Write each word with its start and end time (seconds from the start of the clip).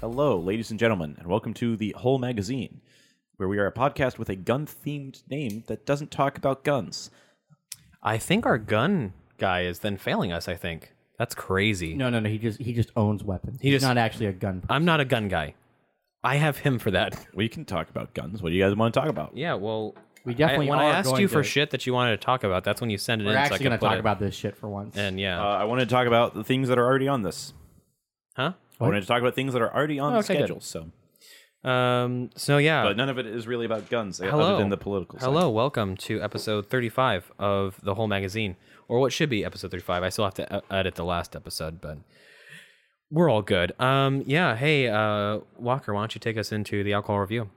Hello, 0.00 0.38
ladies 0.38 0.70
and 0.70 0.78
gentlemen, 0.78 1.16
and 1.18 1.26
welcome 1.26 1.52
to 1.54 1.76
the 1.76 1.94
Whole 1.98 2.18
Magazine, 2.18 2.80
where 3.36 3.48
we 3.48 3.58
are 3.58 3.66
a 3.66 3.72
podcast 3.72 4.18
with 4.18 4.28
a 4.28 4.36
gun 4.36 4.66
themed 4.66 5.22
name 5.28 5.64
that 5.66 5.84
doesn't 5.86 6.10
talk 6.10 6.38
about 6.38 6.62
guns. 6.64 7.10
I 8.02 8.16
think 8.18 8.46
our 8.46 8.58
gun 8.58 9.12
guy 9.38 9.62
is 9.62 9.80
then 9.80 9.96
failing 9.96 10.32
us. 10.32 10.46
I 10.46 10.54
think 10.54 10.92
that's 11.18 11.34
crazy. 11.34 11.94
No, 11.94 12.10
no, 12.10 12.20
no. 12.20 12.28
He 12.28 12.38
just 12.38 12.60
he 12.60 12.72
just 12.72 12.90
owns 12.96 13.24
weapons. 13.24 13.60
He 13.60 13.68
He's 13.70 13.76
just- 13.80 13.88
not 13.88 13.98
actually 13.98 14.26
a 14.26 14.32
gun. 14.32 14.60
person. 14.60 14.72
I'm 14.74 14.84
not 14.84 15.00
a 15.00 15.04
gun 15.04 15.26
guy. 15.28 15.54
I 16.22 16.36
have 16.36 16.58
him 16.58 16.78
for 16.78 16.90
that. 16.92 17.26
We 17.34 17.48
can 17.48 17.64
talk 17.64 17.90
about 17.90 18.14
guns. 18.14 18.40
What 18.42 18.50
do 18.50 18.54
you 18.56 18.62
guys 18.62 18.74
want 18.76 18.94
to 18.94 19.00
talk 19.00 19.08
about? 19.08 19.36
Yeah, 19.36 19.54
well, 19.54 19.94
We 20.24 20.34
definitely 20.34 20.68
I, 20.68 20.70
when 20.70 20.78
are 20.78 20.84
I 20.84 20.90
asked 20.98 21.08
going 21.10 21.22
you 21.22 21.28
for 21.28 21.42
to- 21.42 21.48
shit 21.48 21.70
that 21.70 21.86
you 21.86 21.92
wanted 21.92 22.12
to 22.20 22.24
talk 22.24 22.44
about, 22.44 22.62
that's 22.62 22.80
when 22.80 22.90
you 22.90 22.98
send 22.98 23.22
it 23.22 23.24
We're 23.24 23.30
in. 23.32 23.34
so 23.36 23.40
I 23.40 23.42
actually 23.42 23.58
can 23.58 23.64
going 23.64 23.72
to 23.72 23.78
put 23.78 23.86
talk 23.86 23.96
it- 23.96 24.00
about 24.00 24.20
this 24.20 24.34
shit 24.36 24.56
for 24.56 24.68
once. 24.68 24.96
And 24.96 25.18
yeah, 25.18 25.40
Uh, 25.42 25.56
I 25.56 25.64
wanted 25.64 25.88
to 25.88 25.90
talk 25.94 26.06
about 26.06 26.34
the 26.34 26.44
things 26.44 26.68
that 26.68 26.78
are 26.78 26.84
already 26.86 27.08
on 27.08 27.22
this. 27.22 27.52
huh? 28.36 28.52
I 28.80 28.84
wanted 28.84 29.00
to 29.00 29.06
talk 29.06 29.20
about 29.20 29.34
things 29.34 29.52
that 29.54 29.62
are 29.62 29.74
already 29.74 29.98
on 29.98 30.12
the 30.12 30.18
okay, 30.20 30.34
good. 30.38 30.38
schedule. 30.46 30.60
So, 30.60 30.90
Um. 31.68 32.30
So 32.36 32.58
yeah. 32.58 32.84
but 32.84 32.96
none 32.96 33.08
of 33.08 33.18
it 33.18 33.26
is 33.26 33.46
really 33.46 33.66
about 33.66 33.90
guns, 33.90 34.18
Hello. 34.18 34.40
other 34.54 34.58
than 34.58 34.68
the 34.68 34.76
political. 34.76 35.18
side. 35.18 35.24
Hello, 35.26 35.50
welcome 35.50 35.96
to 35.98 36.22
episode 36.22 36.66
35 36.68 37.32
of 37.38 37.80
the 37.82 37.94
whole 37.96 38.06
magazine, 38.06 38.56
or 38.86 39.00
what 39.00 39.12
should 39.12 39.28
be 39.30 39.44
episode 39.44 39.70
35. 39.72 40.02
I 40.04 40.08
still 40.10 40.24
have 40.24 40.34
to 40.34 40.62
edit 40.70 40.94
the 40.94 41.04
last 41.04 41.34
episode, 41.34 41.80
but 41.80 41.98
we're 43.10 43.28
all 43.28 43.42
good. 43.42 43.72
Um. 43.80 44.22
Yeah. 44.26 44.54
Hey, 44.54 44.86
uh, 44.88 45.40
Walker, 45.56 45.92
why 45.92 46.02
don't 46.02 46.14
you 46.14 46.20
take 46.20 46.36
us 46.36 46.52
into 46.52 46.84
the 46.84 46.92
alcohol 46.92 47.18
review? 47.20 47.50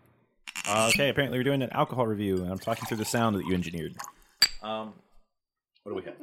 Uh, 0.68 0.90
okay, 0.94 1.10
apparently 1.10 1.38
we're 1.40 1.44
doing 1.44 1.62
an 1.62 1.70
alcohol 1.72 2.08
review, 2.08 2.38
and 2.42 2.52
I'm 2.52 2.60
talking 2.60 2.86
through 2.88 2.98
the 2.98 3.06
sound 3.06 3.36
that 3.36 3.46
you 3.46 3.54
engineered. 3.54 3.96
Um, 4.64 4.94
what 5.84 5.92
do 5.92 5.96
we 5.96 6.04
have? 6.04 6.16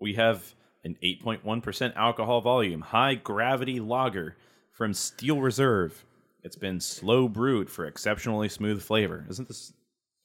We 0.00 0.14
have 0.14 0.54
an 0.86 0.96
8.1% 1.02 1.94
alcohol 1.96 2.40
volume, 2.40 2.80
high 2.80 3.14
gravity 3.16 3.80
lager 3.80 4.36
from 4.72 4.94
Steel 4.94 5.40
Reserve. 5.40 6.04
It's 6.44 6.56
been 6.56 6.78
slow 6.80 7.28
brewed 7.28 7.68
for 7.68 7.86
exceptionally 7.86 8.48
smooth 8.48 8.80
flavor. 8.82 9.26
Isn't 9.28 9.48
this? 9.48 9.72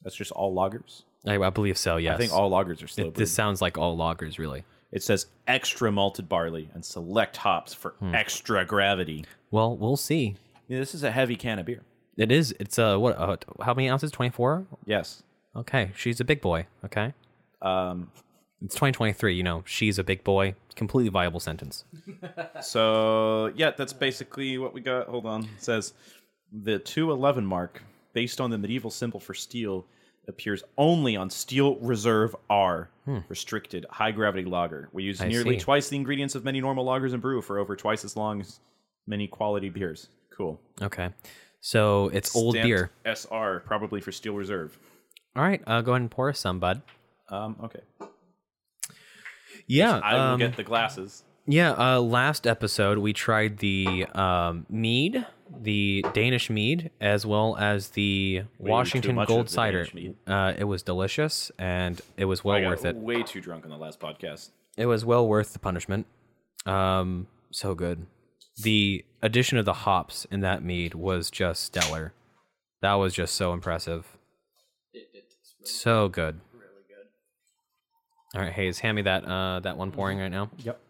That's 0.02 0.14
just 0.16 0.30
all 0.32 0.54
lagers. 0.54 1.02
I, 1.26 1.36
I 1.38 1.50
believe 1.50 1.76
so. 1.76 1.96
Yes. 1.96 2.14
I 2.14 2.18
think 2.18 2.32
all 2.32 2.50
lagers 2.50 2.82
are 2.82 2.86
slow 2.88 3.06
It, 3.06 3.14
brewed. 3.14 3.16
this 3.16 3.32
sounds 3.32 3.60
like 3.60 3.76
all 3.76 3.96
loggers, 3.96 4.38
really. 4.38 4.64
it 4.92 5.02
says 5.02 5.26
extra 5.48 5.90
malted 5.90 6.28
barley 6.28 6.68
and 6.74 6.84
select 6.84 7.36
hops 7.38 7.74
for 7.74 7.90
Hmm. 7.98 8.14
extra 8.14 8.64
gravity. 8.64 9.24
Well, 9.50 9.76
we'll 9.76 9.96
see. 9.96 10.36
Yeah, 10.68 10.78
this 10.78 10.94
is 10.94 11.02
a 11.02 11.10
heavy 11.10 11.34
can 11.36 11.58
of 11.58 11.66
beer. 11.66 11.82
It 12.16 12.30
is. 12.30 12.54
It's 12.60 12.78
uh, 12.78 12.98
what? 12.98 13.16
Uh, 13.18 13.36
how 13.64 13.74
many 13.74 13.88
ounces? 13.90 14.10
Twenty 14.12 14.30
four. 14.30 14.66
Yes. 14.86 15.22
Okay, 15.56 15.90
she's 15.96 16.20
a 16.20 16.24
big 16.24 16.40
boy. 16.40 16.66
Okay, 16.84 17.14
Um, 17.62 18.10
it's 18.64 18.74
twenty 18.74 18.92
twenty 18.92 19.12
three. 19.12 19.34
You 19.34 19.42
know, 19.42 19.62
she's 19.66 19.98
a 19.98 20.04
big 20.04 20.22
boy. 20.24 20.54
Completely 20.76 21.10
viable 21.10 21.40
sentence. 21.40 21.84
So 22.62 23.52
yeah, 23.56 23.72
that's 23.76 23.92
basically 23.92 24.58
what 24.58 24.72
we 24.74 24.80
got. 24.80 25.08
Hold 25.08 25.26
on. 25.26 25.42
It 25.44 25.48
says 25.58 25.94
the 26.52 26.78
211 26.78 27.44
mark, 27.44 27.82
based 28.12 28.40
on 28.40 28.50
the 28.50 28.58
medieval 28.58 28.90
symbol 28.90 29.18
for 29.20 29.34
steel, 29.34 29.84
appears 30.28 30.62
only 30.78 31.16
on 31.16 31.28
Steel 31.28 31.76
Reserve 31.76 32.36
R, 32.48 32.88
restricted 33.28 33.84
high 33.90 34.12
gravity 34.12 34.44
lager. 34.44 34.88
We 34.92 35.02
use 35.02 35.18
Hmm. 35.18 35.24
I 35.24 35.28
nearly 35.28 35.58
see. 35.58 35.64
twice 35.64 35.88
the 35.88 35.96
ingredients 35.96 36.34
of 36.34 36.44
many 36.44 36.60
normal 36.60 36.84
lagers 36.86 37.12
and 37.12 37.20
brew 37.22 37.42
for 37.42 37.58
over 37.58 37.74
twice 37.74 38.04
as 38.04 38.16
long 38.16 38.40
as 38.40 38.60
many 39.06 39.26
quality 39.26 39.68
beers. 39.68 40.08
Cool. 40.36 40.60
Okay, 40.80 41.10
so 41.60 42.08
it's 42.12 42.34
old 42.36 42.54
Stamped 42.54 42.66
beer. 42.68 42.90
SR, 43.04 43.60
probably 43.66 44.00
for 44.00 44.12
Steel 44.12 44.34
Reserve. 44.34 44.78
All 45.34 45.42
right, 45.42 45.60
uh, 45.66 45.80
go 45.80 45.92
ahead 45.92 46.02
and 46.02 46.10
pour 46.10 46.28
us 46.28 46.38
some, 46.38 46.58
bud. 46.60 46.82
Um, 47.28 47.56
okay. 47.64 47.80
Yeah, 49.72 49.98
I 49.98 50.14
will 50.14 50.20
um, 50.20 50.38
get 50.38 50.56
the 50.56 50.62
glasses. 50.64 51.24
Yeah, 51.46 51.72
uh, 51.72 52.00
last 52.00 52.46
episode 52.46 52.98
we 52.98 53.12
tried 53.12 53.58
the 53.58 54.06
um, 54.14 54.66
mead, 54.68 55.26
the 55.60 56.04
Danish 56.12 56.50
mead, 56.50 56.90
as 57.00 57.26
well 57.26 57.56
as 57.56 57.88
the 57.90 58.42
too 58.42 58.48
Washington 58.58 59.16
much 59.16 59.28
Gold 59.28 59.46
the 59.46 59.52
Cider. 59.52 59.78
Danish 59.78 59.94
mead. 59.94 60.14
Uh, 60.26 60.52
it 60.56 60.64
was 60.64 60.82
delicious 60.82 61.50
and 61.58 62.00
it 62.16 62.26
was 62.26 62.44
well 62.44 62.56
I 62.56 62.60
got 62.60 62.68
worth 62.68 62.84
it. 62.84 62.96
way 62.96 63.22
too 63.22 63.40
drunk 63.40 63.64
on 63.64 63.70
the 63.70 63.76
last 63.76 63.98
podcast. 63.98 64.50
It 64.76 64.86
was 64.86 65.04
well 65.04 65.26
worth 65.26 65.52
the 65.52 65.58
punishment. 65.58 66.06
Um, 66.64 67.26
so 67.50 67.74
good. 67.74 68.06
The 68.62 69.04
addition 69.22 69.58
of 69.58 69.64
the 69.64 69.72
hops 69.72 70.26
in 70.30 70.40
that 70.40 70.62
mead 70.62 70.94
was 70.94 71.30
just 71.30 71.64
stellar. 71.64 72.12
That 72.82 72.94
was 72.94 73.14
just 73.14 73.34
so 73.34 73.52
impressive. 73.52 74.06
So 75.64 76.08
good. 76.08 76.40
Good. 76.51 76.51
All 78.34 78.40
right, 78.40 78.52
Hayes, 78.52 78.78
hand 78.78 78.96
me 78.96 79.02
that 79.02 79.24
uh, 79.24 79.60
that 79.60 79.76
one 79.76 79.92
pouring 79.92 80.18
right 80.18 80.30
now. 80.30 80.50
Yep. 80.58 80.80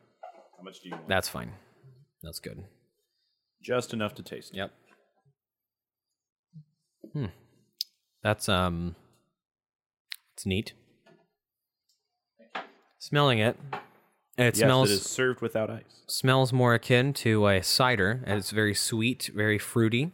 How 0.58 0.62
much 0.62 0.80
do 0.80 0.88
you 0.88 0.94
want? 0.94 1.08
That's 1.08 1.28
fine. 1.28 1.50
That's 2.22 2.38
good. 2.38 2.62
Just 3.62 3.92
enough 3.92 4.14
to 4.16 4.22
taste. 4.22 4.54
Yep. 4.54 4.70
Hmm. 7.12 7.26
That's 8.22 8.48
um. 8.48 8.94
It's 10.34 10.46
neat. 10.46 10.72
Smelling 12.98 13.40
it, 13.40 13.56
it 14.38 14.56
Yes, 14.56 14.58
smells 14.58 14.90
it 14.90 14.94
is 14.94 15.02
served 15.02 15.40
without 15.40 15.68
ice. 15.68 16.04
smells 16.06 16.52
more 16.52 16.72
akin 16.74 17.12
to 17.14 17.48
a 17.48 17.60
cider, 17.60 18.22
and 18.24 18.38
it's 18.38 18.52
very 18.52 18.74
sweet, 18.74 19.28
very 19.34 19.58
fruity. 19.58 20.12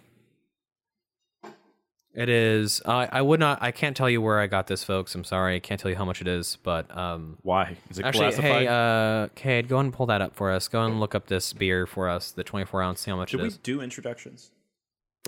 It 2.21 2.29
is. 2.29 2.83
I 2.85 3.09
I 3.13 3.23
would 3.23 3.39
not. 3.39 3.63
I 3.63 3.71
can't 3.71 3.97
tell 3.97 4.11
you 4.11 4.21
where 4.21 4.41
I 4.41 4.49
got 4.49 4.67
this, 4.67 4.83
folks. 4.83 5.15
I'm 5.15 5.23
sorry. 5.23 5.55
I 5.55 5.61
can't 5.61 5.81
tell 5.81 5.89
you 5.89 5.97
how 5.97 6.05
much 6.05 6.21
it 6.21 6.27
is, 6.27 6.59
but 6.65 6.95
um. 6.97 7.39
Why? 7.43 7.77
Is 7.91 8.01
it 8.01 8.05
Actually, 8.05 8.33
classified? 8.33 8.63
hey, 8.63 8.67
uh, 8.67 9.29
Cade, 9.37 9.69
go 9.69 9.77
ahead 9.77 9.85
and 9.85 9.95
pull 9.95 10.07
that 10.07 10.21
up 10.21 10.35
for 10.35 10.51
us. 10.51 10.67
Go 10.67 10.85
and 10.85 10.99
look 10.99 11.15
up 11.15 11.29
this 11.29 11.53
beer 11.53 11.87
for 11.87 12.09
us, 12.09 12.33
the 12.33 12.43
24 12.43 12.83
ounce. 12.83 13.01
See 13.03 13.13
how 13.13 13.17
much 13.19 13.31
Should 13.31 13.39
it 13.39 13.43
we 13.45 13.49
is. 13.51 13.57
do 13.59 13.81
introductions? 13.81 14.51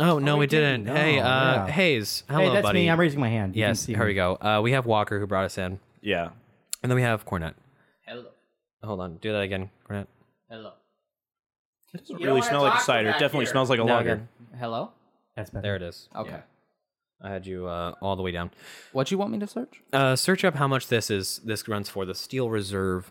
Oh 0.00 0.18
no, 0.18 0.34
we, 0.34 0.40
we 0.40 0.46
didn't. 0.48 0.84
didn't. 0.84 0.96
Hey, 0.96 1.20
uh, 1.20 1.24
yeah. 1.28 1.66
Hayes. 1.68 2.24
Hello, 2.28 2.40
hey, 2.48 2.52
that's 2.54 2.62
buddy. 2.64 2.80
me. 2.80 2.90
I'm 2.90 2.98
raising 2.98 3.20
my 3.20 3.28
hand. 3.28 3.54
You 3.54 3.62
can 3.62 3.68
yes, 3.70 3.80
see 3.82 3.92
here 3.92 4.00
me. 4.02 4.06
we 4.06 4.14
go. 4.14 4.34
Uh, 4.40 4.60
we 4.60 4.72
have 4.72 4.84
Walker 4.84 5.20
who 5.20 5.26
brought 5.28 5.44
us 5.44 5.58
in, 5.58 5.78
Yeah. 6.02 6.30
and 6.82 6.90
then 6.90 6.96
we 6.96 7.02
have 7.02 7.24
Cornet. 7.24 7.54
Hello. 8.04 8.24
Hold 8.82 8.98
on, 9.00 9.16
do 9.18 9.30
that 9.30 9.42
again, 9.42 9.70
Cornet. 9.84 10.08
Hello. 10.50 10.72
It 11.94 11.98
doesn't 11.98 12.18
You 12.18 12.26
really 12.26 12.40
don't 12.40 12.48
smell 12.48 12.60
wanna 12.62 12.70
like 12.70 12.74
a 12.74 12.76
talk 12.78 12.86
cider. 12.86 13.08
It 13.10 13.12
back 13.12 13.20
definitely 13.20 13.44
here. 13.44 13.52
smells 13.52 13.70
like 13.70 13.78
a 13.78 13.84
Now 13.84 13.94
lager. 13.96 14.12
again. 14.12 14.28
Hello. 14.58 14.90
That's 15.36 15.50
better. 15.50 15.62
There 15.62 15.76
it 15.76 15.82
is. 15.82 16.08
Okay. 16.16 16.30
Yeah. 16.30 16.40
I 17.22 17.28
had 17.30 17.46
you 17.46 17.66
uh, 17.66 17.94
all 18.00 18.16
the 18.16 18.22
way 18.22 18.30
down. 18.32 18.50
What 18.92 19.06
do 19.08 19.14
you 19.14 19.18
want 19.18 19.32
me 19.32 19.38
to 19.40 19.46
search? 19.46 19.82
Uh, 19.92 20.16
search 20.16 20.44
up 20.44 20.54
how 20.56 20.66
much 20.66 20.88
this 20.88 21.10
is. 21.10 21.40
This 21.44 21.68
runs 21.68 21.88
for 21.88 22.04
the 22.06 22.14
Steel 22.14 22.48
Reserve. 22.50 23.10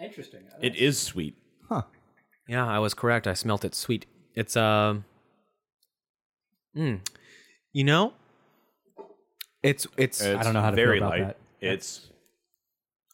Interesting. 0.00 0.42
It 0.62 0.76
is 0.76 0.98
sweet. 0.98 1.36
Huh. 1.68 1.82
Yeah, 2.48 2.66
I 2.66 2.78
was 2.78 2.94
correct. 2.94 3.26
I 3.26 3.34
smelt 3.34 3.64
it 3.64 3.74
sweet. 3.74 4.06
It's 4.34 4.56
um. 4.56 5.04
Mm, 6.76 7.00
you 7.72 7.84
know, 7.84 8.12
it's 9.62 9.86
it's 9.96 10.20
It's 10.20 10.44
don't 10.44 10.54
know 10.54 10.60
how 10.60 10.70
to 10.70 10.76
feel 10.76 10.84
very 10.86 10.98
about 10.98 11.10
light. 11.10 11.20
that. 11.26 11.36
It's 11.60 12.10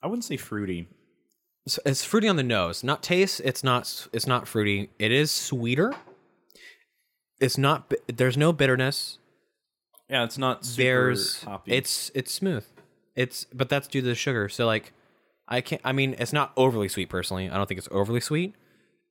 I 0.03 0.07
wouldn't 0.07 0.25
say 0.25 0.37
fruity. 0.39 0.89
it's, 1.67 1.79
it's 1.85 2.03
fruity 2.05 2.27
on 2.29 2.37
the 2.37 2.43
nose. 2.43 2.83
Not 2.83 3.03
taste. 3.03 3.41
It's 3.45 3.63
not. 3.63 4.09
It's 4.13 4.27
not 4.27 4.49
fruity. 4.49 4.91
It 4.99 5.13
is 5.13 5.31
sweeter. 5.31 5.95
It's 7.39 7.57
not. 7.59 7.89
bi- 7.91 7.97
There's 8.09 8.37
no 8.37 8.53
bitterness. 8.53 9.19
Yeah, 10.11 10.25
it's 10.25 10.39
not 10.39 10.65
super 10.65 10.83
There's. 10.83 11.43
hoppy. 11.45 11.73
It's 11.73 12.11
it's 12.15 12.33
smooth. 12.33 12.65
It's 13.15 13.45
but 13.53 13.69
that's 13.69 13.87
due 13.87 14.01
to 14.01 14.07
the 14.07 14.15
sugar. 14.15 14.49
So 14.49 14.67
like, 14.67 14.93
I 15.49 15.61
can't. 15.61 15.81
I 15.85 15.93
mean, 15.93 16.17
it's 16.19 16.33
not 16.33 16.53
overly 16.57 16.89
sweet 16.89 17.09
personally. 17.09 17.49
I 17.49 17.57
don't 17.57 17.67
think 17.69 17.79
it's 17.79 17.89
overly 17.93 18.21
sweet. 18.21 18.55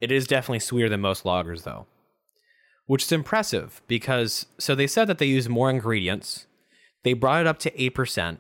It 0.02 0.12
is 0.12 0.28
definitely 0.28 0.60
sweeter 0.60 0.90
than 0.90 1.02
most 1.02 1.24
lagers 1.24 1.64
though, 1.64 1.86
which 2.86 3.04
is 3.04 3.12
impressive 3.12 3.82
because 3.88 4.46
so 4.58 4.76
they 4.76 4.88
said 4.88 5.06
that 5.08 5.18
they 5.20 5.26
use 5.26 5.48
more 5.48 5.70
ingredients. 5.70 6.48
They 7.04 7.14
brought 7.14 7.42
it 7.42 7.48
up 7.48 7.60
to 7.60 7.82
eight 7.82 7.96
percent, 7.96 8.40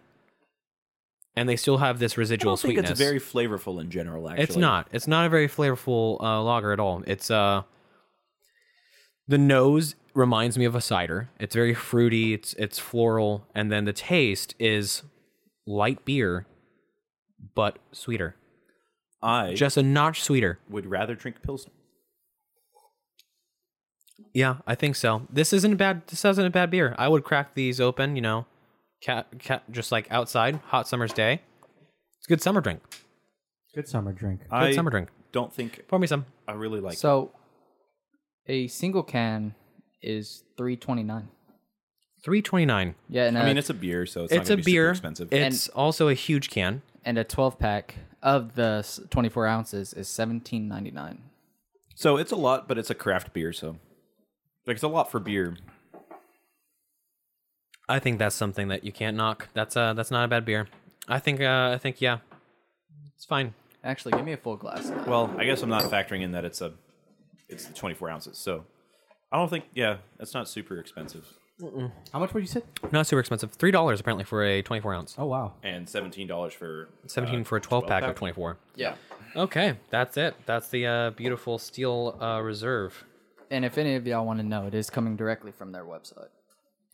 and 1.35 1.47
they 1.47 1.55
still 1.55 1.77
have 1.77 1.99
this 1.99 2.17
I 2.17 2.19
residual 2.19 2.51
don't 2.51 2.59
think 2.61 2.73
sweetness. 2.73 2.91
it's 2.91 2.99
very 2.99 3.19
flavorful 3.19 3.79
in 3.79 3.89
general. 3.89 4.29
Actually, 4.29 4.43
It's 4.43 4.55
not. 4.57 4.87
It's 4.91 5.07
not 5.07 5.25
a 5.25 5.29
very 5.29 5.47
flavorful 5.47 6.21
uh, 6.21 6.41
lager 6.43 6.73
at 6.73 6.79
all. 6.79 7.03
It's 7.07 7.31
uh 7.31 7.63
The 9.29 9.37
nose 9.37 9.93
reminds 10.15 10.57
me 10.57 10.65
of 10.65 10.73
a 10.73 10.81
cider. 10.81 11.29
It's 11.39 11.53
very 11.53 11.75
fruity. 11.75 12.33
It's 12.33 12.53
it's 12.55 12.79
floral, 12.79 13.45
and 13.53 13.71
then 13.71 13.85
the 13.85 13.93
taste 13.93 14.55
is 14.57 15.03
light 15.67 16.03
beer, 16.03 16.47
but 17.53 17.77
sweeter. 17.91 18.35
I 19.21 19.53
Just 19.53 19.77
a 19.77 19.83
notch 19.83 20.23
sweeter. 20.23 20.57
would 20.67 20.87
rather 20.87 21.13
drink 21.13 21.43
pilsner. 21.43 21.71
Yeah, 24.33 24.57
I 24.65 24.73
think 24.73 24.95
so. 24.95 25.27
This 25.31 25.53
isn't 25.53 25.73
a 25.73 25.75
bad. 25.75 26.07
This 26.07 26.25
isn't 26.25 26.45
a 26.45 26.49
bad 26.49 26.71
beer. 26.71 26.95
I 26.97 27.07
would 27.07 27.23
crack 27.23 27.53
these 27.53 27.79
open. 27.79 28.15
You 28.15 28.23
know, 28.23 28.47
cat, 29.03 29.27
cat, 29.37 29.63
just 29.69 29.91
like 29.91 30.07
outside, 30.11 30.59
hot 30.65 30.87
summer's 30.87 31.13
day. 31.13 31.41
It's 32.17 32.25
a 32.25 32.29
good 32.29 32.41
summer 32.41 32.61
drink. 32.61 32.81
Good 33.75 33.87
summer 33.87 34.11
drink. 34.11 34.41
I 34.49 34.71
summer 34.73 34.89
drink. 34.89 35.09
Don't 35.31 35.53
think 35.53 35.87
Pour 35.87 35.99
me 35.99 36.07
some. 36.07 36.25
I 36.47 36.53
really 36.53 36.79
like. 36.79 36.97
So, 36.97 37.31
a 38.47 38.67
single 38.67 39.03
can 39.03 39.55
is 40.01 40.43
three 40.57 40.75
twenty 40.75 41.03
nine. 41.03 41.29
Three 42.23 42.41
twenty 42.41 42.65
nine. 42.65 42.95
Yeah, 43.09 43.25
and 43.25 43.37
I 43.37 43.43
a, 43.43 43.45
mean, 43.45 43.57
it's 43.57 43.69
a 43.69 43.73
beer, 43.73 44.05
so 44.05 44.23
it's, 44.25 44.33
It's 44.33 44.49
not 44.49 44.53
a 44.53 44.55
gonna 44.57 44.63
super 44.63 44.71
beer. 44.73 44.89
expensive. 44.91 45.33
It's 45.33 45.69
also 45.69 46.09
a 46.09 46.13
huge 46.13 46.49
can. 46.49 46.81
and 47.05 47.17
a 47.17 47.23
twelve 47.23 47.57
pack 47.59 47.95
of 48.21 48.55
the 48.55 48.85
twenty 49.09 49.29
four 49.29 49.47
ounces 49.47 49.93
is 49.93 50.07
seventeen 50.07 50.67
ninety 50.67 50.91
nine. 50.91 51.21
so 51.95 52.17
it's 52.17 52.31
a 52.31 52.35
lot, 52.35 52.67
but 52.67 52.77
it's 52.77 52.89
a 52.89 52.95
craft 52.95 53.31
beer, 53.33 53.53
so 53.53 53.77
like 54.67 54.75
it's 54.75 54.83
a 54.83 54.87
lot 54.87 55.09
for 55.11 55.19
beer. 55.19 55.55
I 57.87 57.99
think 57.99 58.19
that's 58.19 58.35
something 58.35 58.67
that 58.67 58.83
you 58.83 58.91
can't 58.91 59.17
knock. 59.17 59.47
That's 59.53 59.75
uh 59.75 59.93
that's 59.93 60.11
not 60.11 60.25
a 60.25 60.27
bad 60.27 60.45
beer. 60.45 60.67
I 61.07 61.19
think 61.19 61.41
uh 61.41 61.71
I 61.73 61.77
think 61.77 62.01
yeah. 62.01 62.19
It's 63.15 63.25
fine. 63.25 63.53
Actually, 63.83 64.11
give 64.13 64.25
me 64.25 64.33
a 64.33 64.37
full 64.37 64.55
glass. 64.57 64.91
Well, 65.07 65.33
I 65.37 65.45
guess 65.45 65.61
I'm 65.63 65.69
not 65.69 65.83
factoring 65.83 66.21
in 66.21 66.33
that 66.33 66.45
it's 66.45 66.61
a 66.61 66.73
it's 67.49 67.65
the 67.65 67.73
24 67.73 68.09
ounces, 68.09 68.37
so 68.37 68.65
I 69.31 69.37
don't 69.37 69.49
think 69.49 69.65
yeah, 69.75 69.97
that's 70.17 70.33
not 70.33 70.47
super 70.47 70.79
expensive. 70.79 71.25
How 72.13 72.19
much 72.19 72.33
would 72.33 72.41
you 72.41 72.47
say? 72.47 72.61
Not 72.91 73.05
super 73.05 73.19
expensive. 73.19 73.51
Three 73.51 73.71
dollars 73.71 73.99
apparently 73.99 74.23
for 74.23 74.43
a 74.45 74.61
twenty 74.61 74.81
four 74.81 74.93
ounce. 74.93 75.15
Oh 75.17 75.25
wow. 75.25 75.55
And 75.61 75.89
seventeen 75.89 76.25
dollars 76.25 76.53
for 76.53 76.87
Seventeen 77.07 77.41
uh, 77.41 77.43
for 77.43 77.57
a 77.57 77.61
twelve 77.61 77.85
pack, 77.85 77.99
12 77.99 78.11
of 78.11 78.15
twenty 78.17 78.33
four. 78.33 78.57
yeah. 78.75 78.95
Okay, 79.35 79.75
that's 79.89 80.15
it. 80.17 80.35
That's 80.45 80.69
the 80.69 80.87
uh, 80.87 81.09
beautiful 81.11 81.57
steel 81.59 82.17
uh, 82.21 82.41
reserve. 82.41 83.03
And 83.51 83.65
if 83.65 83.77
any 83.77 83.95
of 83.95 84.07
y'all 84.07 84.25
want 84.25 84.39
to 84.39 84.45
know, 84.45 84.67
it 84.67 84.73
is 84.73 84.89
coming 84.89 85.15
directly 85.17 85.51
from 85.51 85.71
their 85.71 85.83
website. 85.83 86.29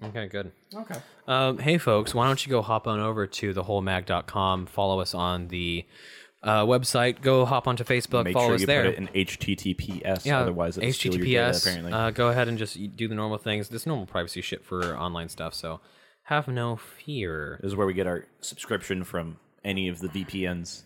Okay, 0.04 0.28
good. 0.28 0.52
Okay. 0.74 0.96
Um, 1.28 1.60
hey, 1.60 1.78
folks, 1.78 2.14
why 2.14 2.28
don't 2.28 2.44
you 2.46 2.50
go 2.50 2.62
hop 2.62 2.88
on 2.88 3.00
over 3.00 3.26
to 3.28 3.54
thewholemag.com, 3.54 4.66
follow 4.66 5.00
us 5.00 5.14
on 5.14 5.48
the 5.48 5.86
uh, 6.46 6.64
website, 6.66 7.22
go 7.22 7.44
hop 7.46 7.68
onto 7.68 7.84
Facebook, 7.84 8.24
Make 8.24 8.34
follow 8.34 8.48
sure 8.48 8.56
us 8.56 8.62
you 8.62 8.68
there. 8.68 8.86
put 8.86 8.94
it 8.94 8.98
in 9.00 9.08
HTTPS, 9.10 10.26
yeah, 10.26 10.40
otherwise 10.40 10.78
it'll 10.78 10.92
steal 10.94 11.16
your 11.16 11.26
data, 11.26 11.50
HTTPS. 11.52 11.62
apparently. 11.68 11.92
uh, 11.92 12.12
go 12.12 12.30
ahead 12.30 12.48
and 12.48 12.58
just 12.58 12.78
do 12.96 13.08
the 13.08 13.16
normal 13.16 13.38
things. 13.38 13.68
This 13.70 13.86
normal 13.86 14.06
privacy 14.06 14.42
shit 14.42 14.64
for 14.64 14.98
online 14.98 15.28
stuff, 15.30 15.54
so 15.54 15.82
have 16.24 16.48
no 16.48 16.76
fear. 16.78 17.60
this 17.62 17.70
is 17.70 17.76
where 17.76 17.86
we 17.88 17.94
get 17.94 18.08
our 18.08 18.26
subscription 18.42 19.04
from 19.04 19.38
any 19.64 19.88
of 19.90 20.00
the 20.00 20.08
VPNs. 20.08 20.84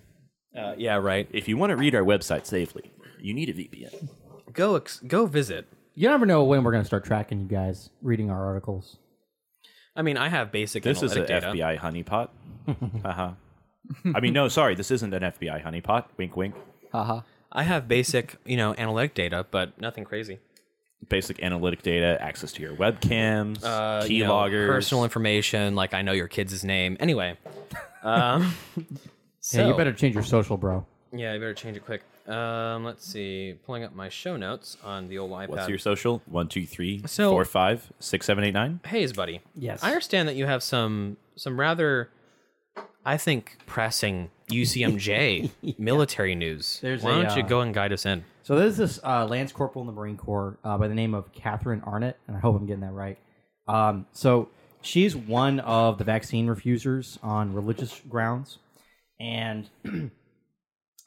Uh, 0.58 0.74
yeah, 0.78 0.96
right. 0.96 1.28
If 1.32 1.48
you 1.48 1.58
want 1.58 1.70
to 1.72 1.76
read 1.78 1.94
our 1.94 2.02
website 2.04 2.46
safely, 2.46 2.92
you 3.20 3.34
need 3.34 3.50
a 3.50 3.54
VPN. 3.54 4.10
Go 4.54 4.76
ex- 4.78 5.00
go 5.06 5.26
visit. 5.28 5.68
You 5.94 6.08
never 6.10 6.26
know 6.26 6.44
when 6.46 6.64
we're 6.64 6.72
gonna 6.72 6.86
start 6.86 7.04
tracking 7.06 7.40
you 7.42 7.48
guys 7.48 7.90
reading 8.02 8.30
our 8.32 8.46
articles. 8.48 8.98
I 9.96 10.02
mean, 10.02 10.16
I 10.18 10.30
have 10.30 10.52
basic 10.52 10.84
This 10.84 11.04
is 11.04 11.12
analytic 11.12 11.44
an 11.44 11.54
data. 11.54 11.58
FBI 11.58 11.80
honeypot. 11.80 12.30
uh 13.06 13.12
huh. 13.14 13.32
I 14.16 14.20
mean, 14.20 14.34
no, 14.34 14.48
sorry, 14.48 14.76
this 14.76 14.92
isn't 14.92 15.14
an 15.14 15.22
FBI 15.24 15.64
honeypot. 15.64 16.06
Wink, 16.18 16.36
wink. 16.36 16.56
Haha. 16.92 17.22
I 17.52 17.64
have 17.64 17.88
basic, 17.88 18.36
you 18.46 18.58
know, 18.58 18.76
analytic 18.78 19.16
data, 19.16 19.46
but 19.50 19.80
nothing 19.82 20.04
crazy. 20.04 20.40
Basic 21.08 21.42
analytic 21.42 21.82
data, 21.82 22.18
access 22.22 22.52
to 22.54 22.62
your 22.62 22.76
webcams, 22.76 23.64
Uh, 23.64 24.06
you 24.06 24.24
know, 24.26 24.32
keyloggers, 24.34 24.68
personal 24.68 25.04
information, 25.04 25.74
like 25.76 25.94
I 25.94 26.02
know 26.02 26.12
your 26.12 26.28
kid's 26.28 26.64
name. 26.64 26.98
Anyway, 27.00 27.38
um, 28.04 28.54
yeah, 29.52 29.68
you 29.68 29.74
better 29.76 29.94
change 29.94 30.14
your 30.14 30.24
social, 30.24 30.58
bro. 30.58 30.86
Yeah, 31.12 31.34
you 31.34 31.40
better 31.40 31.54
change 31.56 31.78
it 31.78 31.86
quick. 31.86 32.04
Um, 32.28 32.84
let's 32.84 33.08
see. 33.08 33.56
Pulling 33.66 33.84
up 33.84 33.96
my 33.96 34.10
show 34.10 34.38
notes 34.38 34.78
on 34.84 35.08
the 35.08 35.18
old 35.18 35.32
iPad. 35.32 35.48
What's 35.50 35.68
your 35.70 35.80
social? 35.80 36.22
One, 36.28 36.48
two, 36.48 36.68
three, 36.68 37.02
So- 37.08 37.32
four, 37.32 37.46
five, 37.46 37.92
six, 38.00 38.28
seven, 38.28 38.44
eight, 38.44 38.54
nine. 38.54 38.80
Hayes, 38.86 39.14
buddy. 39.14 39.42
Yes. 39.56 39.84
I 39.84 39.88
understand 39.88 40.28
that 40.28 40.36
you 40.36 40.46
have 40.46 40.62
some 40.62 41.18
some 41.36 41.60
rather, 41.60 42.10
I 43.06 43.18
think, 43.18 43.58
pressing 43.66 44.30
UCMJ 44.52 45.52
military 45.80 46.36
news. 46.36 46.80
There's 46.82 47.02
Why 47.02 47.12
a, 47.12 47.24
don't 47.24 47.38
you 47.38 47.44
uh, 47.44 47.48
go 47.48 47.62
and 47.62 47.74
guide 47.74 47.94
us 47.94 48.06
in? 48.06 48.24
So 48.44 48.56
there's 48.56 48.78
this 48.78 49.00
uh, 49.04 49.26
Lance 49.26 49.52
Corporal 49.52 49.84
in 49.84 49.88
the 49.88 49.94
Marine 49.94 50.18
Corps 50.18 50.58
uh, 50.64 50.78
by 50.78 50.88
the 50.88 50.96
name 50.96 51.14
of 51.14 51.32
Catherine 51.34 51.82
Arnott, 51.86 52.18
and 52.28 52.36
I 52.36 52.40
hope 52.40 52.56
I'm 52.56 52.66
getting 52.66 52.82
that 52.82 52.94
right. 52.94 53.18
Um, 53.68 54.08
so 54.12 54.50
she's 54.82 55.16
one 55.16 55.60
of 55.62 55.98
the 55.98 56.04
vaccine 56.04 56.48
refusers 56.48 57.20
on 57.22 57.54
religious 57.54 58.02
grounds, 58.10 58.58
and 59.20 59.70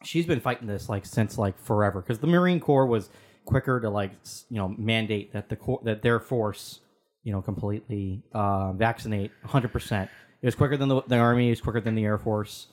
she's 0.04 0.26
been 0.26 0.40
fighting 0.40 0.66
this 0.68 0.88
like 0.88 1.06
since 1.06 1.38
like 1.38 1.58
forever 1.58 2.00
because 2.00 2.18
the 2.20 2.26
Marine 2.26 2.60
Corps 2.60 2.86
was 2.86 3.10
quicker 3.44 3.80
to 3.80 3.90
like 3.90 4.12
you 4.48 4.58
know 4.58 4.68
mandate 4.78 5.32
that 5.32 5.48
the 5.48 5.56
cor- 5.56 5.80
that 5.84 6.02
their 6.02 6.20
force 6.20 6.80
you 7.24 7.32
know 7.32 7.42
completely 7.42 8.22
uh, 8.32 8.72
vaccinate 8.72 9.32
100 9.42 9.72
percent. 9.72 10.10
It 10.42 10.46
was 10.46 10.54
quicker 10.54 10.76
than 10.76 10.88
the, 10.88 11.02
the 11.06 11.16
army. 11.16 11.46
It 11.46 11.50
was 11.50 11.60
quicker 11.60 11.80
than 11.80 11.94
the 11.94 12.04
air 12.04 12.18
force, 12.18 12.66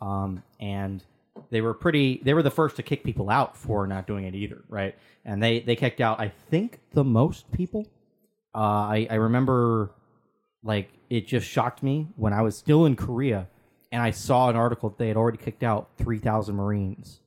um, 0.00 0.42
and 0.60 1.02
they 1.50 1.60
were 1.60 1.74
pretty. 1.74 2.20
They 2.24 2.34
were 2.34 2.42
the 2.42 2.50
first 2.50 2.76
to 2.76 2.82
kick 2.82 3.02
people 3.04 3.28
out 3.30 3.56
for 3.56 3.86
not 3.86 4.06
doing 4.06 4.24
it 4.24 4.34
either, 4.34 4.62
right? 4.68 4.94
And 5.24 5.42
they 5.42 5.60
they 5.60 5.74
kicked 5.76 6.00
out 6.00 6.20
I 6.20 6.28
think 6.50 6.78
the 6.92 7.04
most 7.04 7.50
people. 7.52 7.86
Uh, 8.54 8.58
I 8.58 9.06
I 9.10 9.14
remember 9.16 9.90
like 10.62 10.90
it 11.10 11.26
just 11.26 11.46
shocked 11.46 11.82
me 11.82 12.08
when 12.16 12.32
I 12.32 12.42
was 12.42 12.56
still 12.56 12.86
in 12.86 12.96
Korea 12.96 13.48
and 13.92 14.02
I 14.02 14.10
saw 14.12 14.48
an 14.48 14.56
article 14.56 14.88
that 14.88 14.98
they 14.98 15.08
had 15.08 15.16
already 15.16 15.38
kicked 15.38 15.62
out 15.62 15.90
3,000 15.98 16.56
Marines 16.56 17.20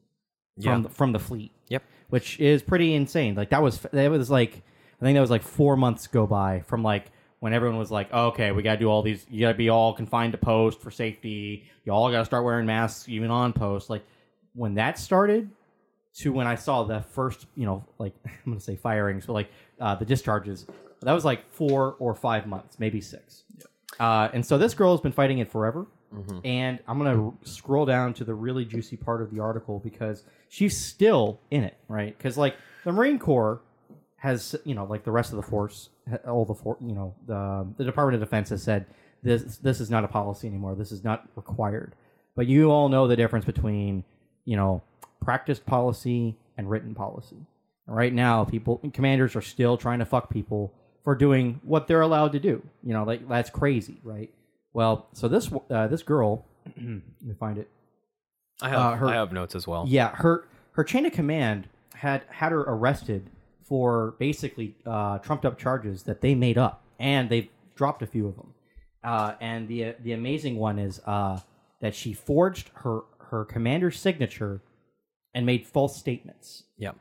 from 0.61 0.63
Yeah. 0.65 0.79
the, 0.81 0.89
from 0.89 1.11
the 1.13 1.19
fleet. 1.19 1.51
Yep. 1.69 1.83
Which 2.09 2.37
is 2.39 2.61
pretty 2.61 2.93
insane. 2.93 3.35
Like 3.35 3.49
that 3.51 3.61
was 3.61 3.79
that 3.93 4.09
was 4.11 4.29
like 4.31 4.63
I 5.01 5.05
think 5.05 5.15
that 5.15 5.21
was 5.21 5.29
like 5.29 5.43
4 5.43 5.77
months 5.77 6.07
go 6.07 6.25
by 6.27 6.61
from 6.61 6.83
like 6.83 7.11
when 7.39 7.53
everyone 7.53 7.77
was 7.77 7.91
like, 7.91 8.09
oh, 8.11 8.27
"Okay, 8.27 8.51
we 8.51 8.63
got 8.63 8.73
to 8.73 8.79
do 8.79 8.89
all 8.89 9.01
these 9.01 9.25
you 9.29 9.41
got 9.41 9.51
to 9.51 9.57
be 9.57 9.69
all 9.69 9.93
confined 9.93 10.33
to 10.33 10.37
post 10.37 10.81
for 10.81 10.91
safety. 10.91 11.65
You 11.85 11.91
all 11.93 12.11
got 12.11 12.19
to 12.19 12.25
start 12.25 12.43
wearing 12.43 12.65
masks 12.65 13.07
even 13.09 13.31
on 13.31 13.53
post." 13.53 13.89
Like 13.89 14.03
when 14.53 14.75
that 14.75 14.97
started 14.99 15.49
to 16.15 16.33
when 16.33 16.47
I 16.47 16.55
saw 16.55 16.83
the 16.83 17.01
first, 17.01 17.45
you 17.55 17.65
know, 17.65 17.85
like 17.97 18.13
I'm 18.25 18.31
gonna 18.45 18.59
say 18.59 18.75
firings, 18.75 19.25
but 19.25 19.33
like 19.33 19.49
uh, 19.79 19.95
the 19.95 20.05
discharges. 20.05 20.65
That 21.01 21.13
was 21.13 21.23
like 21.23 21.49
four 21.53 21.95
or 21.99 22.13
five 22.13 22.45
months, 22.45 22.77
maybe 22.77 22.99
six. 22.99 23.43
Uh, 24.01 24.27
and 24.33 24.45
so 24.45 24.57
this 24.57 24.73
girl 24.73 24.91
has 24.91 24.99
been 24.99 25.13
fighting 25.13 25.39
it 25.39 25.49
forever. 25.49 25.85
And 26.43 26.79
I'm 26.87 26.97
gonna 26.97 27.31
scroll 27.43 27.85
down 27.85 28.13
to 28.15 28.23
the 28.23 28.33
really 28.33 28.65
juicy 28.65 28.97
part 28.97 29.21
of 29.21 29.31
the 29.31 29.39
article 29.39 29.79
because 29.79 30.23
she's 30.49 30.75
still 30.75 31.39
in 31.51 31.63
it, 31.63 31.77
right? 31.87 32.17
Because 32.17 32.37
like 32.37 32.55
the 32.83 32.91
Marine 32.91 33.19
Corps 33.19 33.61
has, 34.19 34.55
you 34.65 34.75
know, 34.75 34.85
like 34.85 35.03
the 35.03 35.11
rest 35.11 35.31
of 35.31 35.37
the 35.37 35.43
force, 35.43 35.89
all 36.27 36.45
the 36.45 36.53
for, 36.55 36.77
you 36.81 36.93
know, 36.93 37.13
the 37.25 37.67
the 37.77 37.83
Department 37.85 38.21
of 38.21 38.27
Defense 38.27 38.49
has 38.49 38.61
said 38.63 38.85
this 39.23 39.57
this 39.57 39.79
is 39.79 39.89
not 39.89 40.03
a 40.03 40.07
policy 40.07 40.47
anymore. 40.47 40.75
This 40.75 40.91
is 40.91 41.03
not 41.03 41.27
required. 41.35 41.93
But 42.35 42.47
you 42.47 42.71
all 42.71 42.89
know 42.89 43.07
the 43.07 43.15
difference 43.15 43.45
between, 43.45 44.03
you 44.45 44.55
know, 44.55 44.81
practiced 45.21 45.65
policy 45.65 46.37
and 46.57 46.69
written 46.69 46.93
policy. 46.95 47.37
Right 47.87 48.13
now, 48.13 48.45
people 48.45 48.79
commanders 48.93 49.35
are 49.35 49.41
still 49.41 49.77
trying 49.77 49.99
to 49.99 50.05
fuck 50.05 50.29
people 50.29 50.73
for 51.03 51.15
doing 51.15 51.59
what 51.63 51.87
they're 51.87 52.01
allowed 52.01 52.33
to 52.33 52.39
do. 52.39 52.61
You 52.83 52.93
know, 52.93 53.03
like 53.03 53.27
that's 53.27 53.49
crazy, 53.49 53.97
right? 54.03 54.29
Well, 54.73 55.07
so 55.13 55.27
this 55.27 55.49
uh, 55.71 55.87
this 55.87 56.03
girl, 56.03 56.45
let 56.65 56.77
me 56.77 57.01
find 57.39 57.57
it. 57.57 57.69
I 58.61 58.69
have 58.69 58.79
Uh, 58.79 58.95
her- 58.95 59.07
I 59.07 59.13
have 59.15 59.31
notes 59.31 59.55
as 59.55 59.65
well. 59.67 59.85
Yeah, 59.87 60.09
her 60.15 60.45
her 60.73 60.83
chain 60.83 61.05
of 61.05 61.13
command 61.13 61.67
had 61.95 62.23
had 62.29 62.51
her 62.51 62.61
arrested 62.61 63.29
for 63.69 64.15
basically 64.19 64.75
uh, 64.85 65.19
trumped 65.19 65.45
up 65.45 65.57
charges 65.57 66.03
that 66.03 66.19
they 66.21 66.35
made 66.35 66.57
up, 66.57 66.83
and 66.99 67.29
they've 67.29 67.47
dropped 67.75 68.01
a 68.01 68.07
few 68.07 68.27
of 68.27 68.35
them. 68.35 68.53
Uh, 69.03 69.35
and 69.39 69.67
the 69.69 69.95
the 70.03 70.11
amazing 70.11 70.57
one 70.57 70.77
is 70.79 70.99
uh, 71.05 71.39
that 71.79 71.95
she 71.95 72.11
forged 72.13 72.71
her 72.83 73.01
her 73.31 73.45
commander's 73.45 73.97
signature 73.99 74.61
and 75.33 75.45
made 75.45 75.65
false 75.65 75.95
statements. 75.97 76.63
Yep. 76.77 76.95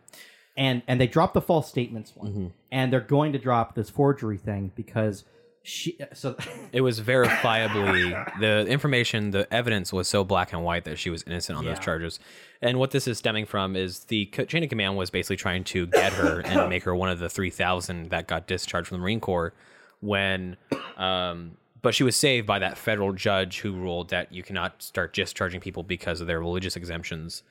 And 0.56 0.82
and 0.86 1.00
they 1.00 1.06
dropped 1.06 1.34
the 1.34 1.40
false 1.40 1.68
statements 1.68 2.12
one, 2.14 2.28
Mm-hmm. 2.30 2.46
and 2.70 2.92
they're 2.92 3.00
going 3.00 3.32
to 3.32 3.38
drop 3.38 3.74
this 3.74 3.88
forgery 3.90 4.36
thing 4.38 4.70
because 4.76 5.24
she 5.68 5.98
so 6.14 6.36
It 6.72 6.80
was 6.80 7.00
verifiably 7.00 8.40
the 8.40 8.66
information, 8.66 9.30
the 9.30 9.52
evidence 9.52 9.92
was 9.92 10.08
so 10.08 10.24
black 10.24 10.52
and 10.52 10.64
white 10.64 10.84
that 10.84 10.98
she 10.98 11.10
was 11.10 11.22
innocent 11.24 11.58
on 11.58 11.64
those 11.64 11.78
charges. 11.78 12.18
And 12.62 12.78
what 12.78 12.90
this 12.90 13.06
is 13.06 13.18
stemming 13.18 13.46
from 13.46 13.76
is 13.76 14.00
the 14.04 14.26
chain 14.26 14.62
of 14.62 14.70
command 14.70 14.96
was 14.96 15.10
basically 15.10 15.36
trying 15.36 15.64
to 15.64 15.86
get 15.86 16.12
her 16.14 16.40
and 16.44 16.68
make 16.70 16.84
her 16.84 16.94
one 16.94 17.10
of 17.10 17.18
the 17.18 17.28
3,000 17.28 18.10
that 18.10 18.26
got 18.26 18.46
discharged 18.46 18.88
from 18.88 18.96
the 18.96 19.02
Marine 19.02 19.20
Corps 19.20 19.52
when, 20.00 20.56
um, 20.96 21.52
but 21.82 21.94
she 21.94 22.02
was 22.02 22.16
saved 22.16 22.46
by 22.46 22.58
that 22.58 22.78
federal 22.78 23.12
judge 23.12 23.60
who 23.60 23.72
ruled 23.72 24.10
that 24.10 24.32
you 24.32 24.42
cannot 24.42 24.82
start 24.82 25.12
discharging 25.12 25.60
people 25.60 25.82
because 25.82 26.20
of 26.20 26.26
their 26.26 26.40
religious 26.40 26.76
exemptions. 26.76 27.42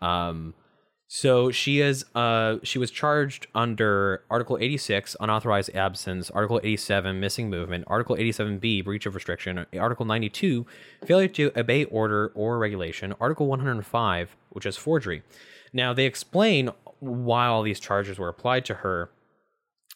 Um, 0.00 0.54
So 1.16 1.52
she 1.52 1.80
is 1.80 2.04
uh 2.16 2.56
she 2.64 2.80
was 2.80 2.90
charged 2.90 3.46
under 3.54 4.24
Article 4.28 4.58
86 4.60 5.14
unauthorized 5.20 5.70
absence, 5.72 6.28
Article 6.28 6.58
87 6.64 7.20
missing 7.20 7.48
movement, 7.48 7.84
Article 7.86 8.16
87B 8.16 8.84
breach 8.84 9.06
of 9.06 9.14
restriction, 9.14 9.64
Article 9.78 10.06
92 10.06 10.66
failure 11.06 11.28
to 11.28 11.52
obey 11.56 11.84
order 11.84 12.32
or 12.34 12.58
regulation, 12.58 13.14
Article 13.20 13.46
105 13.46 14.34
which 14.50 14.66
is 14.66 14.76
forgery. 14.76 15.22
Now 15.72 15.94
they 15.94 16.04
explain 16.04 16.70
why 16.98 17.46
all 17.46 17.62
these 17.62 17.78
charges 17.78 18.18
were 18.18 18.28
applied 18.28 18.64
to 18.64 18.74
her. 18.74 19.08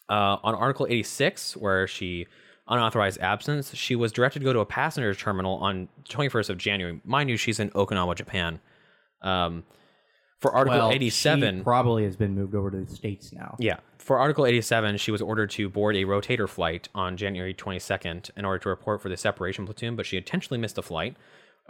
Uh, 0.07 0.37
on 0.41 0.55
Article 0.55 0.87
86 0.89 1.57
where 1.57 1.85
she 1.85 2.27
unauthorized 2.69 3.19
absence, 3.19 3.75
she 3.75 3.93
was 3.93 4.13
directed 4.13 4.39
to 4.39 4.45
go 4.45 4.53
to 4.53 4.59
a 4.59 4.65
passenger 4.65 5.13
terminal 5.13 5.57
on 5.57 5.89
21st 6.07 6.49
of 6.49 6.57
January. 6.57 7.01
Mind 7.03 7.29
you, 7.29 7.35
she's 7.35 7.59
in 7.59 7.71
Okinawa, 7.71 8.15
Japan. 8.15 8.61
Um, 9.21 9.65
for 10.39 10.53
Article 10.53 10.79
Well, 10.79 10.91
87, 10.91 11.57
she 11.57 11.63
probably 11.63 12.03
has 12.05 12.15
been 12.15 12.33
moved 12.33 12.55
over 12.55 12.71
to 12.71 12.77
the 12.77 12.95
states 12.95 13.31
now. 13.33 13.55
yeah. 13.59 13.77
For 13.97 14.17
Article 14.17 14.45
87, 14.45 14.97
she 14.97 15.11
was 15.11 15.21
ordered 15.21 15.51
to 15.51 15.69
board 15.69 15.95
a 15.95 16.03
rotator 16.05 16.47
flight 16.49 16.87
on 16.95 17.15
January 17.17 17.53
22nd 17.53 18.31
in 18.35 18.45
order 18.45 18.57
to 18.59 18.69
report 18.69 19.01
for 19.01 19.09
the 19.09 19.17
separation 19.17 19.65
platoon, 19.65 19.95
but 19.95 20.05
she 20.05 20.17
intentionally 20.17 20.59
missed 20.59 20.75
the 20.75 20.81
flight. 20.81 21.15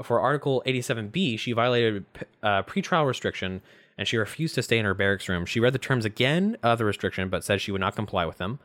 For 0.04 0.22
Article 0.22 0.64
87B, 0.66 1.38
she 1.38 1.52
violated 1.52 2.06
uh, 2.42 2.64
pretrial 2.64 3.06
restriction 3.06 3.62
and 3.98 4.08
she 4.08 4.16
refused 4.16 4.56
to 4.56 4.64
stay 4.64 4.78
in 4.78 4.86
her 4.86 4.94
barracks 4.94 5.28
room. 5.28 5.46
She 5.46 5.60
read 5.60 5.74
the 5.74 5.80
terms 5.80 6.06
again 6.06 6.56
of 6.64 6.78
the 6.78 6.86
restriction, 6.86 7.28
but 7.28 7.44
said 7.44 7.60
she 7.60 7.72
would 7.74 7.82
not 7.82 7.98
comply 7.98 8.26
with 8.26 8.38
them. 8.38 8.60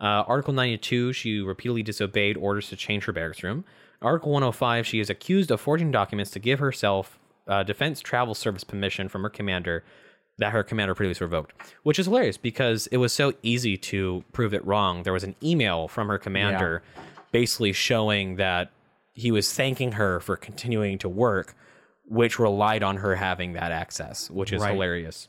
Uh, 0.00 0.24
Article 0.26 0.52
92, 0.52 1.12
she 1.12 1.38
repeatedly 1.38 1.84
disobeyed 1.84 2.36
orders 2.36 2.68
to 2.70 2.76
change 2.76 3.04
her 3.04 3.12
barracks 3.12 3.44
room. 3.44 3.64
Article 4.02 4.32
105, 4.32 4.84
she 4.86 4.98
is 4.98 5.08
accused 5.08 5.52
of 5.52 5.60
forging 5.60 5.92
documents 5.92 6.32
to 6.32 6.40
give 6.40 6.58
herself 6.58 7.20
uh, 7.46 7.62
defense 7.62 8.00
travel 8.00 8.34
service 8.34 8.64
permission 8.64 9.08
from 9.08 9.22
her 9.22 9.30
commander 9.30 9.84
that 10.38 10.52
her 10.52 10.62
commander 10.62 10.94
previously 10.94 11.24
revoked, 11.24 11.52
which 11.82 11.98
is 11.98 12.06
hilarious 12.06 12.38
because 12.38 12.86
it 12.88 12.96
was 12.96 13.12
so 13.12 13.34
easy 13.42 13.76
to 13.76 14.24
prove 14.32 14.54
it 14.54 14.64
wrong. 14.64 15.02
There 15.02 15.12
was 15.12 15.24
an 15.24 15.34
email 15.42 15.86
from 15.88 16.08
her 16.08 16.18
commander 16.18 16.82
basically 17.32 17.72
showing 17.74 18.36
that 18.36 18.70
he 19.12 19.30
was 19.30 19.52
thanking 19.52 19.92
her 19.92 20.18
for 20.20 20.36
continuing 20.36 20.96
to 20.98 21.08
work, 21.08 21.54
which 22.06 22.38
relied 22.38 22.82
on 22.82 22.96
her 22.98 23.16
having 23.16 23.52
that 23.52 23.70
access, 23.70 24.30
which 24.30 24.52
is 24.52 24.62
Right. 24.62 24.72
hilarious. 24.72 25.28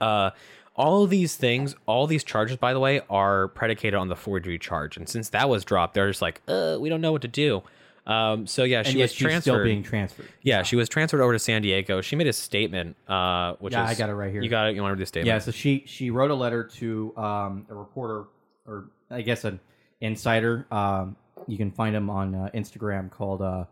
Uh, 0.00 0.30
all 0.76 1.04
of 1.04 1.10
these 1.10 1.36
things, 1.36 1.76
all 1.86 2.06
these 2.06 2.24
charges, 2.24 2.56
by 2.56 2.72
the 2.72 2.80
way, 2.80 3.00
are 3.10 3.48
predicated 3.48 3.94
on 3.94 4.08
the 4.08 4.16
forgery 4.16 4.58
charge. 4.58 4.96
And 4.96 5.08
since 5.08 5.28
that 5.30 5.48
was 5.48 5.64
dropped, 5.64 5.94
they're 5.94 6.08
just 6.08 6.22
like, 6.22 6.40
uh, 6.48 6.78
we 6.80 6.88
don't 6.88 7.00
know 7.00 7.12
what 7.12 7.22
to 7.22 7.28
do. 7.28 7.62
Um, 8.06 8.46
so 8.46 8.64
yeah, 8.64 8.78
and 8.78 8.86
she 8.86 8.98
was 9.00 9.12
she's 9.12 9.20
transferred. 9.26 9.40
still 9.52 9.64
being 9.64 9.82
transferred. 9.82 10.28
Yeah, 10.42 10.62
she 10.62 10.76
was 10.76 10.88
transferred 10.88 11.22
over 11.22 11.32
to 11.32 11.38
San 11.38 11.62
Diego. 11.62 12.00
She 12.02 12.16
made 12.16 12.26
a 12.26 12.32
statement, 12.34 12.96
uh, 13.08 13.54
which 13.60 13.72
Yeah, 13.72 13.84
is 13.84 13.90
I 13.90 13.94
got 13.98 14.10
it 14.10 14.14
right 14.14 14.30
here. 14.30 14.42
You 14.42 14.50
got 14.50 14.68
it. 14.68 14.74
You 14.74 14.82
want 14.82 14.90
to 14.90 14.96
read 14.96 15.02
the 15.02 15.06
statement? 15.06 15.28
Yeah, 15.28 15.38
so 15.38 15.50
she 15.50 15.84
she 15.86 16.10
wrote 16.10 16.30
a 16.30 16.34
letter 16.34 16.64
to 16.64 17.16
um, 17.16 17.66
a 17.70 17.74
reporter, 17.74 18.24
or 18.66 18.90
I 19.10 19.22
guess 19.22 19.44
an 19.44 19.58
insider. 20.00 20.66
Um, 20.70 21.16
you 21.46 21.56
can 21.56 21.70
find 21.70 21.96
him 21.96 22.10
on 22.10 22.34
uh, 22.34 22.50
Instagram 22.54 23.10
called 23.10 23.40
uh, 23.40 23.64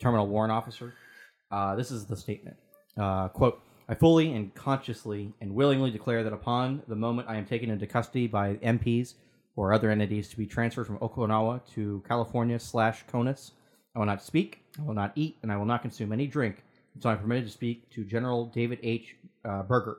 Terminal 0.00 0.26
Warrant 0.26 0.52
Officer. 0.52 0.94
Uh, 1.50 1.76
this 1.76 1.90
is 1.92 2.06
the 2.06 2.16
statement. 2.16 2.56
Uh, 2.98 3.28
quote, 3.28 3.60
I 3.88 3.94
fully 3.94 4.32
and 4.32 4.52
consciously 4.54 5.32
and 5.40 5.54
willingly 5.54 5.90
declare 5.92 6.24
that 6.24 6.32
upon 6.32 6.82
the 6.88 6.96
moment 6.96 7.28
I 7.28 7.36
am 7.36 7.46
taken 7.46 7.70
into 7.70 7.86
custody 7.86 8.26
by 8.26 8.54
MPs 8.56 9.14
or 9.54 9.72
other 9.72 9.90
entities 9.90 10.28
to 10.30 10.36
be 10.36 10.46
transferred 10.46 10.86
from 10.86 10.98
Okinawa 10.98 11.60
to 11.74 12.02
California 12.06 12.58
slash 12.58 13.04
CONUS, 13.06 13.52
I 13.96 13.98
will 13.98 14.06
not 14.06 14.22
speak, 14.22 14.60
I 14.78 14.82
will 14.82 14.94
not 14.94 15.12
eat, 15.14 15.38
and 15.42 15.50
I 15.50 15.56
will 15.56 15.64
not 15.64 15.80
consume 15.80 16.12
any 16.12 16.26
drink 16.26 16.62
until 16.94 17.12
I'm 17.12 17.18
permitted 17.18 17.46
to 17.46 17.50
speak 17.50 17.88
to 17.90 18.04
General 18.04 18.46
David 18.46 18.78
H. 18.82 19.16
Uh, 19.42 19.62
Berger. 19.62 19.98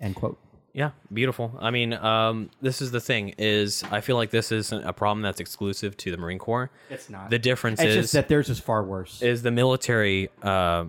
End 0.00 0.16
quote. 0.16 0.38
Yeah, 0.74 0.90
beautiful. 1.12 1.56
I 1.60 1.70
mean, 1.70 1.92
um, 1.92 2.50
this 2.62 2.82
is 2.82 2.90
the 2.90 3.00
thing: 3.00 3.34
is 3.38 3.84
I 3.92 4.00
feel 4.00 4.16
like 4.16 4.30
this 4.30 4.50
isn't 4.50 4.84
a 4.84 4.92
problem 4.92 5.22
that's 5.22 5.38
exclusive 5.38 5.96
to 5.98 6.10
the 6.10 6.16
Marine 6.16 6.38
Corps. 6.38 6.70
It's 6.90 7.08
not. 7.08 7.30
The 7.30 7.38
difference 7.38 7.78
It's 7.78 7.90
is 7.90 7.96
just 8.04 8.12
that 8.14 8.28
theirs 8.28 8.48
is 8.48 8.58
far 8.58 8.82
worse. 8.82 9.22
is 9.22 9.42
the 9.42 9.50
military. 9.52 10.28
Uh, 10.42 10.86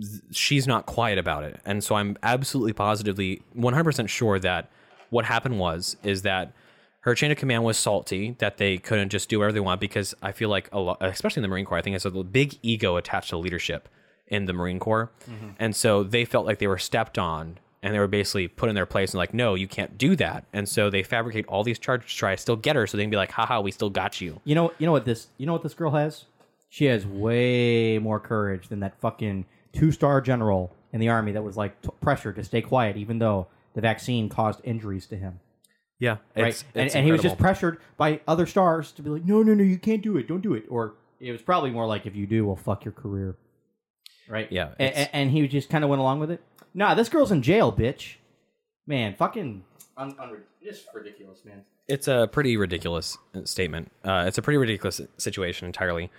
th- 0.00 0.22
she's 0.30 0.66
not 0.66 0.86
quiet 0.86 1.18
about 1.18 1.44
it, 1.44 1.60
and 1.66 1.84
so 1.84 1.96
I'm 1.96 2.16
absolutely 2.22 2.72
positively 2.72 3.42
100 3.52 3.84
percent 3.84 4.08
sure 4.10 4.38
that 4.38 4.70
what 5.10 5.24
happened 5.24 5.58
was 5.58 5.96
is 6.04 6.22
that 6.22 6.52
her 7.00 7.14
chain 7.14 7.30
of 7.30 7.38
command 7.38 7.64
was 7.64 7.78
salty 7.78 8.36
that 8.38 8.56
they 8.58 8.76
couldn't 8.78 9.10
just 9.10 9.28
do 9.28 9.38
whatever 9.38 9.52
they 9.52 9.60
want 9.60 9.80
because 9.80 10.14
I 10.20 10.32
feel 10.32 10.48
like 10.48 10.68
a 10.72 10.80
lot, 10.80 10.98
especially 11.00 11.40
in 11.40 11.42
the 11.42 11.48
Marine 11.48 11.64
Corps, 11.64 11.78
I 11.78 11.82
think 11.82 11.96
it's 11.96 12.04
a 12.04 12.10
big 12.10 12.58
ego 12.62 12.96
attached 12.96 13.30
to 13.30 13.36
leadership 13.36 13.88
in 14.26 14.44
the 14.44 14.52
Marine 14.52 14.78
Corps, 14.78 15.10
mm-hmm. 15.30 15.50
and 15.58 15.74
so 15.74 16.02
they 16.02 16.24
felt 16.24 16.44
like 16.44 16.58
they 16.58 16.66
were 16.66 16.78
stepped 16.78 17.18
on 17.18 17.58
and 17.82 17.94
they 17.94 17.98
were 17.98 18.08
basically 18.08 18.48
put 18.48 18.68
in 18.68 18.74
their 18.74 18.84
place 18.84 19.12
and 19.12 19.18
like, 19.18 19.32
no, 19.32 19.54
you 19.54 19.68
can't 19.68 19.96
do 19.96 20.16
that, 20.16 20.44
and 20.52 20.68
so 20.68 20.90
they 20.90 21.02
fabricate 21.02 21.46
all 21.46 21.62
these 21.62 21.78
charges 21.78 22.10
to 22.10 22.16
try 22.16 22.34
to 22.34 22.40
still 22.40 22.56
get 22.56 22.76
her, 22.76 22.86
so 22.86 22.96
they 22.96 23.04
can 23.04 23.10
be 23.10 23.16
like, 23.16 23.30
haha, 23.30 23.60
we 23.60 23.70
still 23.70 23.90
got 23.90 24.20
you. 24.20 24.40
you 24.44 24.54
know, 24.54 24.72
you 24.78 24.86
know 24.86 24.92
what 24.92 25.04
this, 25.04 25.28
you 25.38 25.46
know 25.46 25.52
what 25.52 25.62
this 25.62 25.74
girl 25.74 25.92
has? 25.92 26.24
She 26.68 26.86
has 26.86 27.06
way 27.06 27.98
more 27.98 28.20
courage 28.20 28.68
than 28.68 28.80
that 28.80 29.00
fucking 29.00 29.46
two-star 29.72 30.20
general 30.20 30.72
in 30.92 31.00
the 31.00 31.08
army 31.08 31.32
that 31.32 31.42
was 31.42 31.56
like 31.56 31.80
t- 31.80 31.88
pressured 32.00 32.36
to 32.36 32.44
stay 32.44 32.60
quiet, 32.60 32.96
even 32.96 33.18
though 33.18 33.46
the 33.74 33.80
vaccine 33.80 34.28
caused 34.28 34.60
injuries 34.64 35.06
to 35.06 35.16
him. 35.16 35.40
Yeah, 36.00 36.18
Right, 36.36 36.48
it's, 36.48 36.64
and, 36.74 36.86
it's 36.86 36.94
and 36.94 37.04
he 37.04 37.10
was 37.10 37.22
just 37.22 37.38
pressured 37.38 37.78
by 37.96 38.20
other 38.28 38.46
stars 38.46 38.92
to 38.92 39.02
be 39.02 39.10
like, 39.10 39.24
no, 39.24 39.42
no, 39.42 39.52
no, 39.54 39.64
you 39.64 39.78
can't 39.78 40.02
do 40.02 40.16
it, 40.16 40.28
don't 40.28 40.42
do 40.42 40.54
it, 40.54 40.64
or 40.68 40.94
it 41.18 41.32
was 41.32 41.42
probably 41.42 41.70
more 41.70 41.86
like, 41.86 42.06
if 42.06 42.14
you 42.14 42.26
do, 42.26 42.46
we'll 42.46 42.54
fuck 42.56 42.84
your 42.84 42.92
career. 42.92 43.36
Right? 44.28 44.50
Yeah, 44.52 44.74
and, 44.78 45.10
and 45.12 45.30
he 45.30 45.48
just 45.48 45.70
kind 45.70 45.82
of 45.82 45.90
went 45.90 46.00
along 46.00 46.20
with 46.20 46.30
it. 46.30 46.40
Nah, 46.72 46.94
this 46.94 47.08
girl's 47.08 47.32
in 47.32 47.42
jail, 47.42 47.72
bitch. 47.72 48.16
Man, 48.86 49.16
fucking, 49.16 49.64
un- 49.96 50.14
unri- 50.14 50.42
just 50.62 50.86
ridiculous, 50.94 51.44
man. 51.44 51.62
It's 51.88 52.06
a 52.06 52.28
pretty 52.30 52.56
ridiculous 52.56 53.18
statement. 53.44 53.90
Uh, 54.04 54.24
it's 54.26 54.38
a 54.38 54.42
pretty 54.42 54.58
ridiculous 54.58 55.00
situation 55.16 55.66
entirely. 55.66 56.10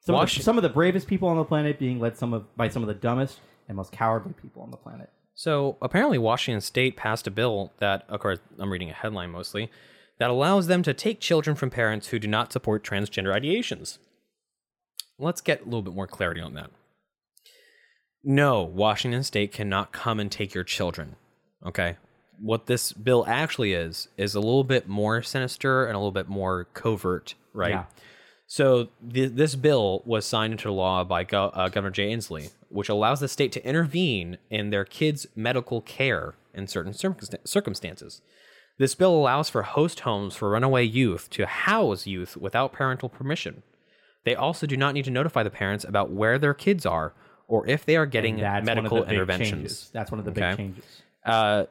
Some, 0.00 0.14
of 0.14 0.28
the, 0.34 0.42
some 0.42 0.56
of 0.56 0.62
the 0.62 0.70
bravest 0.70 1.06
people 1.06 1.28
on 1.28 1.36
the 1.36 1.44
planet 1.44 1.78
being 1.78 2.00
led 2.00 2.16
some 2.16 2.32
of 2.32 2.56
by 2.56 2.68
some 2.68 2.82
of 2.82 2.88
the 2.88 2.94
dumbest 2.94 3.40
and 3.68 3.76
most 3.76 3.92
cowardly 3.92 4.32
people 4.32 4.62
on 4.62 4.70
the 4.70 4.76
planet. 4.78 5.10
So 5.38 5.76
apparently, 5.80 6.18
Washington 6.18 6.60
State 6.60 6.96
passed 6.96 7.28
a 7.28 7.30
bill 7.30 7.72
that, 7.78 8.04
of 8.08 8.18
course, 8.18 8.40
I'm 8.58 8.72
reading 8.72 8.90
a 8.90 8.92
headline 8.92 9.30
mostly, 9.30 9.70
that 10.18 10.30
allows 10.30 10.66
them 10.66 10.82
to 10.82 10.92
take 10.92 11.20
children 11.20 11.54
from 11.54 11.70
parents 11.70 12.08
who 12.08 12.18
do 12.18 12.26
not 12.26 12.52
support 12.52 12.82
transgender 12.82 13.32
ideations. 13.32 13.98
Let's 15.16 15.40
get 15.40 15.60
a 15.60 15.64
little 15.64 15.82
bit 15.82 15.94
more 15.94 16.08
clarity 16.08 16.40
on 16.40 16.54
that. 16.54 16.70
No, 18.24 18.64
Washington 18.64 19.22
State 19.22 19.52
cannot 19.52 19.92
come 19.92 20.18
and 20.18 20.28
take 20.28 20.54
your 20.54 20.64
children. 20.64 21.14
Okay. 21.64 21.98
What 22.40 22.66
this 22.66 22.92
bill 22.92 23.24
actually 23.28 23.74
is, 23.74 24.08
is 24.16 24.34
a 24.34 24.40
little 24.40 24.64
bit 24.64 24.88
more 24.88 25.22
sinister 25.22 25.86
and 25.86 25.94
a 25.94 25.98
little 26.00 26.10
bit 26.10 26.28
more 26.28 26.64
covert, 26.74 27.36
right? 27.52 27.70
Yeah. 27.70 27.84
So 28.48 28.88
th- 29.08 29.34
this 29.34 29.54
bill 29.54 30.02
was 30.04 30.26
signed 30.26 30.54
into 30.54 30.72
law 30.72 31.04
by 31.04 31.22
Go- 31.22 31.52
uh, 31.54 31.68
Governor 31.68 31.92
Jay 31.92 32.10
Inslee, 32.10 32.50
which 32.68 32.88
allows 32.88 33.20
the 33.20 33.28
state 33.28 33.52
to 33.52 33.64
intervene 33.66 34.38
in 34.50 34.70
their 34.70 34.84
kids' 34.84 35.26
medical 35.34 35.80
care 35.80 36.34
in 36.54 36.66
certain 36.66 36.92
circumstances. 37.44 38.20
This 38.78 38.94
bill 38.94 39.14
allows 39.14 39.48
for 39.48 39.62
host 39.62 40.00
homes 40.00 40.36
for 40.36 40.50
runaway 40.50 40.84
youth 40.84 41.30
to 41.30 41.46
house 41.46 42.06
youth 42.06 42.36
without 42.36 42.72
parental 42.72 43.08
permission. 43.08 43.62
They 44.24 44.34
also 44.34 44.66
do 44.66 44.76
not 44.76 44.94
need 44.94 45.04
to 45.06 45.10
notify 45.10 45.42
the 45.42 45.50
parents 45.50 45.84
about 45.84 46.10
where 46.10 46.38
their 46.38 46.54
kids 46.54 46.86
are 46.86 47.14
or 47.48 47.66
if 47.66 47.84
they 47.84 47.96
are 47.96 48.06
getting 48.06 48.36
medical 48.36 48.74
one 48.74 48.78
of 48.78 48.92
the 48.92 49.00
big 49.00 49.14
interventions. 49.14 49.50
Changes. 49.50 49.90
That's 49.92 50.10
one 50.12 50.18
of 50.18 50.24
the 50.24 50.30
big 50.30 50.56
changes. 50.56 50.84
Uh, 51.24 51.64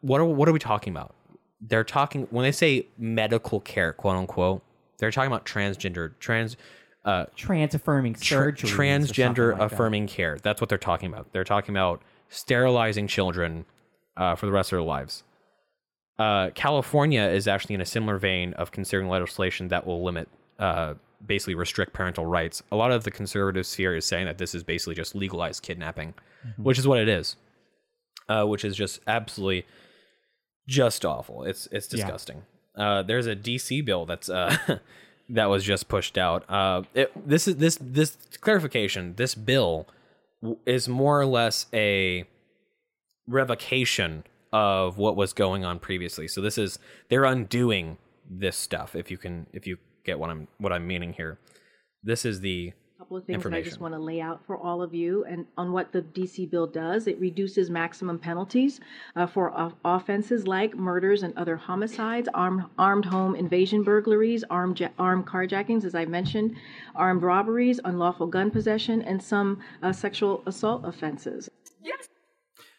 what 0.00 0.20
are 0.20 0.24
what 0.24 0.48
are 0.48 0.52
we 0.52 0.58
talking 0.58 0.92
about? 0.92 1.14
They're 1.60 1.84
talking 1.84 2.26
when 2.30 2.44
they 2.44 2.52
say 2.52 2.86
medical 2.96 3.60
care, 3.60 3.92
quote 3.92 4.16
unquote. 4.16 4.62
They're 4.98 5.10
talking 5.10 5.30
about 5.30 5.44
transgender, 5.44 6.12
trans, 6.20 6.56
uh, 7.04 7.26
Trans 7.36 7.74
affirming 7.74 8.14
surgery. 8.16 8.68
transgender 8.70 9.58
affirming 9.58 10.06
care. 10.06 10.38
That's 10.42 10.60
what 10.60 10.68
they're 10.70 10.78
talking 10.78 11.12
about. 11.12 11.32
They're 11.32 11.44
talking 11.44 11.74
about 11.74 12.02
sterilizing 12.28 13.06
children 13.06 13.64
uh, 14.16 14.34
for 14.36 14.46
the 14.46 14.52
rest 14.52 14.72
of 14.72 14.76
their 14.78 14.82
lives. 14.86 15.22
Uh, 16.18 16.50
California 16.54 17.22
is 17.24 17.46
actually 17.48 17.74
in 17.74 17.80
a 17.80 17.86
similar 17.86 18.18
vein 18.18 18.52
of 18.54 18.70
considering 18.70 19.08
legislation 19.08 19.68
that 19.68 19.84
will 19.86 20.02
limit, 20.04 20.28
uh, 20.58 20.94
basically 21.26 21.54
restrict 21.54 21.92
parental 21.92 22.24
rights. 22.24 22.62
A 22.70 22.76
lot 22.76 22.92
of 22.92 23.04
the 23.04 23.10
conservative 23.10 23.66
sphere 23.66 23.96
is 23.96 24.04
saying 24.06 24.26
that 24.26 24.38
this 24.38 24.54
is 24.54 24.62
basically 24.62 24.94
just 24.94 25.14
legalized 25.14 25.62
kidnapping, 25.62 26.14
which 26.56 26.78
is 26.78 26.86
what 26.86 27.00
it 27.00 27.08
is, 27.08 27.36
uh, 28.28 28.44
which 28.44 28.64
is 28.64 28.76
just 28.76 29.00
absolutely 29.06 29.66
just 30.68 31.04
awful. 31.04 31.44
It's 31.44 31.66
it's 31.72 31.92
Yeah. 31.92 32.02
disgusting. 32.04 32.42
Uh, 32.76 33.02
there's 33.02 33.26
a 33.26 33.34
DC 33.36 33.84
bill 33.84 34.06
that's 34.06 34.28
uh, 34.28 34.56
that 35.28 35.46
was 35.46 35.64
just 35.64 35.88
pushed 35.88 36.18
out. 36.18 36.44
Uh, 36.48 36.82
it, 36.94 37.28
this 37.28 37.48
is 37.48 37.56
this 37.56 37.78
this 37.80 38.16
clarification. 38.40 39.14
This 39.16 39.34
bill 39.34 39.86
is 40.66 40.88
more 40.88 41.20
or 41.20 41.26
less 41.26 41.66
a 41.72 42.24
revocation 43.26 44.24
of 44.52 44.98
what 44.98 45.16
was 45.16 45.32
going 45.32 45.64
on 45.64 45.78
previously. 45.78 46.28
So 46.28 46.40
this 46.40 46.58
is 46.58 46.78
they're 47.08 47.24
undoing 47.24 47.98
this 48.28 48.56
stuff. 48.56 48.94
If 48.94 49.10
you 49.10 49.18
can, 49.18 49.46
if 49.52 49.66
you 49.66 49.78
get 50.04 50.18
what 50.18 50.30
I'm 50.30 50.48
what 50.58 50.72
I'm 50.72 50.86
meaning 50.86 51.12
here, 51.12 51.38
this 52.02 52.24
is 52.24 52.40
the 52.40 52.72
couple 53.04 53.18
of 53.18 53.24
things 53.26 53.42
that 53.42 53.52
I 53.52 53.60
just 53.60 53.80
want 53.80 53.92
to 53.92 54.00
lay 54.00 54.22
out 54.22 54.40
for 54.46 54.56
all 54.56 54.80
of 54.80 54.94
you 54.94 55.24
and 55.26 55.44
on 55.58 55.72
what 55.72 55.92
the 55.92 56.00
DC 56.00 56.50
bill 56.50 56.66
does. 56.66 57.06
It 57.06 57.20
reduces 57.20 57.68
maximum 57.68 58.18
penalties 58.18 58.80
uh, 59.14 59.26
for 59.26 59.50
of- 59.50 59.74
offenses 59.84 60.46
like 60.46 60.74
murders 60.74 61.22
and 61.22 61.36
other 61.36 61.54
homicides, 61.56 62.30
armed 62.32 62.64
armed 62.78 63.04
home 63.04 63.34
invasion 63.34 63.82
burglaries, 63.82 64.42
armed 64.48 64.80
ja- 64.80 64.88
armed 64.98 65.26
carjackings, 65.26 65.84
as 65.84 65.94
I 65.94 66.06
mentioned, 66.06 66.56
armed 66.94 67.22
robberies, 67.22 67.78
unlawful 67.84 68.26
gun 68.26 68.50
possession, 68.50 69.02
and 69.02 69.22
some 69.22 69.60
uh, 69.82 69.92
sexual 69.92 70.42
assault 70.46 70.86
offenses. 70.86 71.50
Yes. 71.82 72.08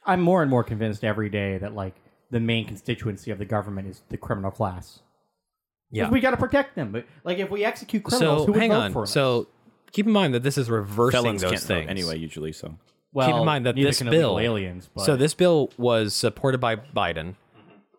I'm 0.07 0.21
more 0.21 0.41
and 0.41 0.49
more 0.49 0.63
convinced 0.63 1.03
every 1.03 1.29
day 1.29 1.59
that 1.59 1.75
like 1.75 1.93
the 2.31 2.39
main 2.39 2.65
constituency 2.65 3.29
of 3.29 3.37
the 3.37 3.45
government 3.45 3.87
is 3.89 4.01
the 4.09 4.17
criminal 4.17 4.49
class. 4.49 5.01
Yeah. 5.91 6.09
we 6.09 6.19
got 6.19 6.31
to 6.31 6.37
protect 6.37 6.75
them. 6.75 6.91
But 6.91 7.05
like, 7.23 7.37
if 7.37 7.51
we 7.51 7.63
execute 7.63 8.03
criminals, 8.03 8.39
So 8.41 8.45
who 8.47 8.51
would 8.53 8.59
hang 8.61 8.71
vote 8.71 8.81
on. 8.81 8.91
for 8.93 9.03
us? 9.03 9.11
So 9.11 9.47
keep 9.91 10.05
in 10.05 10.11
mind 10.11 10.33
that 10.33 10.43
this 10.43 10.57
is 10.57 10.69
reversing 10.69 11.21
Felons 11.21 11.41
those 11.41 11.51
can't 11.51 11.61
vote 11.61 11.67
things 11.67 11.89
anyway, 11.89 12.17
usually. 12.17 12.51
So 12.51 12.75
well, 13.13 13.27
keep 13.27 13.35
in 13.37 13.45
mind 13.45 13.65
that 13.65 13.75
neither 13.75 13.89
this 13.89 13.97
can 13.99 14.07
illegal 14.07 14.35
bill, 14.35 14.39
aliens. 14.39 14.89
But 14.93 15.05
so 15.05 15.15
this 15.15 15.33
bill 15.33 15.71
was 15.77 16.13
supported 16.13 16.59
by 16.59 16.75
Biden 16.75 17.35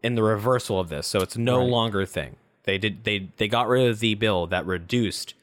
in 0.02 0.14
the 0.14 0.22
reversal 0.22 0.78
of 0.78 0.88
this, 0.88 1.06
so 1.06 1.20
it's 1.20 1.36
no 1.36 1.58
Right. 1.58 1.68
longer 1.68 2.00
a 2.02 2.06
thing. 2.06 2.36
They 2.64 2.78
did 2.78 3.04
they 3.04 3.30
they 3.36 3.48
got 3.48 3.68
rid 3.68 3.88
of 3.88 4.00
the 4.00 4.14
bill 4.14 4.46
that 4.48 4.66
reduced 4.66 5.34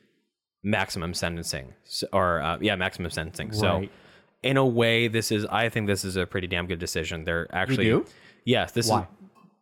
maximum 0.64 1.14
sentencing, 1.14 1.74
So- 1.84 2.08
or 2.14 2.42
uh, 2.42 2.58
yeah, 2.62 2.76
maximum 2.76 3.10
sentencing. 3.12 3.52
So 3.54 3.68
Right. 3.80 3.92
in 4.44 4.58
a 4.58 4.66
way, 4.66 5.08
this 5.08 5.32
is 5.32 5.46
I 5.46 5.70
think 5.70 5.88
this 5.88 6.06
is 6.06 6.16
a 6.16 6.26
pretty 6.26 6.48
damn 6.48 6.68
good 6.68 6.80
decision. 6.80 7.24
They're 7.26 7.48
actually 7.54 7.86
do? 7.86 8.06
yes, 8.46 8.72
this 8.72 8.88
Why? 8.90 9.02
is 9.02 9.06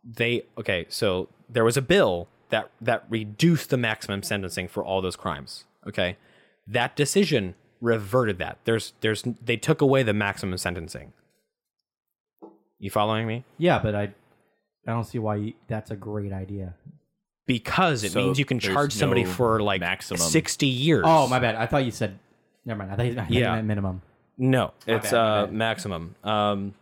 they 0.03 0.43
okay. 0.57 0.85
So 0.89 1.29
there 1.49 1.63
was 1.63 1.77
a 1.77 1.81
bill 1.81 2.27
that 2.49 2.69
that 2.81 3.05
reduced 3.09 3.69
the 3.69 3.77
maximum 3.77 4.23
sentencing 4.23 4.67
for 4.67 4.83
all 4.83 5.01
those 5.01 5.15
crimes. 5.15 5.65
Okay, 5.87 6.17
that 6.67 6.95
decision 6.95 7.55
reverted 7.79 8.37
that. 8.39 8.59
There's 8.65 8.93
there's 9.01 9.23
they 9.43 9.57
took 9.57 9.81
away 9.81 10.03
the 10.03 10.13
maximum 10.13 10.57
sentencing. 10.57 11.13
You 12.79 12.89
following 12.89 13.27
me? 13.27 13.43
yeah, 13.57 13.79
but 13.79 13.93
I, 13.93 14.03
I 14.87 14.91
don't 14.91 15.03
see 15.03 15.19
why 15.19 15.35
you, 15.35 15.53
that's 15.67 15.91
a 15.91 15.95
great 15.95 16.33
idea. 16.33 16.73
Because 17.45 18.03
it 18.03 18.13
So 18.13 18.19
means 18.23 18.39
you 18.39 18.45
can 18.45 18.57
there's 18.57 18.73
charge 18.73 18.93
somebody 18.93 19.23
no 19.23 19.29
for 19.29 19.61
like 19.61 19.81
maximum. 19.81 20.19
sixty 20.21 20.67
years. 20.67 21.03
Oh, 21.05 21.27
my 21.27 21.39
bad. 21.39 21.55
I 21.55 21.65
thought 21.67 21.85
you 21.85 21.91
said. 21.91 22.17
Never 22.65 22.79
mind. 22.79 22.91
I 22.91 22.95
thought 22.95 23.05
you, 23.05 23.11
I 23.11 23.15
thought 23.15 23.31
you 23.31 23.39
Yeah. 23.41 23.55
meant 23.55 23.67
minimum. 23.67 24.01
No, 24.37 24.73
it's 24.87 25.11
bad, 25.11 25.13
my 25.13 25.19
uh, 25.19 25.45
bad. 25.45 25.53
maximum. 25.53 26.15
Um, 26.23 26.73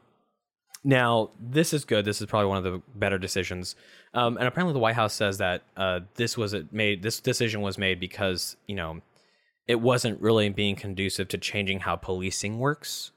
now 0.84 1.32
this 1.40 1.74
is 1.74 1.84
good. 1.86 2.06
This 2.06 2.22
is 2.22 2.28
probably 2.28 2.48
one 2.48 2.58
of 2.58 2.64
the 2.64 2.82
better 2.96 3.18
decisions. 3.18 3.76
Um, 4.14 4.38
and 4.38 4.48
apparently, 4.48 4.74
the 4.74 4.80
White 4.80 4.96
House 4.96 5.14
says 5.14 5.40
that 5.40 5.64
uh, 5.76 6.02
this 6.16 6.38
was 6.38 6.54
it 6.54 6.72
made. 6.72 7.02
This 7.04 7.20
decision 7.20 7.62
was 7.62 7.78
made 7.78 8.00
because 8.00 8.56
you 8.68 8.76
know 8.76 9.02
it 9.70 9.80
wasn't 9.80 10.20
really 10.20 10.50
being 10.50 10.76
conducive 10.76 11.28
to 11.28 11.38
changing 11.38 11.82
how 11.82 11.96
policing 11.96 12.58
works. 12.58 13.12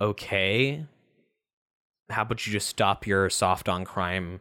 Okay, 0.00 0.84
how 2.10 2.22
about 2.22 2.44
you 2.44 2.52
just 2.52 2.68
stop 2.68 3.06
your 3.06 3.30
soft 3.30 3.68
on 3.68 3.84
crime 3.84 4.40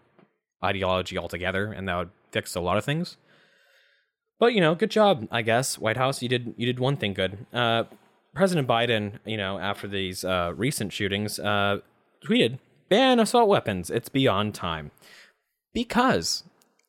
ideology 0.65 1.19
altogether, 1.19 1.71
and 1.71 1.87
that 1.87 1.97
would 1.97 2.09
fix 2.31 2.55
a 2.55 2.59
lot 2.59 2.77
of 2.77 2.83
things. 2.83 3.17
But 4.39 4.55
you 4.55 4.59
know, 4.59 4.73
good 4.73 4.89
job, 4.89 5.27
I 5.29 5.43
guess, 5.43 5.77
White 5.77 5.97
House. 5.97 6.23
You 6.23 6.29
did 6.29 6.55
you 6.57 6.65
did 6.65 6.79
one 6.79 6.97
thing 6.97 7.13
good. 7.13 7.45
Uh, 7.53 7.83
President 8.33 8.67
Biden, 8.67 9.19
you 9.23 9.37
know, 9.37 9.59
after 9.59 9.87
these 9.87 10.25
uh, 10.25 10.53
recent 10.55 10.91
shootings, 10.91 11.37
uh, 11.37 11.81
tweeted, 12.25 12.57
"Ban 12.89 13.19
assault 13.19 13.47
weapons. 13.47 13.91
It's 13.91 14.09
beyond 14.09 14.55
time," 14.55 14.89
because 15.73 16.43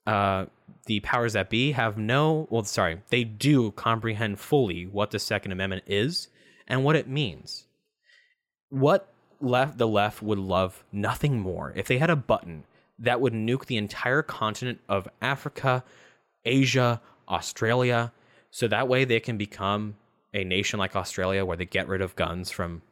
uh, 0.06 0.46
the 0.90 0.98
powers 0.98 1.34
that 1.34 1.48
be 1.48 1.70
have 1.70 1.96
no. 1.96 2.48
Well, 2.50 2.64
sorry, 2.64 3.00
they 3.10 3.22
do 3.22 3.70
comprehend 3.70 4.40
fully 4.40 4.86
what 4.88 5.12
the 5.12 5.20
Second 5.20 5.52
Amendment 5.52 5.84
is 5.86 6.26
and 6.66 6.82
what 6.82 6.96
it 6.96 7.06
means. 7.06 7.66
What 8.70 9.14
left 9.40 9.78
the 9.78 9.86
left 9.86 10.20
would 10.20 10.40
love 10.40 10.82
nothing 10.90 11.38
more 11.38 11.72
if 11.76 11.86
they 11.86 11.98
had 11.98 12.10
a 12.10 12.16
button 12.16 12.64
that 12.98 13.20
would 13.20 13.32
nuke 13.32 13.66
the 13.66 13.76
entire 13.76 14.22
continent 14.22 14.80
of 14.88 15.06
Africa, 15.22 15.84
Asia, 16.44 17.00
Australia, 17.28 18.10
so 18.50 18.66
that 18.66 18.88
way 18.88 19.04
they 19.04 19.20
can 19.20 19.38
become 19.38 19.94
a 20.34 20.42
nation 20.42 20.80
like 20.80 20.96
Australia 20.96 21.44
where 21.44 21.56
they 21.56 21.66
get 21.66 21.86
rid 21.86 22.00
of 22.00 22.16
guns 22.16 22.50
from 22.50 22.82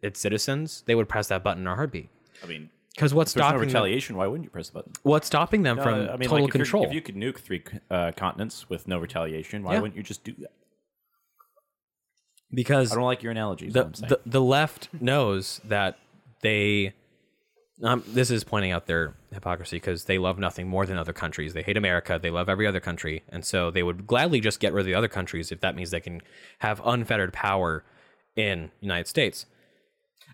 its 0.00 0.18
citizens. 0.18 0.82
They 0.86 0.94
would 0.94 1.10
press 1.10 1.28
that 1.28 1.44
button 1.44 1.64
in 1.64 1.66
a 1.66 1.74
heartbeat. 1.74 2.08
I 2.42 2.46
mean, 2.46 2.70
Because 2.94 3.12
what's 3.12 3.32
if 3.32 3.34
there's 3.34 3.42
no 3.42 3.48
stopping 3.48 3.60
them, 3.60 3.68
retaliation. 3.68 4.16
Why 4.16 4.26
wouldn't 4.26 4.44
you 4.44 4.50
press 4.50 4.68
the 4.68 4.74
button? 4.74 4.92
what's 5.02 5.26
stopping 5.26 5.62
them 5.64 5.76
from 5.76 6.08
Uh, 6.08 6.12
I 6.12 6.16
mean, 6.16 6.28
total 6.28 6.44
like, 6.44 6.48
if 6.48 6.52
control? 6.52 6.86
If 6.86 6.92
you 6.92 7.00
could 7.02 7.16
nuke 7.16 7.38
three 7.38 7.64
uh, 7.90 8.12
continents 8.16 8.68
with 8.70 8.86
no 8.86 8.98
retaliation, 8.98 9.62
why 9.64 9.74
Yeah. 9.74 9.80
wouldn't 9.80 9.96
you 9.96 10.02
just 10.02 10.22
do 10.24 10.32
that? 10.38 10.52
because 12.52 12.92
I 12.92 12.94
don't 12.94 13.04
like 13.04 13.22
your 13.22 13.32
analogies. 13.32 13.72
the, 13.72 13.80
what 13.80 13.86
I'm 13.86 13.94
saying. 13.94 14.08
the 14.10 14.20
the 14.30 14.40
left 14.40 14.88
knows 15.00 15.60
that 15.64 15.98
they 16.42 16.94
um, 17.82 18.04
this 18.06 18.30
is 18.30 18.44
pointing 18.44 18.70
out 18.70 18.86
their 18.86 19.14
hypocrisy 19.32 19.76
because 19.76 20.04
they 20.04 20.18
love 20.18 20.38
nothing 20.38 20.68
more 20.68 20.86
than 20.86 20.96
other 20.96 21.12
countries. 21.12 21.54
They 21.54 21.62
hate 21.62 21.76
America. 21.76 22.20
They 22.22 22.30
love 22.30 22.48
every 22.48 22.66
other 22.66 22.78
country, 22.80 23.24
and 23.28 23.44
so 23.44 23.70
they 23.72 23.82
would 23.82 24.06
gladly 24.06 24.38
just 24.40 24.60
get 24.60 24.72
rid 24.72 24.82
of 24.82 24.86
the 24.86 24.94
other 24.94 25.08
countries 25.08 25.50
if 25.50 25.60
that 25.60 25.74
means 25.74 25.90
they 25.90 26.00
can 26.00 26.22
have 26.60 26.80
unfettered 26.84 27.32
power 27.32 27.84
in 28.36 28.70
United 28.80 29.08
States. 29.08 29.46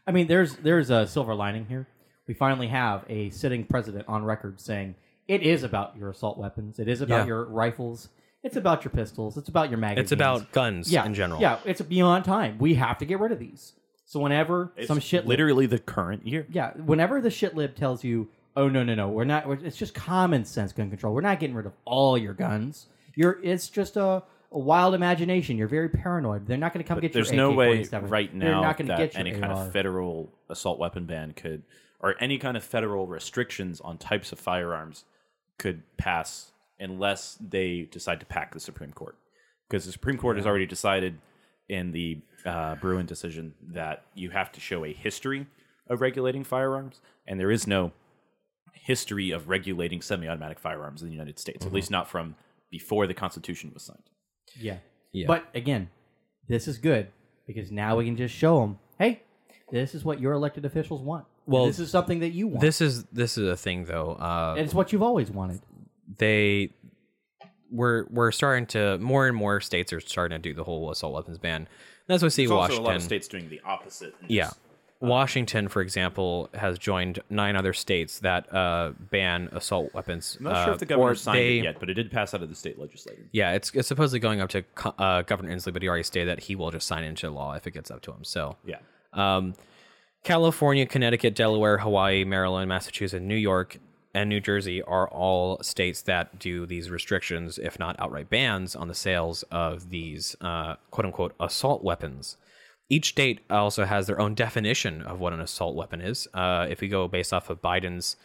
I 0.07 0.13
mean, 0.13 0.27
there's 0.27 0.57
there's 0.57 0.91
a 0.91 1.07
silver 1.07 1.35
lining 1.35 1.67
here. 1.67 1.87
We 2.31 2.35
finally 2.35 2.69
have 2.69 3.05
a 3.09 3.31
sitting 3.31 3.65
president 3.65 4.05
on 4.07 4.23
record 4.25 4.61
saying 4.61 4.95
it 5.27 5.43
is 5.43 5.65
about 5.65 5.97
your 5.97 6.11
assault 6.11 6.39
weapons. 6.39 6.79
It 6.79 6.87
is 6.87 7.01
about 7.01 7.23
Yeah. 7.23 7.27
your 7.27 7.45
rifles. 7.47 8.09
It's 8.45 8.55
about 8.55 8.85
your 8.85 8.93
pistols. 8.93 9.37
It's 9.37 9.49
about 9.49 9.69
your 9.69 9.79
magazines. 9.79 10.05
It's 10.05 10.13
about 10.13 10.53
guns 10.53 10.93
yeah, 10.93 11.05
in 11.05 11.13
general. 11.13 11.41
Yeah, 11.41 11.59
it's 11.65 11.81
beyond 11.81 12.25
time. 12.25 12.57
We 12.61 12.75
have 12.75 12.99
to 12.99 13.05
get 13.05 13.19
rid 13.19 13.33
of 13.33 13.41
these. 13.41 13.73
So 14.05 14.21
whenever 14.21 14.71
It's 14.77 14.87
some 14.87 15.01
shit, 15.01 15.27
literally 15.27 15.67
the 15.67 15.81
current 15.81 16.25
year. 16.25 16.47
yeah, 16.53 16.71
whenever 16.75 17.21
the 17.21 17.31
shit 17.31 17.57
lib 17.57 17.75
tells 17.75 18.05
you, 18.05 18.29
"Oh 18.57 18.69
no, 18.69 18.85
no, 18.85 18.95
no, 18.95 19.09
we're 19.09 19.25
not," 19.25 19.49
we're, 19.49 19.55
it's 19.65 19.77
just 19.77 19.93
common 19.93 20.45
sense 20.45 20.73
gun 20.73 20.89
control. 20.89 21.13
We're 21.13 21.23
not 21.23 21.41
getting 21.41 21.57
rid 21.57 21.67
of 21.67 21.73
all 21.85 22.17
your 22.17 22.35
guns. 22.35 22.87
You're, 23.17 23.41
it's 23.43 23.69
just 23.69 23.97
a, 23.97 24.23
a 24.53 24.59
wild 24.59 24.95
imagination. 24.95 25.57
You're 25.57 25.67
very 25.67 25.89
paranoid. 25.89 26.47
They're 26.47 26.57
not 26.57 26.73
going 26.73 26.85
to 26.85 26.87
come 26.89 26.99
But 26.99 27.03
get 27.03 27.13
there's 27.13 27.33
your 27.33 27.39
no 27.39 27.51
way 27.51 27.81
AK-47. 27.83 28.09
right 28.09 28.31
They're 28.39 28.53
now 28.53 28.61
not 28.63 28.77
gonna 28.77 28.87
that 28.91 28.99
get 28.99 29.15
your 29.15 29.21
any 29.21 29.33
kind 29.33 29.53
AR. 29.53 29.67
of 29.67 29.73
federal 29.73 30.33
assault 30.49 30.79
weapon 30.79 31.07
ban 31.07 31.33
could, 31.33 31.65
or 32.01 32.15
any 32.21 32.39
kind 32.39 32.57
of 32.57 32.65
federal 32.65 33.07
restrictions 33.07 33.81
on 33.81 33.99
types 33.99 34.33
of 34.33 34.39
firearms 34.39 35.05
could 35.59 35.83
pass 35.97 36.53
unless 36.79 37.37
they 37.41 37.89
decide 37.91 38.21
to 38.21 38.27
pack 38.27 38.55
the 38.55 38.61
Supreme 38.61 38.93
Court. 38.93 39.17
Because 39.69 39.85
the 39.85 39.93
Supreme 39.93 40.17
Court 40.17 40.37
has 40.37 40.47
already 40.47 40.67
decided 40.67 41.19
in 41.69 41.93
the 41.93 42.21
uh, 42.45 42.75
Bruen 42.77 43.07
decision 43.07 43.55
that 43.69 44.05
you 44.15 44.31
have 44.31 44.51
to 44.53 44.61
show 44.61 44.85
a 44.85 44.93
history 44.93 45.47
of 45.89 46.01
regulating 46.01 46.43
firearms, 46.43 47.01
and 47.27 47.39
there 47.39 47.51
is 47.51 47.67
no 47.67 47.93
history 48.73 49.31
of 49.31 49.49
regulating 49.49 50.01
semi-automatic 50.01 50.59
firearms 50.59 51.03
in 51.03 51.09
the 51.09 51.13
United 51.13 51.39
States, 51.39 51.67
at 51.67 51.73
least 51.73 51.91
not 51.91 52.09
from 52.09 52.35
before 52.71 53.07
the 53.07 53.15
Constitution 53.15 53.71
was 53.75 53.83
signed. 53.83 54.03
Yeah. 54.59 54.79
Yeah. 55.13 55.27
But 55.27 55.45
again, 55.55 55.91
this 56.49 56.67
is 56.67 56.79
good 56.79 57.09
because 57.47 57.71
now 57.71 57.97
we 57.97 58.05
can 58.05 58.17
just 58.17 58.35
show 58.35 58.61
them, 58.61 58.79
hey, 58.99 59.23
this 59.71 59.95
is 59.95 60.05
what 60.05 60.21
your 60.21 60.33
elected 60.33 60.65
officials 60.65 61.03
want. 61.03 61.27
Well, 61.51 61.67
this 61.67 61.79
is 61.79 61.91
something 61.91 62.21
that 62.21 62.31
you 62.31 62.47
want. 62.49 62.61
This 62.61 62.81
is 62.81 63.05
this 63.13 63.37
is 63.37 63.49
a 63.49 63.57
thing 63.57 63.85
though. 63.85 64.13
Uh, 64.13 64.55
and 64.57 64.65
it's 64.65 64.75
what 64.75 64.93
you've 64.93 65.03
always 65.03 65.31
wanted. 65.31 65.61
they 66.19 66.71
we're 67.71 68.05
we're 68.11 68.33
starting 68.33 68.67
to 68.67 68.99
more 68.99 69.27
and 69.29 69.37
more 69.37 69.61
states 69.61 69.93
are 69.93 70.01
starting 70.01 70.37
to 70.37 70.43
do 70.49 70.55
the 70.55 70.65
whole 70.65 70.91
assault 70.91 71.13
weapons 71.15 71.39
ban. 71.39 71.69
And 72.09 72.15
as 72.15 72.23
we 72.23 72.31
see, 72.31 72.43
There's 72.43 72.51
also 72.51 72.61
Washington, 72.63 72.85
a 72.85 72.89
lot 72.89 72.97
of 72.97 73.03
states 73.03 73.29
doing 73.29 73.49
the 73.49 73.61
opposite. 73.65 74.15
yeah, 74.27 74.45
just- 74.47 74.59
Washington, 75.01 75.69
for 75.69 75.81
example, 75.81 76.51
has 76.55 76.79
joined 76.79 77.21
nine 77.31 77.55
other 77.57 77.73
states 77.73 78.19
that 78.19 78.53
uh, 78.53 78.93
ban 79.11 79.49
assault 79.53 79.95
weapons. 79.95 80.37
I'm 80.41 80.45
not 80.45 80.65
sure 80.65 80.71
uh, 80.71 80.75
if 80.75 80.79
the 80.81 80.87
governor 80.87 81.11
or 81.13 81.15
signed 81.15 81.39
they- 81.39 81.59
it 81.59 81.65
yet, 81.65 81.77
but 81.81 81.89
it 81.89 81.95
did 81.95 82.11
pass 82.11 82.35
out 82.35 82.43
of 82.43 82.49
the 82.49 82.55
state 82.57 82.79
legislature. 82.79 83.25
Yeah, 83.33 83.53
it's, 83.53 83.71
it's 83.75 83.89
supposedly 83.89 84.19
going 84.19 84.41
up 84.43 84.51
to 84.51 84.65
uh, 84.99 85.23
Governor 85.23 85.55
Inslee, 85.55 85.73
but 85.73 85.81
he 85.83 85.89
already 85.89 86.03
stated 86.03 86.29
that 86.29 86.41
he 86.45 86.55
will 86.57 86.71
just 86.71 86.87
sign 86.87 87.05
into 87.05 87.31
law 87.31 87.55
if 87.55 87.67
it 87.67 87.71
gets 87.71 87.91
up 87.91 88.03
to 88.03 88.11
him. 88.13 88.25
So 88.25 88.57
Yeah. 88.67 88.77
um, 89.15 89.55
California, 90.23 90.87
Connecticut, 90.87 91.35
Delaware, 91.35 91.79
Hawaii, 91.79 92.25
Maryland, 92.25 92.69
Massachusetts, 92.69 93.23
New 93.23 93.37
York, 93.37 93.79
and 94.13 94.29
New 94.29 94.41
Jersey 94.41 94.83
are 94.83 95.09
all 95.09 95.63
states 95.63 96.03
that 96.03 96.39
do 96.39 96.67
these 96.67 96.91
restrictions, 96.91 97.59
if 97.59 97.79
not 97.79 97.97
outright 97.99 98.29
bans, 98.29 98.77
on 98.77 98.89
the 98.89 98.95
sales 98.95 99.45
of 99.51 99.91
these 99.91 100.37
uh, 100.41 100.75
quote 100.91 101.07
unquote 101.07 101.35
assault 101.41 101.83
weapons. 101.85 102.37
Each 102.89 103.11
state 103.11 103.41
also 103.49 103.85
has 103.85 104.09
their 104.09 104.21
own 104.21 104.35
definition 104.35 105.03
of 105.03 105.21
what 105.21 105.33
an 105.33 105.41
assault 105.41 105.77
weapon 105.77 106.01
is. 106.01 106.27
Uh, 106.35 106.67
if 106.69 106.81
we 106.81 106.89
go 106.89 107.07
based 107.07 107.33
off 107.33 107.49
of 107.49 107.63
Biden's 107.63 108.17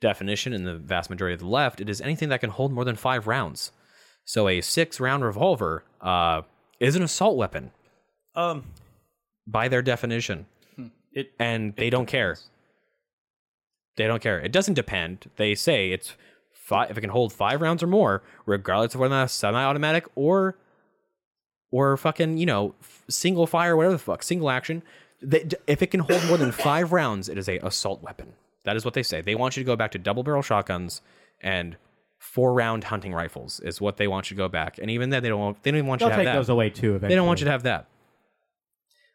definition 0.00 0.54
and 0.54 0.66
the 0.66 0.76
vast 0.76 1.10
majority 1.10 1.34
of 1.34 1.40
the 1.40 1.46
left, 1.46 1.80
it 1.80 1.90
is 1.90 2.00
anything 2.00 2.30
that 2.30 2.40
can 2.40 2.50
hold 2.50 2.72
more 2.72 2.84
than 2.84 2.96
five 2.96 3.26
rounds. 3.26 3.70
So 4.24 4.48
a 4.48 4.62
six 4.62 4.98
round 4.98 5.22
revolver 5.22 5.84
uh, 6.00 6.42
is 6.80 6.96
an 6.96 7.02
assault 7.02 7.36
weapon 7.36 7.70
Um, 8.34 8.64
by 9.46 9.68
their 9.68 9.82
definition 9.82 10.46
it 11.14 11.32
and 11.38 11.74
they 11.76 11.90
don't 11.90 12.06
care. 12.06 12.36
They 13.96 14.06
don't 14.06 14.22
care. 14.22 14.40
It 14.40 14.52
doesn't 14.52 14.74
depend. 14.74 15.30
They 15.36 15.54
say 15.54 15.90
it's 15.90 16.14
five, 16.52 16.90
if 16.90 16.98
it 16.98 17.00
can 17.00 17.10
hold 17.10 17.32
five 17.32 17.60
rounds 17.60 17.82
or 17.82 17.86
more, 17.86 18.22
regardless 18.46 18.94
of 18.94 19.00
whether 19.00 19.22
it's 19.22 19.32
semi-automatic 19.32 20.06
or 20.14 20.56
or 21.70 21.96
fucking 21.96 22.36
you 22.38 22.46
know 22.46 22.74
single 23.08 23.46
fire, 23.46 23.76
whatever 23.76 23.94
the 23.94 23.98
fuck, 23.98 24.22
single 24.22 24.50
action. 24.50 24.82
They, 25.22 25.48
if 25.66 25.80
it 25.80 25.86
can 25.86 26.00
hold 26.00 26.24
more 26.26 26.36
than 26.36 26.52
five 26.70 26.92
rounds, 26.92 27.28
it 27.28 27.38
is 27.38 27.48
a 27.48 27.58
assault 27.58 28.02
weapon. 28.02 28.34
That 28.64 28.76
is 28.76 28.84
what 28.84 28.94
they 28.94 29.02
say. 29.02 29.20
They 29.20 29.34
want 29.34 29.56
you 29.56 29.62
to 29.62 29.66
go 29.66 29.76
back 29.76 29.92
to 29.92 29.98
double 29.98 30.22
barrel 30.22 30.42
shotguns 30.42 31.00
and 31.40 31.76
four 32.18 32.54
round 32.54 32.84
hunting 32.84 33.12
rifles 33.12 33.60
is 33.60 33.80
what 33.80 33.98
they 33.98 34.08
want 34.08 34.30
you 34.30 34.36
to 34.36 34.38
go 34.38 34.48
back. 34.48 34.78
And 34.78 34.90
even 34.90 35.10
then, 35.10 35.22
they 35.22 35.28
don't 35.28 35.40
want, 35.40 35.62
they 35.62 35.70
don't 35.70 35.78
even 35.78 35.88
want 35.88 36.00
They'll 36.00 36.08
you 36.08 36.12
to 36.12 36.16
have 36.16 36.24
that. 36.24 36.34
those 36.34 36.48
away 36.48 36.70
too. 36.70 36.90
Eventually. 36.96 37.08
They 37.08 37.14
don't 37.14 37.26
want 37.26 37.40
you 37.40 37.44
to 37.44 37.50
have 37.50 37.62
that. 37.64 37.86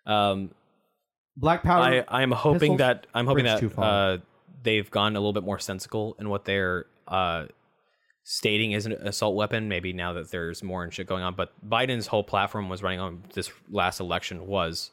Um, 0.05 0.51
black 1.39 1.63
powder. 1.63 2.06
I 2.08 2.21
I'm 2.21 2.32
hoping 2.32 2.60
pistols? 2.60 2.78
that 2.80 3.08
I'm 3.13 3.25
hoping 3.25 3.45
Bridge 3.45 3.62
that 3.62 3.71
far. 3.71 4.13
uh, 4.13 4.17
they've 4.63 4.89
gone 4.89 5.15
a 5.15 5.19
little 5.19 5.34
bit 5.34 5.43
more 5.43 5.60
sensical 5.60 6.15
in 6.19 6.30
what 6.30 6.45
they're 6.45 6.86
uh, 7.08 7.45
stating 8.23 8.73
is 8.73 8.86
an 8.86 8.93
assault 8.93 9.36
weapon. 9.36 9.69
Maybe 9.69 9.93
now 9.93 10.13
that 10.13 10.32
there's 10.32 10.62
more 10.63 10.84
and 10.84 10.93
shit 10.93 11.08
going 11.08 11.23
on, 11.23 11.36
but 11.36 11.52
Biden's 11.67 12.08
whole 12.08 12.23
platform 12.23 12.69
was 12.69 12.84
running 12.84 12.99
on 12.99 13.23
this 13.34 13.52
last 13.69 13.99
election 13.99 14.47
was 14.47 14.91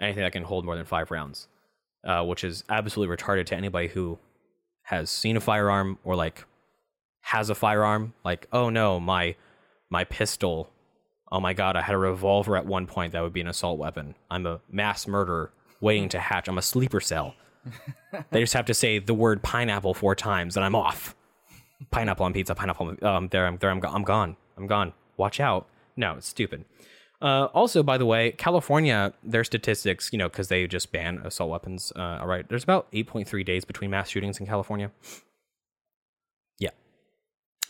anything 0.00 0.22
that 0.22 0.32
can 0.32 0.42
hold 0.42 0.64
more 0.64 0.76
than 0.76 0.84
five 0.84 1.10
rounds, 1.10 1.48
uh, 2.04 2.24
which 2.24 2.44
is 2.44 2.64
absolutely 2.68 3.16
retarded 3.16 3.46
to 3.46 3.56
anybody 3.56 3.88
who 3.88 4.18
has 4.82 5.10
seen 5.10 5.36
a 5.36 5.40
firearm 5.40 5.98
or 6.04 6.14
like 6.16 6.44
has 7.22 7.50
a 7.50 7.54
firearm. 7.54 8.14
Like, 8.24 8.46
oh 8.52 8.70
no, 8.70 9.00
my 9.00 9.36
my 9.90 10.04
pistol. 10.04 10.70
Oh 11.32 11.40
my 11.40 11.54
god, 11.54 11.74
I 11.76 11.82
had 11.82 11.94
a 11.94 11.98
revolver 11.98 12.56
at 12.56 12.66
one 12.66 12.86
point 12.86 13.12
that 13.12 13.22
would 13.22 13.32
be 13.32 13.40
an 13.40 13.48
assault 13.48 13.78
weapon. 13.78 14.14
I'm 14.30 14.46
a 14.46 14.60
mass 14.70 15.08
murderer 15.08 15.50
waiting 15.80 16.08
to 16.10 16.18
hatch. 16.18 16.48
I'm 16.48 16.58
a 16.58 16.62
sleeper 16.62 17.00
cell. 17.00 17.34
they 18.30 18.40
just 18.40 18.54
have 18.54 18.66
to 18.66 18.74
say 18.74 18.98
the 18.98 19.14
word 19.14 19.42
pineapple 19.42 19.94
four 19.94 20.14
times 20.14 20.56
and 20.56 20.64
I'm 20.64 20.74
off. 20.74 21.14
Pineapple 21.90 22.24
on 22.24 22.32
pizza, 22.32 22.54
pineapple. 22.54 22.96
Um, 23.02 23.28
there, 23.28 23.46
I'm 23.46 23.58
there. 23.58 23.70
I'm, 23.70 23.80
go- 23.80 23.88
I'm 23.88 24.02
gone. 24.04 24.36
I'm 24.56 24.66
gone. 24.66 24.92
Watch 25.16 25.40
out. 25.40 25.66
No, 25.96 26.14
it's 26.14 26.28
stupid. 26.28 26.64
Uh, 27.20 27.46
also, 27.54 27.82
by 27.82 27.96
the 27.98 28.04
way, 28.06 28.30
California, 28.32 29.12
their 29.24 29.42
statistics, 29.44 30.10
you 30.12 30.18
know, 30.18 30.28
because 30.28 30.48
they 30.48 30.66
just 30.66 30.92
ban 30.92 31.18
assault 31.24 31.50
weapons. 31.50 31.92
Uh, 31.96 32.18
all 32.20 32.26
right, 32.26 32.46
there's 32.48 32.62
about 32.62 32.90
8.3 32.92 33.44
days 33.44 33.64
between 33.64 33.90
mass 33.90 34.10
shootings 34.10 34.38
in 34.38 34.46
California. 34.46 34.90
Yeah, 36.58 36.70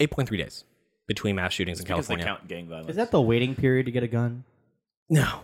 8.3 0.01 0.37
days 0.39 0.65
between 1.07 1.37
mass 1.37 1.53
shootings 1.53 1.79
in 1.79 1.85
Because 1.85 2.09
they 2.09 2.17
California. 2.17 2.39
count 2.41 2.49
gang 2.49 2.69
violence. 2.69 2.91
Is 2.91 2.97
that 2.97 3.13
the 3.13 3.21
waiting 3.21 3.55
period 3.55 3.87
to 3.87 3.93
get 3.93 4.03
a 4.03 4.09
gun? 4.09 4.43
No, 5.09 5.41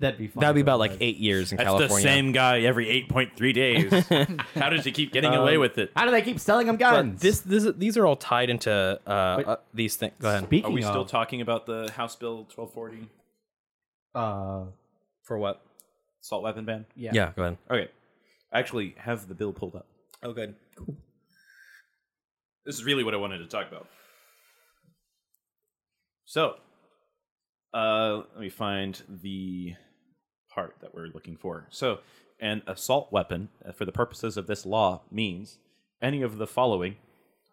That'd 0.00 0.18
be 0.18 0.28
fun 0.28 0.40
that'd 0.40 0.54
be 0.54 0.62
about 0.62 0.78
like 0.78 0.92
eight 1.00 1.18
years 1.18 1.52
in 1.52 1.58
That's 1.58 1.68
California. 1.68 1.96
the 1.96 2.02
same 2.02 2.32
guy 2.32 2.60
every 2.62 2.86
8.3 3.10 3.54
days. 3.54 3.92
How 4.54 4.70
does 4.70 4.82
he 4.84 4.92
keep 4.92 5.12
getting 5.12 5.34
away 5.34 5.58
with 5.58 5.76
it? 5.76 5.92
How 5.94 6.06
do 6.06 6.10
they 6.10 6.22
keep 6.22 6.40
selling 6.40 6.66
them 6.66 6.76
But 6.76 6.90
guns? 6.90 7.20
this, 7.20 7.40
this, 7.40 7.66
these 7.76 7.98
are 7.98 8.06
all 8.06 8.16
tied 8.16 8.48
into 8.48 8.72
uh, 9.06 9.10
uh, 9.10 9.56
these 9.74 9.96
things. 9.96 10.14
Go 10.18 10.30
ahead. 10.30 10.44
Speaking 10.44 10.70
Are 10.70 10.74
we 10.74 10.80
still 10.80 11.04
talking 11.04 11.42
about 11.42 11.66
the 11.66 11.90
House 11.94 12.16
Bill 12.16 12.46
1240 12.54 13.08
uh, 14.14 14.70
For 15.24 15.36
what? 15.36 15.60
assault 16.22 16.42
weapon 16.44 16.64
ban? 16.64 16.86
yeah. 16.96 17.10
Yeah, 17.12 17.32
go 17.36 17.42
ahead. 17.42 17.58
Okay. 17.70 17.90
I 18.52 18.58
actually 18.58 18.94
have 18.98 19.28
the 19.28 19.34
bill 19.34 19.52
pulled 19.52 19.76
up. 19.76 19.86
Oh, 20.22 20.32
good. 20.32 20.54
Cool. 20.76 20.96
This 22.64 22.74
is 22.76 22.84
really 22.84 23.04
what 23.04 23.12
I 23.12 23.18
wanted 23.18 23.38
to 23.38 23.46
talk 23.46 23.68
about. 23.68 23.86
So, 26.24 26.54
uh, 27.74 28.22
let 28.32 28.40
me 28.40 28.48
find 28.50 29.00
the 29.22 29.74
part 30.50 30.76
that 30.80 30.94
we're 30.94 31.06
looking 31.06 31.36
for. 31.36 31.66
So, 31.70 32.00
an 32.40 32.62
assault 32.66 33.12
weapon, 33.12 33.48
uh, 33.66 33.72
for 33.72 33.84
the 33.84 33.92
purposes 33.92 34.36
of 34.36 34.46
this 34.46 34.64
law, 34.64 35.02
means 35.10 35.58
any 36.00 36.22
of 36.22 36.38
the 36.38 36.46
following 36.46 36.96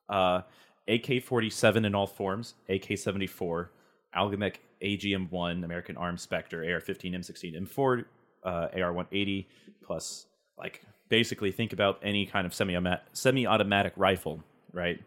uh, 0.10 0.42
AK 0.88 1.24
47 1.24 1.86
in 1.86 1.94
all 1.94 2.08
forms, 2.08 2.54
AK 2.70 2.98
74, 2.98 3.72
Algimec 4.16 4.56
AGM 4.82 5.32
1, 5.32 5.64
American 5.64 5.98
Arms 5.98 6.22
Spectre, 6.22 6.64
AR 6.74 6.80
15, 6.80 7.14
M16, 7.14 7.68
M4, 7.68 8.06
uh, 8.44 8.68
AR 8.76 8.94
180, 8.94 9.48
plus, 9.84 10.28
like, 10.58 10.82
basically 11.10 11.52
think 11.52 11.74
about 11.74 12.00
any 12.02 12.26
kind 12.26 12.46
of 12.46 12.54
semi 12.54 12.78
semi 13.14 13.48
automatic 13.48 13.94
rifle, 13.96 14.44
right? 14.72 15.02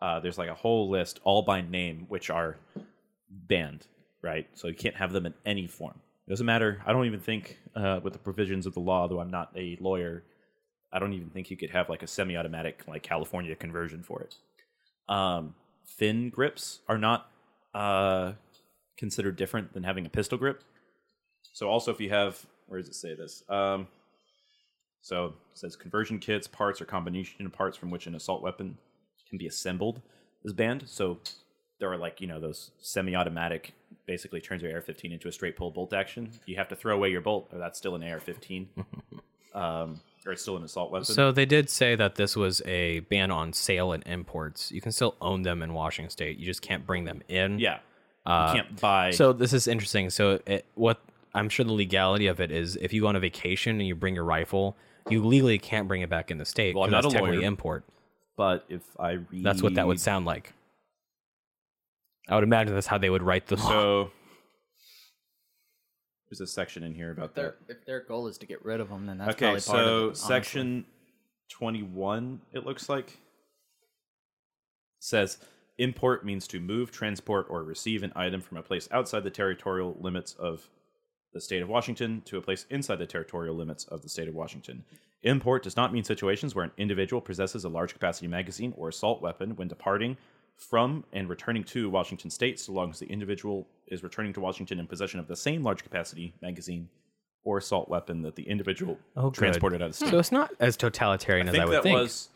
Uh, 0.00 0.20
there's 0.20 0.38
like 0.38 0.50
a 0.50 0.54
whole 0.54 0.90
list, 0.90 1.20
all 1.24 1.42
by 1.42 1.62
name, 1.62 2.06
which 2.08 2.30
are 2.30 2.56
banned, 3.30 3.86
right? 4.22 4.46
So 4.54 4.68
you 4.68 4.74
can't 4.74 4.96
have 4.96 5.12
them 5.12 5.26
in 5.26 5.34
any 5.44 5.66
form. 5.66 6.00
It 6.26 6.30
doesn't 6.30 6.46
matter. 6.46 6.82
I 6.84 6.92
don't 6.92 7.06
even 7.06 7.20
think, 7.20 7.58
uh, 7.74 8.00
with 8.02 8.12
the 8.12 8.18
provisions 8.18 8.66
of 8.66 8.74
the 8.74 8.80
law, 8.80 9.06
though 9.06 9.20
I'm 9.20 9.30
not 9.30 9.52
a 9.56 9.76
lawyer, 9.80 10.24
I 10.92 10.98
don't 10.98 11.12
even 11.12 11.30
think 11.30 11.50
you 11.50 11.56
could 11.56 11.70
have 11.70 11.88
like 11.88 12.02
a 12.02 12.06
semi-automatic 12.06 12.82
like 12.88 13.02
California 13.02 13.54
conversion 13.54 14.02
for 14.02 14.22
it. 14.22 14.34
Um, 15.08 15.54
thin 15.86 16.30
grips 16.30 16.80
are 16.88 16.98
not 16.98 17.30
uh, 17.74 18.32
considered 18.96 19.36
different 19.36 19.72
than 19.72 19.84
having 19.84 20.06
a 20.06 20.08
pistol 20.08 20.38
grip. 20.38 20.64
So 21.52 21.68
also, 21.68 21.92
if 21.92 22.00
you 22.00 22.10
have, 22.10 22.44
where 22.66 22.80
does 22.80 22.88
it 22.88 22.94
say 22.94 23.14
this? 23.14 23.44
Um, 23.48 23.86
so 25.00 25.26
it 25.26 25.32
says 25.54 25.76
conversion 25.76 26.18
kits, 26.18 26.48
parts, 26.48 26.80
or 26.80 26.86
combination 26.86 27.46
of 27.46 27.52
parts 27.52 27.76
from 27.76 27.90
which 27.90 28.08
an 28.08 28.16
assault 28.16 28.42
weapon 28.42 28.76
can 29.28 29.38
be 29.38 29.46
assembled 29.46 30.02
is 30.44 30.52
banned. 30.52 30.84
So 30.86 31.18
there 31.78 31.92
are 31.92 31.96
like 31.96 32.20
you 32.20 32.26
know 32.26 32.40
those 32.40 32.72
semi-automatic, 32.80 33.72
basically 34.06 34.40
turns 34.40 34.62
your 34.62 34.72
AR-15 34.74 35.12
into 35.12 35.28
a 35.28 35.32
straight 35.32 35.56
pull 35.56 35.70
bolt 35.70 35.92
action. 35.92 36.30
You 36.46 36.56
have 36.56 36.68
to 36.68 36.76
throw 36.76 36.94
away 36.94 37.10
your 37.10 37.20
bolt, 37.20 37.48
or 37.52 37.58
that's 37.58 37.78
still 37.78 37.94
an 37.94 38.02
AR-15, 38.02 38.66
um, 39.54 40.00
or 40.26 40.32
it's 40.32 40.42
still 40.42 40.56
an 40.56 40.64
assault 40.64 40.90
weapon. 40.90 41.06
So 41.06 41.32
they 41.32 41.46
did 41.46 41.70
say 41.70 41.94
that 41.96 42.16
this 42.16 42.36
was 42.36 42.60
a 42.66 43.00
ban 43.00 43.30
on 43.30 43.52
sale 43.52 43.92
and 43.92 44.02
imports. 44.06 44.70
You 44.72 44.80
can 44.80 44.92
still 44.92 45.14
own 45.20 45.42
them 45.42 45.62
in 45.62 45.72
Washington 45.74 46.10
State. 46.10 46.38
You 46.38 46.46
just 46.46 46.62
can't 46.62 46.86
bring 46.86 47.04
them 47.04 47.22
in. 47.28 47.58
yeah, 47.58 47.78
Uh, 48.24 48.52
you 48.54 48.62
can't 48.62 48.80
buy. 48.80 49.10
So 49.10 49.32
this 49.32 49.52
is 49.52 49.66
interesting. 49.68 50.10
So 50.10 50.40
it, 50.46 50.66
what 50.74 51.00
I'm 51.34 51.48
sure 51.48 51.64
the 51.64 51.72
legality 51.72 52.26
of 52.26 52.40
it 52.40 52.50
is, 52.50 52.76
if 52.76 52.92
you 52.92 53.02
go 53.02 53.06
on 53.08 53.16
a 53.16 53.20
vacation 53.20 53.78
and 53.78 53.86
you 53.86 53.94
bring 53.94 54.14
your 54.14 54.24
rifle, 54.24 54.76
you 55.08 55.24
legally 55.24 55.58
can't 55.58 55.86
bring 55.86 56.02
it 56.02 56.08
back 56.08 56.30
in 56.30 56.38
the 56.38 56.44
state. 56.44 56.74
Well, 56.74 56.84
I'm 56.84 56.90
not 56.90 57.02
that's 57.02 57.14
a 57.14 57.16
technically 57.18 57.38
lawyer. 57.38 57.46
import. 57.46 57.84
but 58.36 58.64
if 58.68 58.82
I 58.98 59.12
read, 59.12 59.44
That's 59.44 59.62
what 59.62 59.74
that 59.74 59.86
would 59.86 60.00
sound 60.00 60.26
like. 60.26 60.52
I 62.28 62.34
would 62.34 62.44
imagine 62.44 62.74
that's 62.74 62.86
how 62.86 62.98
they 62.98 63.10
would 63.10 63.22
write 63.22 63.46
the 63.46 63.56
law. 63.56 63.68
So 63.68 64.10
there's 66.28 66.40
a 66.40 66.46
section 66.46 66.82
in 66.82 66.94
here 66.94 67.12
about 67.12 67.34
Their, 67.34 67.54
that. 67.66 67.78
if 67.78 67.86
their 67.86 68.00
goal 68.00 68.26
is 68.26 68.36
to 68.38 68.46
get 68.46 68.64
rid 68.64 68.80
of 68.80 68.88
them, 68.88 69.06
then 69.06 69.18
that's 69.18 69.30
okay, 69.30 69.46
probably 69.46 69.60
part 69.60 69.78
of 69.80 70.10
it, 70.10 70.16
so 70.16 70.26
section 70.26 70.84
21, 71.50 72.40
it 72.52 72.66
looks 72.66 72.88
like, 72.88 73.18
says 74.98 75.38
import 75.78 76.24
means 76.24 76.48
to 76.48 76.58
move, 76.58 76.90
transport, 76.90 77.46
or 77.48 77.62
receive 77.62 78.02
an 78.02 78.12
item 78.16 78.40
from 78.40 78.56
a 78.56 78.62
place 78.62 78.88
outside 78.90 79.22
the 79.22 79.30
territorial 79.30 79.96
limits 80.00 80.34
of 80.34 80.68
the 81.32 81.40
state 81.40 81.62
of 81.62 81.68
Washington 81.68 82.22
to 82.24 82.38
a 82.38 82.40
place 82.40 82.66
inside 82.70 82.96
the 82.96 83.06
territorial 83.06 83.54
limits 83.54 83.84
of 83.84 84.02
the 84.02 84.08
state 84.08 84.26
of 84.26 84.34
Washington. 84.34 84.84
Import 85.22 85.62
does 85.62 85.76
not 85.76 85.92
mean 85.92 86.02
situations 86.02 86.54
where 86.54 86.64
an 86.64 86.72
individual 86.78 87.20
possesses 87.20 87.64
a 87.64 87.68
large 87.68 87.92
capacity 87.92 88.26
magazine 88.26 88.72
or 88.76 88.88
assault 88.88 89.20
weapon 89.20 89.54
when 89.56 89.68
departing 89.68 90.16
from 90.56 91.04
and 91.12 91.28
returning 91.28 91.62
to 91.64 91.90
Washington 91.90 92.30
state, 92.30 92.58
so 92.58 92.72
long 92.72 92.90
as 92.90 92.98
the 92.98 93.06
individual 93.06 93.66
is 93.88 94.02
returning 94.02 94.32
to 94.32 94.40
Washington 94.40 94.78
in 94.80 94.86
possession 94.86 95.20
of 95.20 95.28
the 95.28 95.36
same 95.36 95.62
large 95.62 95.82
capacity 95.82 96.34
magazine 96.42 96.88
or 97.44 97.58
assault 97.58 97.88
weapon 97.88 98.22
that 98.22 98.34
the 98.34 98.42
individual 98.48 98.98
Oh, 99.16 99.30
transported 99.30 99.80
out 99.82 99.90
of 99.90 99.94
state. 99.94 100.10
So 100.10 100.18
it's 100.18 100.32
not 100.32 100.50
as 100.58 100.76
totalitarian 100.76 101.46
I 101.46 101.50
as 101.50 101.52
think 101.54 101.62
I 101.62 101.66
would 101.66 101.74
that 101.76 101.82
think. 101.82 101.98
was 101.98 102.28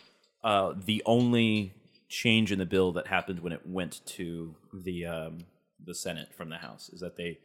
uh, 0.44 0.74
the 0.84 1.02
only 1.06 1.74
change 2.08 2.52
in 2.52 2.58
the 2.58 2.66
bill 2.66 2.92
that 2.92 3.06
happened 3.06 3.40
when 3.40 3.52
it 3.52 3.66
went 3.66 4.00
to 4.04 4.54
the 4.72 5.06
um, 5.06 5.38
the 5.84 5.94
Senate 5.94 6.28
from 6.34 6.48
the 6.50 6.56
House 6.58 6.90
is 6.90 7.00
that 7.00 7.16
they 7.16 7.38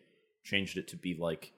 changed 0.44 0.78
it 0.78 0.88
to 0.90 0.96
be 0.98 1.16
like 1.16 1.52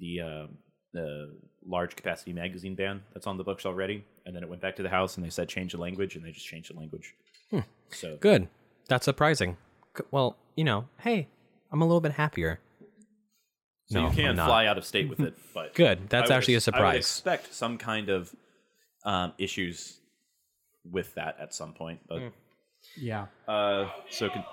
the 0.00 0.20
um 0.20 0.58
the 0.92 1.36
large 1.66 1.96
capacity 1.96 2.32
magazine 2.32 2.74
ban 2.76 3.02
that's 3.12 3.26
on 3.26 3.36
the 3.36 3.44
books 3.44 3.66
already, 3.66 4.04
and 4.26 4.34
then 4.34 4.42
it 4.42 4.48
went 4.48 4.62
back 4.62 4.76
to 4.76 4.82
the 4.82 4.88
House 4.88 5.16
and 5.16 5.24
they 5.24 5.30
said 5.30 5.48
change 5.48 5.72
the 5.72 5.78
language, 5.78 6.16
and 6.16 6.24
they 6.24 6.30
just 6.32 6.46
changed 6.46 6.72
the 6.72 6.78
language. 6.78 7.14
So 7.90 8.16
Good. 8.20 8.48
That's 8.88 9.04
surprising. 9.04 9.56
Well, 10.10 10.36
you 10.56 10.64
know, 10.64 10.86
hey, 11.00 11.28
I'm 11.70 11.80
a 11.82 11.84
little 11.86 12.00
bit 12.00 12.12
happier. 12.12 12.60
So 13.86 14.00
No, 14.00 14.08
you 14.08 14.14
can't 14.14 14.36
fly 14.36 14.66
out 14.66 14.78
of 14.78 14.84
state 14.84 15.08
with 15.08 15.20
it, 15.20 15.34
but 15.54 15.74
Good. 15.74 16.08
That's 16.08 16.30
I 16.30 16.34
would 16.34 16.38
actually 16.38 16.54
a 16.54 16.56
ex- 16.56 16.68
I 16.68 16.70
would 16.70 16.76
surprise. 16.76 16.96
expect 16.96 17.54
some 17.54 17.78
kind 17.78 18.08
of 18.08 18.34
um, 19.04 19.32
issues 19.38 19.98
with 20.90 21.14
that 21.14 21.36
at 21.40 21.54
some 21.54 21.72
point, 21.72 22.00
but 22.08 22.22
Yeah. 22.96 23.26
Uh, 23.46 23.88
so 24.10 24.28
con- 24.30 24.44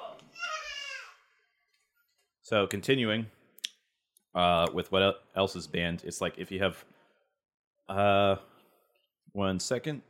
so 2.44 2.68
continuing 2.68 3.28
uh, 4.36 4.68
with 4.74 4.92
what 4.92 5.22
else 5.36 5.56
is 5.56 5.68
banned, 5.68 6.04
it's 6.06 6.22
like 6.22 6.38
if 6.38 6.52
you 6.52 6.60
have 6.62 6.84
uh, 7.90 8.36
one 9.34 9.60
second. 9.60 10.02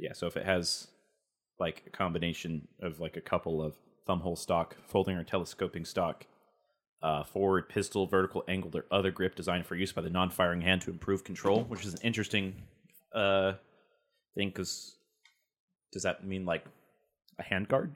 Yeah, 0.00 0.14
so 0.14 0.26
if 0.26 0.36
it 0.36 0.46
has 0.46 0.88
like 1.58 1.82
a 1.86 1.90
combination 1.90 2.66
of 2.80 3.00
like 3.00 3.16
a 3.18 3.20
couple 3.20 3.62
of 3.62 3.74
thumbhole 4.08 4.38
stock, 4.38 4.76
folding 4.88 5.16
or 5.16 5.24
telescoping 5.24 5.84
stock, 5.84 6.26
uh, 7.02 7.22
forward 7.22 7.68
pistol, 7.68 8.06
vertical 8.06 8.42
angled, 8.48 8.74
or 8.74 8.86
other 8.90 9.10
grip 9.10 9.34
designed 9.34 9.66
for 9.66 9.76
use 9.76 9.92
by 9.92 10.00
the 10.00 10.10
non-firing 10.10 10.62
hand 10.62 10.80
to 10.82 10.90
improve 10.90 11.22
control, 11.22 11.64
which 11.64 11.84
is 11.84 11.92
an 11.94 12.00
interesting 12.02 12.54
uh, 13.14 13.52
thing 14.34 14.48
because 14.48 14.96
Does 15.92 16.02
that 16.04 16.24
mean 16.26 16.46
like 16.46 16.64
a 17.38 17.42
handguard? 17.42 17.90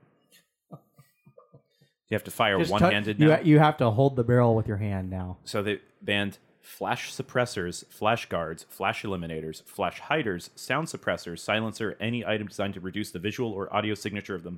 You 2.11 2.17
have 2.17 2.25
to 2.25 2.31
fire 2.31 2.59
Just 2.59 2.71
one-handed 2.71 3.19
now. 3.19 3.39
you, 3.39 3.55
you 3.55 3.59
have 3.59 3.79
to 3.79 3.91
hold 3.91 4.15
the 4.15 4.25
barrel 4.25 4.55
with 4.55 4.69
your 4.69 4.77
hand 4.77 5.11
now. 5.11 5.39
So 5.45 5.63
they 5.63 5.81
banned 6.03 6.39
flash 6.65 7.13
suppressors, 7.13 7.87
flash 7.93 8.29
guards, 8.29 8.65
flash 8.69 9.03
eliminators, 9.03 9.63
flash 9.65 10.01
hiders, 10.01 10.51
sound 10.57 10.89
suppressors, 10.89 11.39
silencer, 11.39 11.97
any 12.01 12.25
item 12.25 12.49
designed 12.49 12.75
to 12.75 12.81
reduce 12.81 13.11
the 13.11 13.19
visual 13.19 13.53
or 13.53 13.73
audio 13.75 13.95
signature 13.95 14.35
of 14.35 14.43
the 14.43 14.55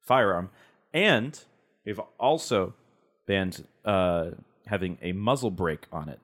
firearm, 0.00 0.50
and 0.94 1.44
they've 1.84 2.00
also 2.18 2.74
banned 3.26 3.66
uh, 3.84 4.30
having 4.66 4.98
a 5.02 5.12
muzzle 5.12 5.50
brake 5.50 5.86
on 5.92 6.08
it. 6.08 6.20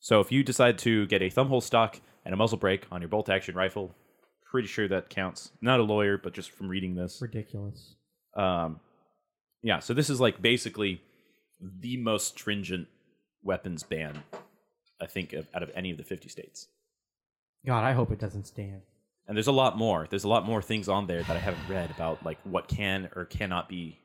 So 0.00 0.20
if 0.20 0.32
you 0.32 0.42
decide 0.42 0.78
to 0.78 1.06
get 1.06 1.22
a 1.22 1.30
thumbhole 1.30 1.62
stock 1.62 2.00
and 2.24 2.32
a 2.32 2.36
muzzle 2.36 2.58
brake 2.58 2.86
on 2.90 3.02
your 3.02 3.08
bolt 3.08 3.28
action 3.28 3.54
rifle, 3.54 3.94
pretty 4.50 4.68
sure 4.68 4.88
that 4.88 5.10
counts. 5.10 5.50
Not 5.60 5.80
a 5.80 5.82
lawyer, 5.82 6.16
but 6.16 6.32
just 6.32 6.50
from 6.50 6.68
reading 6.68 6.94
this. 6.94 7.20
Ridiculous. 7.20 7.96
Um, 8.34 8.80
yeah, 9.62 9.80
so 9.80 9.94
this 9.94 10.08
is 10.08 10.20
like 10.20 10.40
basically 10.40 11.02
the 11.60 11.96
most 11.96 12.28
stringent 12.28 12.88
weapons 13.42 13.82
ban, 13.82 14.22
I 15.00 15.06
think, 15.06 15.32
of, 15.32 15.46
out 15.54 15.62
of 15.62 15.70
any 15.74 15.90
of 15.90 15.96
the 15.96 16.04
50 16.04 16.28
states. 16.28 16.68
God, 17.64 17.84
I 17.84 17.92
hope 17.92 18.10
it 18.10 18.18
doesn't 18.18 18.46
stand. 18.46 18.82
And 19.28 19.36
there's 19.36 19.48
a 19.48 19.52
lot 19.52 19.76
more. 19.76 20.06
There's 20.08 20.24
a 20.24 20.28
lot 20.28 20.44
more 20.46 20.62
things 20.62 20.88
on 20.88 21.06
there 21.06 21.22
that 21.22 21.36
I 21.36 21.40
haven't 21.40 21.68
read 21.68 21.90
about, 21.90 22.24
like 22.24 22.38
what 22.44 22.68
can 22.68 23.08
or 23.16 23.24
cannot 23.24 23.68
be, 23.68 23.98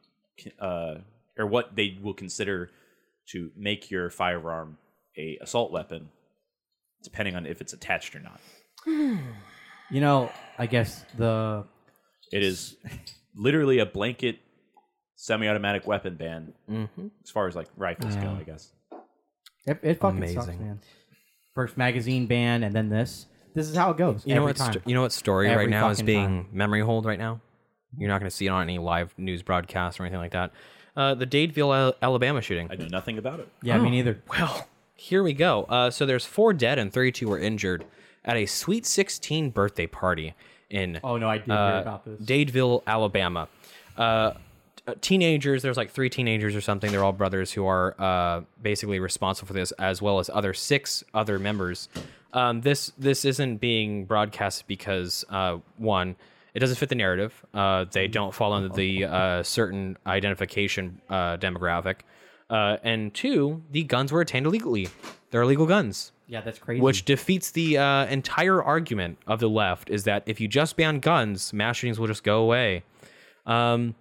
uh, 0.60 0.95
or 1.38 1.45
what 1.45 1.75
they 1.75 1.97
will 2.01 2.15
consider 2.15 2.71
to 3.30 3.51
make 3.56 3.91
your 3.91 4.10
firearm 4.10 4.77
a 5.17 5.38
assault 5.41 5.71
weapon, 5.71 6.10
depending 7.04 7.36
on 7.36 7.45
if 7.45 7.62
it's 7.62 7.73
attached 7.73 8.15
or 8.15 8.19
not. 8.19 8.41
You 9.91 10.01
know, 10.01 10.32
I 10.58 10.65
guess 10.65 11.06
the 11.17 11.65
It 12.32 12.41
is 12.43 12.75
literally 13.36 13.80
a 13.80 13.86
blanket 13.86 14.39
semi-automatic 15.15 15.86
weapon 15.86 16.15
ban 16.15 16.54
as 17.23 17.30
far 17.30 17.47
as 17.47 17.56
like 17.56 17.67
rifles 17.77 18.15
go, 18.15 18.32
I 18.39 18.43
guess. 18.43 18.71
It, 19.65 19.80
it 19.84 20.00
fucking 20.00 20.28
sucks, 20.34 20.47
man. 20.47 20.80
First 21.54 21.78
magazine 21.78 22.28
ban, 22.28 22.63
and 22.63 22.74
then 22.76 22.89
this. 22.89 23.28
This 23.54 23.69
is 23.69 23.76
how 23.76 23.91
it 23.91 23.97
goes. 23.97 24.24
You 24.26 24.36
know 24.36 24.41
every 24.41 24.50
what? 24.52 24.58
time. 24.58 24.71
sto- 24.74 24.82
you 24.86 24.95
know 24.95 25.02
what 25.02 25.12
story 25.12 25.50
Every 25.50 25.65
right 25.65 25.69
now 25.69 25.89
is 25.89 25.97
fucking 25.97 26.06
being 26.06 26.26
time. 26.43 26.47
memory 26.54 26.82
hold 26.82 27.06
right 27.06 27.19
now. 27.19 27.41
You're 27.97 28.08
not 28.08 28.19
going 28.19 28.30
to 28.30 28.36
see 28.36 28.45
it 28.45 28.50
on 28.50 28.62
any 28.63 28.78
live 28.80 29.13
news 29.17 29.41
broadcast 29.43 30.00
or 30.00 30.04
anything 30.04 30.19
like 30.21 30.32
that. 30.32 30.52
Uh, 30.95 31.13
the 31.13 31.28
Dadeville, 31.28 31.76
Al- 31.76 31.95
Alabama 32.02 32.41
shooting. 32.41 32.69
I 32.71 32.76
know 32.76 32.88
nothing 32.88 33.17
about 33.17 33.41
it. 33.41 33.50
yeah, 33.62 33.78
me 33.78 33.89
neither. 33.89 34.21
Well, 34.30 34.67
here 34.95 35.24
we 35.24 35.34
go. 35.34 35.63
Uh, 35.63 35.89
so 35.89 36.06
there's 36.06 36.26
four 36.26 36.54
dead 36.54 36.80
and 36.80 36.93
32 36.93 37.28
were 37.28 37.39
injured 37.39 37.84
at 38.24 38.38
a 38.38 38.45
Sweet 38.45 38.86
16 38.86 39.50
birthday 39.50 39.88
party 39.88 40.34
in 40.69 41.00
Oh 41.04 41.17
no, 41.17 41.28
I 41.30 41.39
did 41.39 41.47
hear 41.47 41.56
uh, 41.56 41.82
about 41.82 42.06
this. 42.06 42.21
Dadeville, 42.21 42.84
Alabama. 42.88 43.50
Uh, 43.97 44.32
t- 44.32 44.38
teenagers, 45.02 45.62
there's 45.62 45.78
like 45.78 45.91
three 45.91 46.10
teenagers 46.10 46.56
or 46.56 46.62
something. 46.62 46.91
They're 46.91 47.04
all 47.04 47.13
brothers 47.13 47.52
who 47.52 47.65
are 47.65 47.96
uh, 48.00 48.41
basically 48.62 49.00
responsible 49.00 49.48
for 49.48 49.54
this, 49.54 49.72
as 49.74 50.02
well 50.02 50.20
as 50.20 50.30
other 50.30 50.54
six 50.54 51.04
other 51.13 51.39
members. 51.39 51.89
Um, 52.34 52.62
this 52.62 52.91
this 52.98 53.26
isn't 53.26 53.58
being 53.58 54.06
broadcast 54.06 54.67
because 54.67 55.26
uh, 55.30 55.58
one, 55.78 56.15
it 56.54 56.60
doesn't 56.60 56.78
fit 56.78 56.89
the 56.89 56.96
narrative. 56.96 57.46
Uh, 57.54 57.86
they 57.91 58.08
don't 58.08 58.34
fall 58.34 58.54
under 58.54 58.70
the 58.70 59.06
uh, 59.06 59.44
certain 59.44 59.98
identification 60.06 61.02
uh, 61.10 61.38
demographic. 61.38 61.98
Uh, 62.50 62.78
and 62.84 63.13
two, 63.13 63.62
the 63.72 63.84
guns 63.84 64.12
were 64.12 64.22
obtained 64.22 64.46
illegally. 64.46 64.89
They're 65.30 65.44
illegal 65.44 65.65
guns 65.65 66.12
yeah, 66.32 66.39
that's 66.39 66.60
crazy. 66.60 66.82
which 66.82 67.04
defeats 67.04 67.52
the 67.52 67.78
uh, 67.78 68.06
entire 68.06 68.63
argument 68.63 69.17
of 69.28 69.41
the 69.41 69.50
left 69.50 69.89
is 69.89 70.06
that 70.06 70.24
if 70.26 70.39
you 70.39 70.48
just 70.48 70.78
ban 70.78 71.00
guns, 71.00 71.52
mass 71.52 71.76
shootings 71.76 72.00
will 72.00 72.08
just 72.08 72.24
go 72.24 72.41
away. 72.41 72.84
Um, 73.46 73.96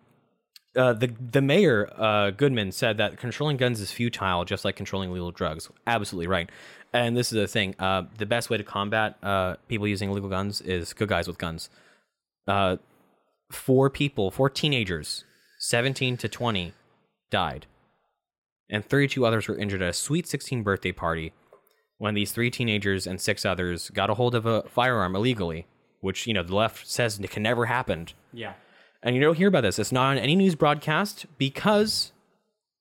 uh, 0.76 0.92
the 0.92 1.09
the 1.09 1.42
mayor 1.42 1.90
uh, 1.96 2.30
Goodman 2.30 2.72
said 2.72 2.96
that 2.98 3.18
controlling 3.18 3.56
guns 3.56 3.80
is 3.80 3.90
futile, 3.90 4.44
just 4.44 4.64
like 4.64 4.76
controlling 4.76 5.11
illegal 5.11 5.30
drugs. 5.30 5.68
Absolutely 5.87 6.28
right. 6.28 6.48
And 6.92 7.16
this 7.16 7.33
is 7.33 7.37
the 7.37 7.48
thing: 7.48 7.74
uh, 7.78 8.02
the 8.18 8.26
best 8.26 8.50
way 8.50 8.56
to 8.56 8.64
combat 8.64 9.16
uh, 9.22 9.56
people 9.68 9.87
using 9.87 10.11
illegal 10.11 10.28
guns 10.30 10.61
is 10.61 10.92
good 10.92 11.09
guys 11.09 11.26
with 11.26 11.38
guns. 11.38 11.70
Uh, 12.46 12.76
four 13.50 13.90
people, 13.90 14.30
four 14.30 14.50
teenagers, 14.50 15.24
seventeen 15.59 16.16
to 16.16 16.28
twenty, 16.28 16.72
died, 17.30 17.66
and 18.68 18.85
thirty-two 18.85 19.26
others 19.26 19.48
were 19.48 19.56
injured 19.56 19.83
at 19.83 19.90
a 19.90 19.92
Sweet 19.92 20.26
Sixteen 20.26 20.62
birthday 20.62 20.92
party 20.92 21.33
when 21.98 22.14
these 22.14 22.33
three 22.33 22.50
teenagers 22.50 23.06
and 23.06 23.20
six 23.20 23.44
others 23.44 23.90
got 23.90 24.09
a 24.09 24.14
hold 24.14 24.35
of 24.35 24.46
a 24.46 24.62
firearm 24.62 25.14
illegally, 25.14 25.66
which 26.00 26.26
you 26.26 26.33
know 26.33 26.42
the 26.42 26.54
left 26.54 26.87
says 26.88 27.20
can 27.28 27.42
never 27.42 27.66
happen. 27.66 28.09
yeah, 28.33 28.54
And 29.03 29.17
you 29.17 29.23
don't 29.23 29.37
hear 29.37 29.49
about 29.49 29.63
this. 29.63 29.79
It's 29.79 29.93
not 29.93 30.11
on 30.11 30.19
any 30.19 30.37
news 30.37 30.55
broadcast 30.55 31.27
because 31.39 32.13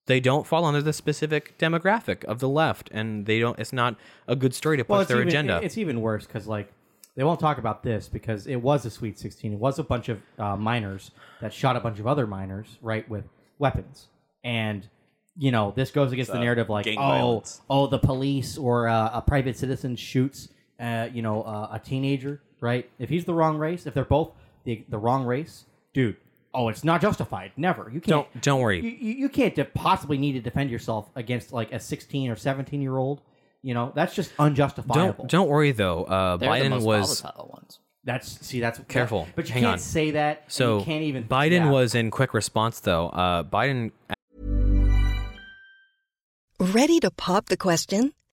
they 0.06 0.20
don't 0.20 0.46
fall 0.46 0.64
under 0.64 0.82
the 0.82 0.92
specific 0.92 1.56
demographic 1.56 2.24
of 2.24 2.40
the 2.40 2.48
left, 2.48 2.90
and 2.92 3.26
they 3.26 3.38
don't. 3.38 3.58
It's 3.58 3.72
not 3.72 3.96
a 4.26 4.36
good 4.36 4.54
story 4.54 4.76
to 4.76 4.84
push 4.84 4.90
well, 4.90 5.00
it's 5.00 5.08
their 5.08 5.18
even, 5.18 5.28
agenda. 5.28 5.60
It's 5.62 5.78
even 5.78 6.00
worse 6.00 6.26
because 6.26 6.46
like 6.46 6.72
they 7.16 7.24
won't 7.24 7.40
talk 7.40 7.58
about 7.58 7.82
this 7.82 8.08
because 8.08 8.46
it 8.46 8.56
was 8.56 8.84
a 8.84 8.90
Sweet 8.90 9.18
Sixteen. 9.18 9.52
It 9.52 9.58
was 9.58 9.78
a 9.78 9.84
bunch 9.84 10.08
of 10.08 10.20
uh, 10.38 10.56
minors 10.56 11.10
that 11.40 11.52
shot 11.52 11.76
a 11.76 11.80
bunch 11.80 11.98
of 12.00 12.06
other 12.06 12.26
minors, 12.26 12.78
right, 12.82 13.08
with 13.08 13.24
weapons, 13.58 14.08
and 14.42 14.88
you 15.36 15.50
know 15.52 15.72
this 15.76 15.90
goes 15.90 16.12
against 16.12 16.32
the 16.32 16.38
uh, 16.38 16.42
narrative 16.42 16.68
like 16.68 16.86
oh 16.86 16.94
violence. 16.96 17.60
oh 17.70 17.86
the 17.86 17.98
police 17.98 18.58
or 18.58 18.88
uh, 18.88 19.10
a 19.12 19.22
private 19.22 19.56
citizen 19.56 19.96
shoots 19.96 20.48
uh, 20.80 21.08
you 21.12 21.22
know 21.22 21.42
uh, 21.42 21.68
a 21.72 21.78
teenager, 21.78 22.42
right? 22.60 22.90
If 22.98 23.08
he's 23.08 23.24
the 23.24 23.34
wrong 23.34 23.58
race, 23.58 23.86
if 23.86 23.94
they're 23.94 24.04
both 24.04 24.32
the 24.64 24.84
the 24.88 24.98
wrong 24.98 25.24
race, 25.24 25.66
dude. 25.92 26.16
Oh, 26.52 26.68
it's 26.68 26.82
not 26.82 27.00
justified. 27.00 27.52
Never. 27.56 27.84
You 27.92 28.00
can't. 28.00 28.26
Don't- 28.32 28.42
don't 28.42 28.60
worry. 28.60 28.80
You, 28.80 28.90
you, 28.90 29.14
you 29.20 29.28
can't 29.28 29.54
de- 29.54 29.64
possibly 29.64 30.18
need 30.18 30.32
to 30.32 30.40
defend 30.40 30.70
yourself 30.70 31.08
against 31.14 31.52
like 31.52 31.70
a 31.72 31.78
16 31.78 32.28
or 32.30 32.36
17 32.36 32.82
year 32.82 32.96
old. 32.96 33.20
You 33.62 33.74
know, 33.74 33.92
that's 33.94 34.14
just 34.14 34.32
unjustifiable. 34.38 35.24
don't 35.24 35.30
don't 35.30 35.48
worry 35.48 35.72
though. 35.72 36.04
Uh, 36.04 36.36
They're 36.38 36.48
the 36.58 36.64
Biden 36.64 36.70
most 36.70 36.84
was 36.84 37.20
volatile 37.20 37.50
ones. 37.52 37.78
That's 38.04 38.44
see, 38.46 38.60
that's 38.60 38.80
Careful. 38.88 39.28
But 39.36 39.46
you 39.48 39.52
Hang 39.52 39.62
can't 39.62 39.72
on. 39.74 39.78
say 39.78 40.12
that. 40.12 40.42
and 40.44 40.52
so 40.52 40.78
you 40.78 40.84
can't 40.84 41.02
even. 41.04 41.24
Biden 41.24 41.50
yeah. 41.52 41.70
was 41.70 41.94
in 41.94 42.10
quick 42.10 42.32
response 42.34 42.80
though. 42.80 43.08
Uh, 43.10 43.44
Biden 43.44 43.92
Ready 46.58 47.00
to 47.00 47.10
pop 47.10 47.46
the 47.46 47.56
question? 47.56 48.12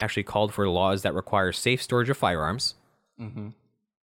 Actually 0.00 0.22
called 0.22 0.52
for 0.54 0.68
laws 0.68 1.02
that 1.02 1.14
require 1.14 1.52
safe 1.52 1.82
storage 1.82 2.08
of 2.10 2.16
firearms 2.16 2.74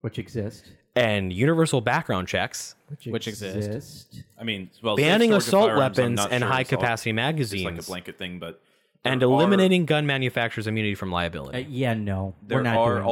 which 0.02 0.18
exist, 0.20 0.66
and 0.96 1.32
universal 1.32 1.82
background 1.82 2.28
checks, 2.28 2.76
Which 3.06 3.28
exist. 3.28 4.24
I 4.40 4.44
mean, 4.44 4.70
well, 4.82 4.96
banning 4.96 5.32
safe 5.32 5.44
storage 5.44 5.72
of 5.72 5.72
assault 5.72 5.78
weapons 5.78 6.20
and 6.32 6.42
sure 6.42 6.52
high 6.52 6.64
capacity 6.64 7.12
magazines, 7.14 7.66
like 7.66 7.80
a 7.80 7.84
blanket 7.84 8.18
thing, 8.18 8.40
but 8.40 8.62
and 9.06 9.22
there 9.22 9.30
are- 9.30 9.32
eliminating 9.34 9.86
gun 9.86 10.06
manufacturers' 10.08 10.66
immunity 10.68 10.96
from 10.96 11.12
liability. 11.12 11.58
uh, 11.64 11.68
yeah, 11.70 11.94
no, 11.94 12.34
there 12.48 12.58
we're 12.60 12.64
not 12.64 12.78
are 12.78 12.94
doing 13.02 13.06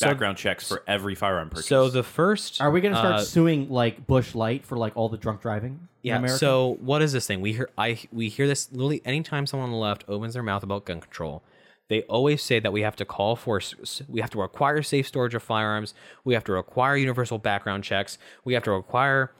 that. 0.00 0.06
already 0.06 0.14
background 0.14 0.38
checks 0.38 0.68
for 0.68 0.82
every 0.86 1.14
firearm 1.14 1.50
purchase. 1.50 1.66
So 1.66 1.88
the 1.88 2.02
first 2.02 2.60
Are 2.60 2.70
we 2.70 2.80
going 2.80 2.92
to 2.94 2.98
start 2.98 3.14
uh, 3.14 3.24
suing 3.24 3.68
like 3.70 4.06
Busch 4.06 4.34
Light 4.34 4.64
for 4.64 4.76
like 4.76 4.96
all 4.96 5.08
the 5.08 5.18
drunk 5.18 5.40
driving? 5.42 5.88
in 6.02 6.08
yeah. 6.08 6.16
America? 6.18 6.38
So 6.38 6.76
what 6.80 7.00
is 7.02 7.12
this 7.12 7.26
thing? 7.26 7.40
We 7.40 7.52
hear 7.54 7.70
I 7.78 7.98
we 8.12 8.28
hear 8.28 8.46
this 8.46 8.70
literally 8.72 9.00
anytime 9.04 9.46
someone 9.46 9.68
on 9.68 9.72
the 9.72 9.78
left 9.78 10.04
opens 10.08 10.34
their 10.34 10.42
mouth 10.42 10.62
about 10.62 10.84
gun 10.84 11.00
control, 11.00 11.42
they 11.88 12.00
they 12.00 12.02
always 12.02 12.42
say 12.42 12.58
that 12.60 12.72
we 12.72 12.80
have 12.80 12.96
to 12.96 13.04
call 13.04 13.36
for, 13.36 13.58
s- 13.58 14.02
we 14.08 14.20
have 14.20 14.30
to 14.30 14.38
require 14.38 14.82
safe 14.82 15.06
storage 15.06 15.34
of 15.34 15.42
firearms, 15.42 15.92
we 16.24 16.32
have 16.34 16.42
to 16.44 16.52
require 16.52 16.96
universal 16.96 17.38
background 17.38 17.84
checks, 17.84 18.16
we 18.44 18.54
have 18.54 18.62
to 18.64 18.70
require, 18.72 19.32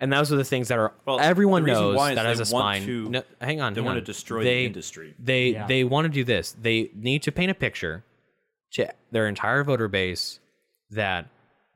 and 0.00 0.10
those 0.12 0.32
are 0.32 0.36
the 0.36 0.44
things 0.44 0.68
that 0.68 0.78
are 0.78 0.92
Well, 1.06 1.20
everyone 1.20 1.62
the 1.62 1.66
reason 1.68 1.82
knows 1.84 1.96
why 1.96 2.10
is 2.12 2.16
that 2.16 2.22
they 2.22 2.28
has 2.30 2.50
a 2.50 2.54
want 2.54 2.76
spine. 2.78 2.86
to- 2.86 3.10
no, 3.10 3.22
hang 3.40 3.60
on, 3.60 3.74
they 3.74 3.80
hang 3.80 3.84
want 3.86 3.96
on. 3.98 4.02
to 4.02 4.06
destroy 4.06 4.42
They- 4.42 4.60
the 4.62 4.66
industry. 4.66 5.14
They 5.18 5.48
Yeah. 5.50 5.66
they 5.66 5.84
want 5.84 6.06
to 6.06 6.08
do 6.08 6.24
this. 6.24 6.52
They 6.60 6.90
need 6.94 7.22
to 7.24 7.32
paint 7.32 7.50
a 7.50 7.54
picture 7.54 8.02
to 8.72 8.92
their 9.10 9.26
entire 9.26 9.64
voter 9.64 9.88
base 9.88 10.40
that 10.90 11.26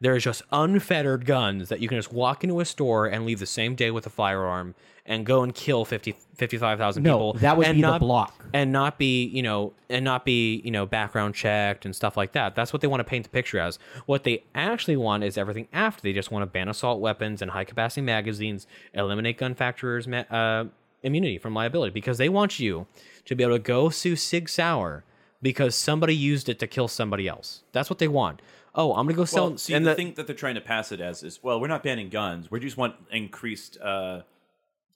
there 0.01 0.17
is 0.17 0.23
just 0.23 0.43
unfettered 0.53 1.25
guns 1.25 1.69
that 1.69 1.81
you 1.81 1.89
can 1.89 1.97
just 1.99 2.13
walk 2.13 2.45
into 2.45 2.61
a 2.61 2.65
store 2.65 3.07
and 3.07 3.25
leave 3.25 3.39
the 3.39 3.47
same 3.47 3.75
day 3.75 3.91
with 3.91 4.07
a 4.07 4.11
firearm 4.11 4.75
and 5.07 5.25
go 5.25 5.43
and 5.43 5.55
kill 5.55 5.85
50 5.85 6.17
55,000 6.37 7.03
No, 7.03 7.13
people. 7.13 7.33
that 7.35 7.57
would 7.57 7.67
and 7.67 7.77
be 7.77 7.83
the 7.83 7.89
not, 7.89 8.01
block. 8.01 8.45
And 8.53 8.73
not 8.73 8.99
be, 8.99 9.25
you 9.25 9.43
know, 9.43 9.73
and 9.89 10.05
not 10.05 10.25
be, 10.25 10.61
you 10.65 10.71
know, 10.71 10.85
background 10.85 11.35
checked 11.35 11.85
and 11.85 11.95
stuff 11.95 12.17
like 12.17 12.33
that. 12.33 12.55
That's 12.55 12.73
what 12.73 12.83
they 12.83 12.89
want 12.89 13.01
to 13.01 13.05
paint 13.05 13.25
the 13.25 13.31
picture 13.31 13.59
as. 13.59 13.79
What 14.07 14.25
they 14.25 14.43
actually 14.55 14.97
want 14.97 15.25
is 15.25 15.39
everything 15.39 15.69
after. 15.73 16.03
They 16.03 16.13
just 16.13 16.31
want 16.31 16.43
to 16.43 16.47
ban 16.47 16.69
assault 16.69 17.01
weapons 17.01 17.41
and 17.41 17.51
high 17.53 17.65
capacity 17.65 18.01
magazines, 18.01 18.67
eliminate 18.95 19.39
gun 19.39 19.51
manufacturers' 19.51 20.09
uh, 20.09 20.65
immunity 21.03 21.39
from 21.39 21.55
liability 21.55 21.93
because 21.93 22.19
they 22.19 22.29
want 22.29 22.59
you 22.59 22.87
to 23.27 23.35
be 23.35 23.45
able 23.45 23.55
to 23.55 23.63
go 23.63 23.91
sue 23.91 24.17
Sig 24.17 24.49
Sauer 24.49 25.05
because 25.45 25.75
somebody 25.77 26.17
used 26.17 26.49
it 26.49 26.59
to 26.59 26.67
kill 26.67 26.89
somebody 26.89 27.29
else. 27.29 27.63
That's 27.73 27.91
what 27.91 27.99
they 28.01 28.09
want. 28.09 28.41
Oh, 28.75 28.93
I'm 28.95 29.07
gonna 29.07 29.13
go 29.15 29.25
sell. 29.27 29.51
Well, 29.51 29.59
see, 29.59 29.75
and 29.75 29.85
the, 29.87 29.91
the, 29.91 29.95
thing 29.97 30.15
that 30.15 30.27
they're 30.27 30.35
trying 30.35 30.55
to 30.57 30.61
pass 30.61 30.91
it 30.91 31.01
as 31.01 31.23
is, 31.23 31.39
well, 31.43 31.61
we're 31.61 31.69
not 31.69 31.83
banning 31.85 32.09
guns. 32.09 32.51
We 32.51 32.59
just 32.59 32.77
want 32.79 32.95
increased 33.13 33.79
uh, 33.81 34.23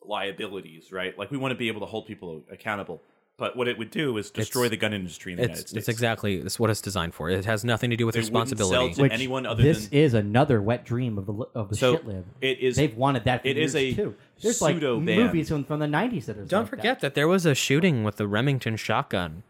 liabilities, 0.04 0.90
right? 0.90 1.16
Like 1.18 1.30
we 1.30 1.36
want 1.36 1.52
to 1.52 1.56
be 1.58 1.68
able 1.68 1.80
to 1.80 1.86
hold 1.86 2.06
people 2.06 2.42
accountable. 2.50 3.02
But 3.36 3.56
what 3.56 3.68
it 3.68 3.78
would 3.78 3.92
do 3.92 4.16
is 4.16 4.30
destroy 4.30 4.62
It's- 4.62 4.70
the 4.70 4.76
gun 4.78 4.92
industry 4.92 5.30
in 5.32 5.36
the 5.36 5.44
it's, 5.44 5.50
United 5.60 5.76
it's 5.76 5.88
exactly 5.88 6.38
it's 6.38 6.58
what 6.58 6.70
it's 6.70 6.80
designed 6.80 7.14
for. 7.14 7.30
It 7.30 7.44
has 7.44 7.64
nothing 7.64 7.90
to 7.90 7.96
do 7.96 8.04
with 8.04 8.16
They 8.16 8.22
wouldn't 8.22 8.48
sell 8.48 8.56
responsibility. 8.58 8.94
to 8.94 9.02
Which 9.02 9.12
anyone 9.12 9.46
other 9.46 9.62
this 9.62 9.86
than 9.86 9.96
is 9.98 10.14
another 10.14 10.60
wet 10.60 10.84
dream 10.84 11.18
of 11.18 11.26
the 11.26 11.32
li- 11.32 11.46
of 11.54 11.68
the 11.68 11.76
So, 11.76 11.92
shit 11.94 12.06
lib. 12.06 12.24
it 12.40 12.58
is- 12.58 12.74
They've 12.74 12.96
wanted 12.96 13.22
that. 13.24 13.42
For 13.42 13.48
it 13.48 13.56
is 13.56 13.74
years, 13.76 13.92
a 13.92 13.96
too. 14.02 14.14
There's 14.42 14.60
like 14.60 14.74
pseudo-ban. 14.76 15.16
movies 15.26 15.48
from, 15.50 15.62
from 15.64 15.78
the 15.78 15.86
'90s 15.86 16.24
that 16.24 16.36
are. 16.36 16.44
Don't 16.46 16.62
like 16.62 16.70
forget 16.70 16.98
that. 17.00 17.14
there 17.14 17.28
was 17.28 17.46
a 17.46 17.54
shooting 17.54 18.02
with 18.02 18.16
the 18.16 18.26
Remington 18.26 18.74
shotgun, 18.76 19.44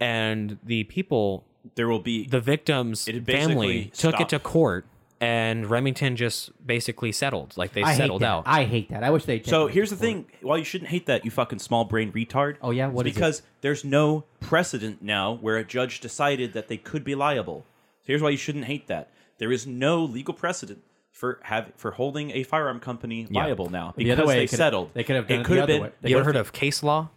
and 0.00 0.58
the 0.64 0.84
people, 0.84 1.44
there 1.74 1.88
will 1.88 2.00
be 2.00 2.26
the 2.26 2.40
victim's 2.40 3.06
It 3.06 3.24
family, 3.24 3.84
basically 3.84 3.84
took 3.96 4.20
it 4.20 4.28
to 4.30 4.38
court, 4.38 4.86
and 5.20 5.68
Remington 5.68 6.16
just 6.16 6.50
basically 6.66 7.12
settled. 7.12 7.56
Like 7.56 7.72
they 7.74 7.82
I 7.82 7.94
settled 7.94 8.22
out. 8.22 8.44
I 8.46 8.64
hate 8.64 8.88
that. 8.90 9.04
I 9.04 9.10
wish 9.10 9.24
they. 9.26 9.42
So 9.42 9.66
here's 9.66 9.90
the 9.90 9.96
thing: 9.96 10.26
why 10.40 10.56
you 10.56 10.64
shouldn't 10.64 10.90
hate 10.90 11.06
that, 11.06 11.24
you 11.24 11.30
fucking 11.30 11.58
small 11.58 11.84
brain 11.84 12.10
retard. 12.12 12.56
Oh, 12.62 12.70
yeah? 12.70 12.88
What 12.88 13.06
It's 13.06 13.12
is 13.14 13.16
it? 13.16 13.20
because 13.20 13.42
there's 13.60 13.84
no 13.84 14.24
precedent 14.40 15.02
now 15.02 15.34
where 15.34 15.56
a 15.58 15.64
judge 15.64 16.00
decided 16.00 16.54
that 16.54 16.68
they 16.68 16.76
could 16.78 17.04
be 17.04 17.14
liable. 17.14 17.66
So 18.00 18.06
here's 18.06 18.22
why 18.22 18.30
you 18.30 18.38
shouldn't 18.38 18.64
hate 18.64 18.86
that: 18.88 19.10
there 19.38 19.52
is 19.52 19.66
no 19.66 20.02
legal 20.02 20.32
precedent 20.34 20.82
for 21.12 21.38
have 21.42 21.72
for 21.76 21.90
holding 21.90 22.30
a 22.30 22.42
firearm 22.44 22.80
company 22.80 23.26
Yeah. 23.28 23.42
liable 23.44 23.68
now 23.68 23.92
The 23.96 24.04
because 24.04 24.18
other 24.20 24.26
way, 24.28 24.36
they 24.36 24.44
it 24.44 24.48
could- 24.50 24.56
settled. 24.56 24.90
they 24.94 25.04
could 25.04 25.16
have 25.16 25.28
done 25.28 25.40
it 25.40 25.44
could 25.44 25.56
the 25.56 25.60
have 25.60 25.64
other 25.64 25.72
been. 25.74 25.82
way. 25.82 25.90
you 26.04 26.16
ever 26.16 26.24
heard 26.24 26.36
if 26.36 26.40
of 26.48 26.52
case 26.54 26.82
law? 26.82 27.10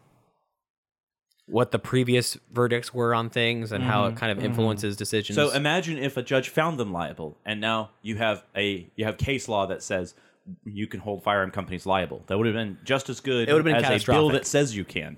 What 1.47 1.71
the 1.71 1.79
previous 1.79 2.37
verdicts 2.51 2.93
were 2.93 3.13
on 3.13 3.29
things 3.29 3.71
and 3.73 3.83
how 3.83 4.05
Mm-hmm. 4.05 4.15
it 4.15 4.19
kind 4.19 4.31
of 4.37 4.43
influences 4.43 4.95
decisions. 4.95 5.35
So 5.35 5.51
imagine 5.51 5.97
if 5.97 6.15
a 6.15 6.23
judge 6.23 6.49
found 6.49 6.79
them 6.79 6.93
liable, 6.93 7.37
and 7.45 7.59
now 7.59 7.89
you 8.01 8.15
have 8.15 8.43
a 8.55 8.87
you 8.95 9.03
have 9.05 9.17
case 9.17 9.47
law 9.49 9.65
that 9.67 9.83
says 9.83 10.13
you 10.63 10.87
can 10.87 10.99
hold 11.01 11.21
firearm 11.23 11.51
companies 11.51 11.85
liable. 11.85 12.23
That 12.27 12.37
would 12.37 12.47
have 12.47 12.55
been 12.55 12.77
just 12.83 13.09
as 13.09 13.19
good 13.19 13.49
It 13.49 13.53
would 13.53 13.65
have 13.65 13.75
been 13.81 13.83
as 13.93 14.03
a 14.03 14.11
bill 14.11 14.29
that 14.29 14.45
says 14.47 14.75
you 14.75 14.85
can. 14.85 15.17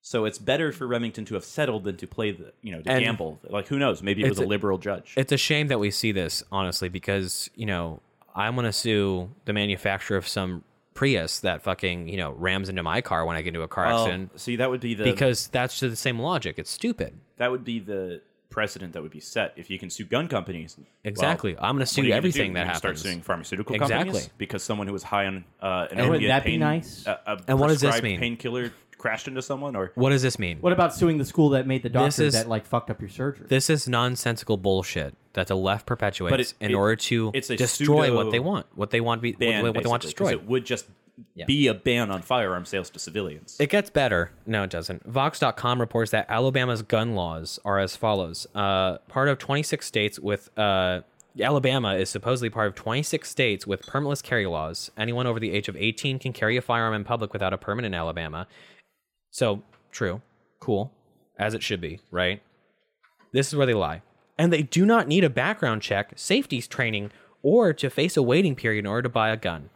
So 0.00 0.24
it's 0.24 0.38
better 0.38 0.72
for 0.72 0.86
Remington 0.86 1.26
to 1.26 1.34
have 1.34 1.44
settled 1.44 1.84
than 1.84 1.96
to 1.98 2.06
play 2.06 2.30
the 2.32 2.52
you 2.62 2.72
know 2.72 2.80
to 2.80 2.90
And 2.90 3.04
gamble. 3.04 3.38
Like 3.48 3.66
who 3.68 3.78
knows? 3.78 4.02
Maybe 4.02 4.22
it 4.24 4.28
was 4.30 4.38
a 4.38 4.44
a- 4.44 4.46
liberal 4.46 4.78
judge. 4.78 5.12
It's 5.18 5.32
a 5.32 5.36
shame 5.36 5.68
that 5.68 5.78
we 5.80 5.90
see 5.90 6.12
this, 6.12 6.42
honestly, 6.50 6.88
because, 6.88 7.50
you 7.56 7.66
know, 7.66 8.00
I'm 8.34 8.54
going 8.54 8.64
to 8.64 8.72
sue 8.72 9.28
the 9.44 9.52
manufacturer 9.52 10.16
of 10.16 10.26
some 10.26 10.64
Prius 10.98 11.38
that 11.40 11.62
fucking, 11.62 12.08
you 12.08 12.16
know, 12.16 12.32
rams 12.32 12.68
into 12.68 12.82
my 12.82 13.00
car 13.00 13.24
when 13.24 13.36
I 13.36 13.42
get 13.42 13.48
into 13.50 13.62
a 13.62 13.68
car 13.68 13.86
Well, 13.86 14.04
accident. 14.06 14.40
see, 14.40 14.56
that 14.56 14.68
would 14.68 14.80
be 14.80 14.94
the 14.94 15.04
Because 15.04 15.46
that's 15.46 15.78
the 15.78 15.94
same 15.94 16.18
logic. 16.18 16.58
It's 16.58 16.70
stupid. 16.70 17.20
that 17.36 17.52
would 17.52 17.62
be 17.64 17.78
the 17.78 18.20
precedent 18.50 18.94
that 18.94 19.02
would 19.02 19.12
be 19.12 19.20
set 19.20 19.52
if 19.56 19.70
you 19.70 19.78
can 19.78 19.90
sue 19.90 20.04
gun 20.04 20.26
companies. 20.26 20.74
well, 20.76 20.86
Exactly. 21.04 21.56
I'm 21.56 21.76
gonna 21.76 21.86
sue 21.86 22.00
are 22.00 22.04
gonna 22.06 22.16
everything 22.16 22.54
that 22.54 22.66
happens. 22.66 22.78
Start 22.78 22.98
suing 22.98 23.20
pharmaceutical 23.22 23.76
Exactly. 23.76 24.06
companies 24.06 24.30
because 24.38 24.64
someone 24.64 24.88
who 24.88 24.92
was 24.92 25.04
high 25.04 25.26
on 25.26 25.44
uh, 25.62 25.86
an 25.92 26.00
And 26.00 26.10
opiate 26.10 26.28
that 26.30 26.44
be 26.44 26.56
nice? 26.56 27.06
A 27.06 27.40
And 27.46 27.60
what 27.60 27.68
does 27.68 27.80
this 27.80 28.02
mean? 28.02 28.18
Painkiller 28.18 28.72
crashed 28.98 29.28
into 29.28 29.40
someone, 29.40 29.74
or 29.76 29.92
What 29.94 30.10
does 30.10 30.22
this 30.22 30.38
mean? 30.38 30.58
What 30.60 30.72
about 30.72 30.94
suing 30.94 31.18
the 31.18 31.24
school 31.24 31.50
that 31.50 31.66
made 31.66 31.82
the 31.82 31.88
doctor 31.88 32.24
is- 32.24 32.34
that 32.34 32.48
like 32.48 32.66
fucked 32.66 32.90
up 32.90 33.00
your 33.00 33.08
surgery? 33.08 33.46
This 33.48 33.70
is 33.70 33.88
nonsensical 33.88 34.56
bullshit 34.56 35.14
that 35.34 35.46
the 35.46 35.56
left 35.56 35.86
perpetuates 35.86 36.30
But 36.32 36.40
it- 36.40 36.54
in 36.60 36.70
it- 36.72 36.74
order 36.74 36.96
to 36.96 37.30
it's 37.34 37.48
a 37.50 37.56
destroy 37.56 38.06
pseudo 38.06 38.16
what 38.16 38.30
they 38.32 38.40
want, 38.40 38.66
what 38.74 38.90
they 38.90 39.00
want 39.00 39.20
to 39.20 39.22
be, 39.22 39.32
ban, 39.32 39.62
what, 39.62 39.74
what 39.74 39.84
they 39.84 39.88
want 39.88 40.02
basically, 40.02 40.24
'cause 40.24 40.30
destroyed. 40.32 40.44
It 40.44 40.50
would 40.50 40.64
just 40.66 40.86
Yeah. 41.34 41.46
be 41.46 41.66
a 41.66 41.74
ban 41.74 42.10
on 42.10 42.22
firearm 42.22 42.64
sales 42.64 42.90
to 42.90 42.98
civilians. 42.98 43.56
It 43.58 43.70
gets 43.70 43.90
better. 43.90 44.30
No, 44.46 44.62
it 44.64 44.70
doesn't. 44.70 45.04
Vox.com 45.06 45.80
reports 45.80 46.10
that 46.12 46.26
Alabama's 46.28 46.82
gun 46.82 47.14
laws 47.14 47.58
are 47.64 47.78
as 47.78 47.96
follows. 47.96 48.46
Uh, 48.54 48.98
part 49.08 49.28
of 49.28 49.38
26 49.38 49.86
states 49.86 50.18
with 50.20 50.50
uh, 50.58 51.00
Alabama 51.40 51.94
is 51.94 52.08
supposedly 52.08 52.50
part 52.50 52.66
of 52.68 52.74
26 52.74 53.28
states 53.30 53.66
with 53.66 53.82
permitless 53.86 54.22
carry 54.22 54.46
laws. 54.46 54.90
Anyone 54.96 55.26
over 55.26 55.38
the 55.38 55.52
age 55.52 55.68
of 55.68 55.76
18 55.76 56.18
can 56.18 56.32
carry 56.32 56.56
a 56.56 56.60
firearm 56.62 56.94
in 56.94 57.04
public 57.04 57.32
without 57.32 57.52
a 57.52 57.58
permit 57.58 57.84
in 57.84 57.94
Alabama. 57.94 58.46
So, 59.30 59.62
true. 59.90 60.22
Cool. 60.60 60.92
As 61.38 61.54
it 61.54 61.62
should 61.62 61.80
be, 61.80 62.00
right? 62.10 62.42
This 63.32 63.48
is 63.48 63.54
where 63.56 63.66
they 63.66 63.74
lie. 63.74 64.02
And 64.36 64.52
they 64.52 64.62
do 64.62 64.86
not 64.86 65.08
need 65.08 65.24
a 65.24 65.30
background 65.30 65.82
check, 65.82 66.12
safety 66.16 66.60
training, 66.62 67.10
or 67.42 67.72
to 67.72 67.90
face 67.90 68.16
a 68.16 68.22
waiting 68.22 68.54
period 68.54 68.80
in 68.80 68.86
order 68.86 69.02
to 69.02 69.08
buy 69.08 69.30
a 69.30 69.36
gun. 69.36 69.70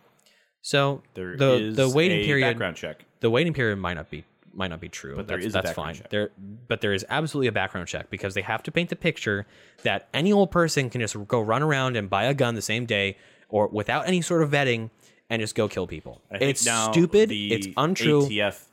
So 0.60 1.02
There 1.14 1.36
the 1.36 1.72
the 1.74 1.88
waiting 1.88 2.24
period 2.24 2.46
background 2.52 2.76
check. 2.76 3.04
the 3.20 3.30
waiting 3.30 3.52
period 3.52 3.76
might 3.78 3.94
not 3.94 4.10
be 4.10 4.24
might 4.54 4.68
not 4.68 4.80
be 4.80 4.88
true. 4.88 5.16
But 5.16 5.26
there 5.26 5.38
that's, 5.38 5.46
is 5.46 5.52
a 5.52 5.54
that's 5.54 5.66
background 5.70 5.96
fine. 5.96 6.02
check. 6.02 6.10
There, 6.10 6.30
but 6.68 6.80
there 6.80 6.92
is 6.92 7.04
absolutely 7.08 7.48
a 7.48 7.52
background 7.52 7.88
check 7.88 8.10
because 8.10 8.34
they 8.34 8.42
have 8.42 8.62
to 8.64 8.70
paint 8.70 8.90
the 8.90 8.96
picture 8.96 9.46
that 9.82 10.08
any 10.12 10.32
old 10.32 10.50
person 10.50 10.90
can 10.90 11.00
just 11.00 11.16
go 11.26 11.40
run 11.40 11.62
around 11.62 11.96
and 11.96 12.08
buy 12.08 12.24
a 12.24 12.34
gun 12.34 12.54
the 12.54 12.62
same 12.62 12.86
day 12.86 13.16
or 13.48 13.68
without 13.68 14.06
any 14.06 14.20
sort 14.20 14.42
of 14.42 14.50
vetting 14.50 14.90
and 15.30 15.40
just 15.40 15.54
go 15.54 15.68
kill 15.68 15.86
people. 15.86 16.20
It's 16.30 16.60
stupid. 16.60 17.30
It's 17.32 17.68
untrue. 17.76 18.22
ATF 18.26 18.66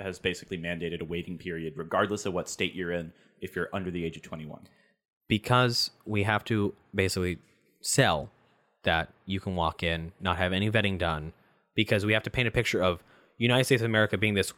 has 0.00 0.18
basically 0.18 0.58
mandated 0.58 1.00
a 1.00 1.04
waiting 1.04 1.38
period, 1.38 1.74
regardless 1.76 2.26
of 2.26 2.32
what 2.34 2.48
state 2.48 2.74
you're 2.74 2.92
in, 2.92 3.12
if 3.40 3.54
you're 3.56 3.68
under 3.72 3.90
the 3.90 4.04
age 4.04 4.16
of 4.16 4.22
21. 4.22 4.60
because 5.28 5.90
we 6.04 6.24
have 6.24 6.42
to 6.44 6.74
basically 6.94 7.38
sell 7.80 8.30
that 8.82 9.08
you 9.26 9.38
can 9.40 9.54
walk 9.54 9.82
in, 9.82 10.12
not 10.20 10.36
have 10.38 10.52
any 10.52 10.70
vetting 10.70 10.98
done, 10.98 11.32
because 11.76 12.04
we 12.04 12.12
have 12.12 12.22
to 12.24 12.30
paint 12.30 12.48
a 12.48 12.50
picture 12.50 12.82
of 12.82 13.02
United 13.38 13.64
States 13.64 13.80
of 13.82 13.86
America 13.86 14.18
being 14.18 14.34
this 14.34 14.52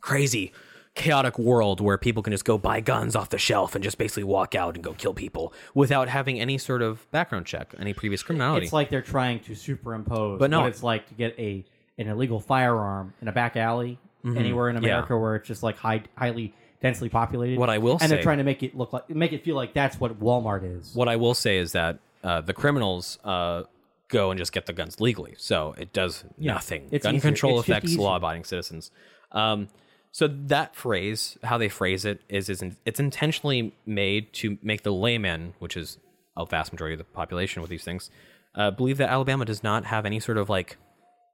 crazy, 0.00 0.52
chaotic 0.94 1.38
world 1.38 1.80
where 1.80 1.98
people 1.98 2.22
can 2.22 2.32
just 2.32 2.44
go 2.44 2.56
buy 2.58 2.80
guns 2.80 3.14
off 3.14 3.28
the 3.30 3.38
shelf 3.38 3.74
and 3.74 3.84
just 3.84 3.98
basically 3.98 4.24
walk 4.24 4.54
out 4.54 4.74
and 4.74 4.82
go 4.82 4.92
kill 4.94 5.12
people 5.14 5.52
without 5.74 6.08
having 6.08 6.40
any 6.40 6.56
sort 6.58 6.82
of 6.82 7.08
background 7.10 7.46
check, 7.46 7.74
any 7.78 7.92
previous 7.92 8.22
criminality. 8.22 8.64
It's 8.64 8.72
like 8.72 8.88
they're 8.90 9.02
trying 9.02 9.40
to 9.40 9.54
superimpose 9.54 10.38
But 10.38 10.50
no. 10.50 10.60
what 10.62 10.68
it's 10.68 10.82
like 10.82 11.06
to 11.08 11.14
get 11.14 11.38
a 11.38 11.64
an 11.98 12.08
illegal 12.08 12.40
firearm 12.40 13.14
in 13.22 13.28
a 13.28 13.32
back 13.32 13.56
alley 13.56 13.98
anywhere 14.36 14.68
in 14.68 14.76
Mm-hmm. 14.76 14.84
Yeah. 14.84 14.90
America 14.92 15.16
where 15.18 15.36
it's 15.36 15.46
just 15.48 15.62
like 15.62 15.76
high, 15.78 16.02
highly 16.16 16.54
densely 16.82 17.08
populated. 17.08 17.58
What 17.58 17.70
I 17.70 17.78
will 17.78 17.92
and 17.92 18.02
say- 18.02 18.08
they're 18.08 18.22
trying 18.22 18.38
to 18.38 18.44
make 18.44 18.62
it 18.62 18.76
look 18.76 18.92
like 18.92 19.08
make 19.10 19.32
it 19.32 19.44
feel 19.44 19.56
like 19.56 19.72
that's 19.74 19.98
what 20.00 20.18
Walmart 20.20 20.62
is. 20.78 20.94
what 20.94 21.08
I 21.08 21.16
will 21.16 21.34
say 21.34 21.58
is 21.58 21.72
that 21.72 21.98
uh, 22.24 22.40
the 22.40 22.52
criminals 22.54 23.18
uh, 23.24 23.62
go 24.08 24.30
and 24.30 24.38
just 24.38 24.52
get 24.52 24.66
the 24.66 24.72
guns 24.72 25.00
legally, 25.00 25.34
so 25.38 25.74
it 25.78 25.92
does 25.92 26.24
Yeah, 26.38 26.54
nothing. 26.54 26.88
it's 26.90 27.04
Gun 27.04 27.16
easier. 27.16 27.30
control 27.30 27.60
It's 27.60 27.68
affects 27.68 27.96
law-abiding 27.96 28.44
citizens. 28.44 28.90
Um, 29.32 29.68
so 30.12 30.26
that 30.28 30.74
phrase, 30.74 31.36
how 31.44 31.58
they 31.58 31.68
phrase 31.68 32.04
it, 32.04 32.20
is 32.28 32.48
is 32.48 32.62
it's 32.84 32.98
intentionally 33.00 33.74
made 33.84 34.32
to 34.34 34.58
make 34.62 34.82
the 34.82 34.92
layman, 34.92 35.54
which 35.58 35.76
is 35.76 35.98
a 36.36 36.44
vast 36.46 36.72
majority 36.72 36.94
of 36.94 36.98
the 36.98 37.04
population 37.04 37.62
with 37.62 37.70
these 37.70 37.84
things, 37.84 38.10
uh, 38.54 38.70
believe 38.70 38.96
that 38.98 39.08
Alabama 39.10 39.44
does 39.44 39.62
not 39.62 39.84
have 39.86 40.04
any 40.06 40.18
sort 40.20 40.38
of 40.38 40.48
like 40.48 40.76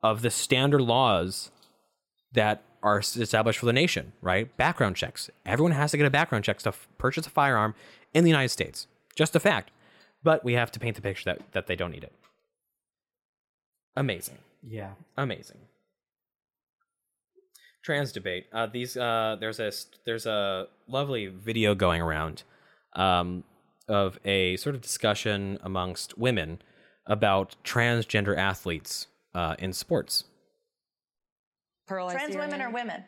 of 0.03 0.23
the 0.23 0.31
standard 0.31 0.81
laws 0.81 1.51
that 2.33 2.63
are 2.83 2.99
established 2.99 3.59
for 3.59 3.67
the 3.67 3.73
nation, 3.73 4.13
right? 4.21 4.55
Background 4.57 4.97
checks. 4.97 5.31
Everyone 5.47 5.73
has 5.73 5.91
to 5.93 5.97
get 5.97 6.07
a 6.07 6.11
background 6.11 6.45
check 6.45 6.59
to 6.61 6.75
purchase 6.99 7.27
a 7.27 7.31
firearm 7.31 7.75
in 8.13 8.25
the 8.25 8.31
United 8.31 8.49
States. 8.49 8.87
Just 9.15 9.37
a 9.37 9.41
fact. 9.41 9.71
But 10.23 10.45
we 10.45 10.55
have 10.55 10.71
to 10.73 10.81
paint 10.81 10.97
the 10.97 11.03
picture 11.03 11.25
that, 11.27 11.53
that 11.53 11.67
they 11.67 11.77
don't 11.77 11.91
need 11.91 12.05
it. 12.05 12.13
Amazing. 13.97 14.39
yeah. 14.67 14.93
Amazing. 15.17 15.59
Trans 17.83 18.13
debate. 18.13 18.47
Uh, 18.53 18.67
these 18.67 18.97
uh, 18.97 19.37
there's 19.41 19.59
a 19.59 19.73
there's 20.07 20.25
a 20.25 20.69
lovely 20.87 21.27
video 21.27 21.75
going 21.75 22.01
around 22.01 22.45
um, 22.93 23.43
of 23.89 24.21
a 24.25 24.57
sort 24.57 24.77
of 24.77 24.81
discussion 24.81 25.59
amongst 25.63 26.17
women 26.17 26.63
about 27.07 27.57
transgender 27.65 28.37
athletes 28.37 29.09
uh, 29.35 29.57
in 29.59 29.73
sports. 29.73 30.25
Pearl, 31.87 32.11
Trans 32.11 32.33
see 32.33 32.39
women 32.39 32.63
or 32.63 32.71
women? 32.71 33.05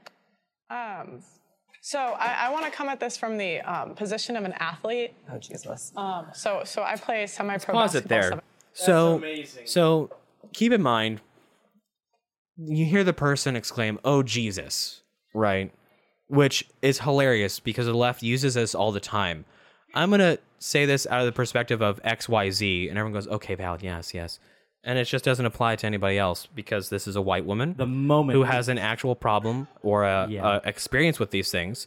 Um, 0.71 1.23
So 1.81 1.99
I, 1.99 2.47
I 2.47 2.51
want 2.51 2.65
to 2.65 2.71
come 2.71 2.89
at 2.89 2.99
this 3.01 3.17
from 3.17 3.37
the 3.37 3.61
um, 3.61 3.95
position 3.95 4.37
of 4.37 4.45
an 4.45 4.53
athlete. 4.59 5.15
Oh 5.31 5.39
Jesus. 5.39 5.93
Um, 5.97 6.27
so 6.33 6.63
so 6.65 6.83
I 6.83 6.97
play 6.97 7.27
semi-pro 7.27 7.75
Pause 7.75 7.95
it 7.97 8.09
there. 8.09 8.23
seven- 8.23 8.41
So, 8.73 9.23
so 9.65 10.11
keep 10.53 10.73
in 10.73 10.83
mind, 10.83 11.21
you 12.57 12.85
hear 12.87 13.05
the 13.05 13.13
person 13.13 13.57
exclaim, 13.57 13.99
"Oh 14.05 14.23
Jesus!" 14.23 15.03
Right, 15.35 15.73
which 16.29 16.65
is 16.83 17.01
hilarious 17.01 17.61
because 17.61 17.87
the 17.87 17.95
left 17.95 18.23
uses 18.23 18.55
this 18.55 18.75
all 18.75 18.93
the 18.93 19.01
time. 19.01 19.45
I'm 19.95 20.11
gonna 20.11 20.39
say 20.59 20.87
this 20.87 21.07
out 21.09 21.21
of 21.21 21.27
the 21.27 21.33
perspective 21.33 21.83
of 21.83 22.01
X, 22.05 22.29
Y, 22.29 22.51
Z, 22.51 22.89
and 22.89 22.99
everyone 22.99 23.13
goes, 23.13 23.29
"Okay, 23.29 23.55
Val, 23.57 23.79
yes, 23.81 24.15
yes," 24.15 24.39
and 24.85 24.99
it 24.99 25.05
just 25.05 25.25
doesn't 25.25 25.47
apply 25.47 25.77
to 25.77 25.87
anybody 25.87 26.19
else 26.19 26.47
because 26.55 26.89
this 26.91 27.07
is 27.09 27.17
a 27.17 27.23
white 27.23 27.45
woman 27.45 27.75
The 27.77 27.87
moment 27.87 28.37
who 28.37 28.43
has 28.45 28.69
an 28.69 28.79
actual 28.79 29.15
problem 29.15 29.69
or 29.83 30.05
a, 30.05 30.27
Yeah. 30.29 30.61
a 30.65 30.69
experience 30.69 31.19
with 31.19 31.31
these 31.31 31.51
things, 31.51 31.87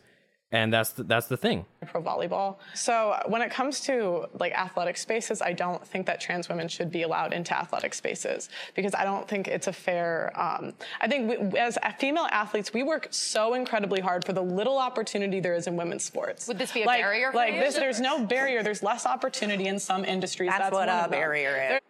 and 0.49 0.71
that's 0.71 0.91
the, 0.91 1.03
that's 1.03 1.27
the 1.27 1.35
thing. 1.35 1.65
pro 1.87 2.01
volleyball. 2.01 2.55
So 2.73 3.17
when 3.27 3.41
it 3.41 3.51
comes 3.51 3.81
to 3.81 4.27
like 4.39 4.53
athletic 4.53 4.95
spaces, 4.95 5.41
I 5.41 5.51
don't 5.51 5.85
think 5.85 6.05
that 6.05 6.21
trans 6.21 6.47
women 6.47 6.69
should 6.69 6.89
be 6.89 7.01
allowed 7.03 7.33
into 7.33 7.53
athletic 7.57 7.93
spaces 7.93 8.47
because 8.73 8.95
I 8.95 9.03
don't 9.03 9.27
think 9.27 9.49
it's 9.49 9.67
a 9.67 9.73
fair. 9.73 10.31
Um, 10.39 10.71
I 11.01 11.07
think 11.09 11.51
we, 11.51 11.59
as 11.59 11.77
female 11.99 12.27
athletes, 12.31 12.71
we 12.73 12.81
work 12.83 13.07
so 13.11 13.55
incredibly 13.55 13.99
hard 13.99 14.23
for 14.23 14.31
the 14.31 14.41
little 14.41 14.77
opportunity 14.77 15.41
there 15.41 15.53
is 15.53 15.67
in 15.67 15.75
women's 15.75 16.05
sports. 16.05 16.47
Would 16.47 16.57
this 16.59 16.71
be 16.71 16.83
a 16.83 16.85
like, 16.85 17.01
barrier 17.01 17.31
for 17.31 17.37
Like 17.37 17.55
this, 17.55 17.75
there's 17.75 17.99
no 17.99 18.25
barrier. 18.25 18.63
There's 18.63 18.81
less 18.81 19.05
opportunity 19.05 19.67
in 19.67 19.79
some 19.79 20.05
industries. 20.05 20.49
That's, 20.49 20.71
what 20.71 20.87
a 20.87 21.07
barrier 21.11 21.73
is. 21.75 21.81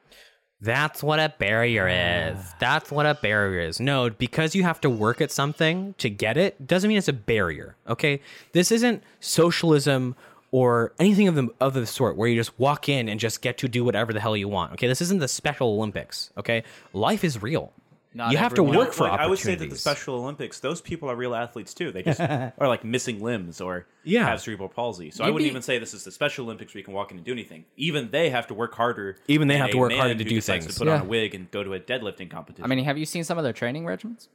That's 0.60 1.03
what 1.03 1.20
a 1.20 1.34
barrier 1.38 1.88
is. 1.88 2.38
Ah. 2.39 2.55
That's 2.60 2.91
what 2.91 3.05
a 3.05 3.14
barrier 3.16 3.62
is. 3.62 3.80
No, 3.80 4.10
because 4.10 4.55
you 4.55 4.64
have 4.64 4.82
to 4.82 4.89
work 4.89 5.22
at 5.22 5.32
something 5.32 5.93
to 5.99 6.10
get 6.10 6.38
it 6.38 6.66
doesn't 6.66 6.88
mean 6.88 6.97
it's 6.97 7.08
a 7.08 7.14
barrier. 7.14 7.76
Okay, 7.88 8.22
this 8.53 8.72
isn't 8.72 9.03
socialism 9.20 10.16
or 10.51 10.93
anything 10.99 11.28
of 11.28 11.36
the 11.36 11.49
of 11.60 11.74
the 11.74 11.86
sort 11.86 12.18
where 12.18 12.28
you 12.28 12.36
just 12.36 12.58
walk 12.58 12.89
in 12.89 13.08
and 13.08 13.20
just 13.20 13.41
get 13.41 13.58
to 13.60 13.68
do 13.68 13.84
whatever 13.84 14.14
the 14.14 14.20
hell 14.20 14.36
you 14.36 14.47
want. 14.47 14.74
Okay, 14.74 14.88
this 14.88 15.01
isn't 15.01 15.20
the 15.20 15.28
Special 15.28 15.70
Olympics. 15.70 16.32
Okay, 16.38 16.64
life 16.93 17.24
is 17.24 17.41
real. 17.41 17.72
Not 18.18 18.32
you 18.32 18.38
have 18.38 18.53
to 18.55 18.61
everyone- 18.63 18.78
work 18.78 18.93
for 18.93 19.03
Like, 19.07 19.20
I 19.20 19.28
would 19.28 19.38
say 19.38 19.53
that 19.55 19.70
the 19.70 19.76
Special 19.78 20.15
Olympics, 20.15 20.59
those 20.59 20.82
people 20.82 21.07
are 21.09 21.15
real 21.15 21.36
athletes 21.36 21.74
too. 21.74 21.91
They 21.91 22.01
just 22.01 22.20
are 22.22 22.53
like 22.68 22.84
missing 22.84 23.22
limbs 23.22 23.61
or 23.61 23.86
Yeah. 24.03 24.26
have 24.26 24.41
cerebral 24.41 24.70
palsy. 24.70 25.11
So 25.11 25.24
I 25.24 25.28
You'd 25.28 25.34
wouldn't 25.36 25.45
be- 25.45 25.49
even 25.51 25.61
say 25.61 25.78
this 25.78 25.93
is 25.93 26.03
the 26.03 26.11
Special 26.11 26.45
Olympics 26.45 26.74
where 26.74 26.80
you 26.80 26.84
can 26.84 26.93
walk 26.95 27.11
in 27.11 27.18
and 27.18 27.26
do 27.26 27.32
anything. 27.32 27.65
Even 27.78 28.09
they 28.11 28.32
have 28.32 28.47
to 28.47 28.55
work 28.55 28.74
harder. 28.74 29.18
Even 29.28 29.47
they 29.47 29.53
than 29.53 29.61
have 29.61 29.72
to 29.72 29.78
a 29.78 29.80
work 29.82 29.89
man 29.91 29.99
harder 29.99 30.15
to 30.15 30.24
who 30.24 30.30
do 30.32 30.36
decides 30.36 30.65
things. 30.65 30.76
To 30.76 30.80
put 30.86 30.88
on 30.88 31.01
a 31.01 31.05
wig 31.05 31.36
and 31.36 31.49
go 31.51 31.63
to 31.63 31.74
a 31.76 31.80
deadlifting 31.80 32.30
competition. 32.32 32.65
I 32.65 32.68
mean, 32.76 32.84
have 32.86 32.97
you 32.97 33.05
seen 33.05 33.24
some 33.24 33.38
of 33.38 33.43
their 33.43 33.53
training 33.53 33.84
regimens? 33.86 34.28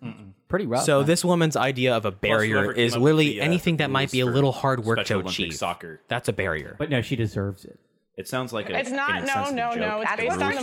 Pretty 0.48 0.66
rough. 0.66 0.84
so 0.84 0.98
man. 0.98 1.06
this 1.08 1.24
woman's 1.24 1.56
idea 1.56 1.96
of 1.96 2.04
a 2.04 2.12
barrier 2.12 2.54
whoever 2.58 2.72
came 2.74 2.84
is 2.84 2.94
up 2.94 3.00
with 3.00 3.04
literally 3.04 3.28
the, 3.32 3.40
uh, 3.40 3.44
anything 3.44 3.78
that 3.78 3.90
might 3.90 4.02
rules 4.02 4.12
be 4.12 4.20
a 4.20 4.26
for 4.26 4.32
little 4.32 4.52
hard 4.52 4.84
work 4.84 4.98
to 4.98 5.04
Special 5.04 5.20
Olympic 5.22 5.32
achieve. 5.46 5.54
soccer. 5.54 6.00
That's 6.06 6.28
a 6.28 6.32
barrier. 6.32 6.76
But 6.78 6.88
no, 6.88 7.02
she 7.02 7.16
deserves 7.16 7.64
it. 7.64 7.80
It 8.16 8.28
sounds 8.28 8.52
like 8.52 8.68
a, 8.70 8.78
It's 8.78 8.90
not- 8.90 9.10
an 9.10 9.16
no, 9.16 9.22
insensitive 9.22 9.56
no, 9.56 9.70
joke. 9.72 9.80
no, 9.80 10.00
it's 10.02 10.10
the 10.10 10.16
based 10.18 10.36
rules 10.36 10.56
on 10.56 10.62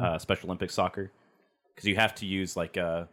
for 0.00 0.04
uh, 0.04 0.18
Special 0.18 0.48
Olympics 0.48 0.74
soccer 0.74 1.12
because 1.74 1.86
you 1.88 1.96
have 1.96 2.14
to 2.16 2.26
use 2.26 2.56
like 2.56 2.76
uh, 2.76 3.04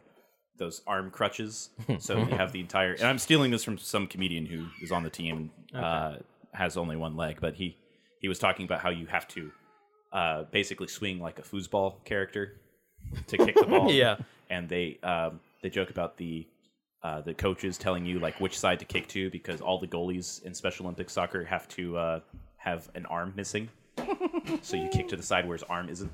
those 0.58 0.82
arm 0.86 1.10
crutches. 1.10 1.70
so 1.98 2.18
you 2.18 2.24
have 2.36 2.52
the 2.52 2.60
entire. 2.60 2.92
And 2.92 3.04
I'm 3.04 3.18
stealing 3.18 3.50
this 3.50 3.64
from 3.64 3.78
some 3.78 4.06
comedian 4.06 4.46
who 4.46 4.66
is 4.82 4.92
on 4.92 5.02
the 5.02 5.10
team. 5.10 5.50
Uh, 5.74 6.16
has 6.52 6.76
only 6.76 6.96
one 6.96 7.16
leg, 7.16 7.38
but 7.40 7.54
he 7.54 7.76
he 8.20 8.26
was 8.28 8.38
talking 8.38 8.64
about 8.64 8.80
how 8.80 8.90
you 8.90 9.06
have 9.06 9.28
to 9.28 9.52
uh, 10.12 10.42
basically 10.50 10.88
swing 10.88 11.20
like 11.20 11.38
a 11.38 11.42
foosball 11.42 12.04
character 12.04 12.60
to 13.28 13.36
kick 13.38 13.54
the 13.54 13.66
ball. 13.66 13.90
Yeah. 13.92 14.16
and 14.50 14.68
they 14.68 14.98
um, 15.02 15.40
they 15.62 15.70
joke 15.70 15.90
about 15.90 16.16
the. 16.16 16.46
Uh, 17.02 17.18
the 17.22 17.32
coaches 17.32 17.78
telling 17.78 18.04
you 18.04 18.18
like 18.18 18.38
which 18.42 18.58
side 18.58 18.78
to 18.78 18.84
kick 18.84 19.08
to 19.08 19.30
because 19.30 19.62
all 19.62 19.78
the 19.78 19.86
goalies 19.86 20.42
in 20.42 20.52
Special 20.52 20.84
Olympics 20.84 21.14
soccer 21.14 21.42
have 21.42 21.66
to 21.68 21.96
uh, 21.96 22.20
have 22.58 22.90
an 22.94 23.06
arm 23.06 23.32
missing, 23.34 23.70
so 24.60 24.76
you 24.76 24.86
kick 24.90 25.08
to 25.08 25.16
the 25.16 25.22
side 25.22 25.46
where 25.48 25.56
his 25.56 25.62
arm 25.62 25.88
isn't. 25.88 26.12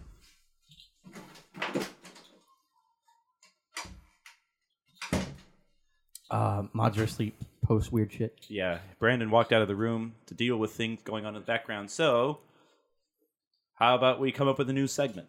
Uh, 6.31 6.65
mods 6.73 6.99
are 6.99 7.05
asleep. 7.05 7.37
Post 7.65 7.93
weird 7.93 8.13
shit. 8.13 8.37
Yeah, 8.49 8.79
Brandon 8.99 9.31
walked 9.31 9.53
out 9.53 9.63
of 9.63 9.69
the 9.69 9.75
room 9.77 10.15
to 10.27 10.35
deal 10.35 10.57
with 10.57 10.73
things 10.73 11.01
going 11.03 11.25
on 11.27 11.35
in 11.35 11.41
the 11.43 11.47
background. 11.47 11.91
So, 11.91 12.39
how 13.75 13.95
about 13.95 14.21
we 14.21 14.33
come 14.33 14.49
up 14.49 14.59
with 14.59 14.71
a 14.71 14.73
new 14.73 14.87
segment? 14.87 15.29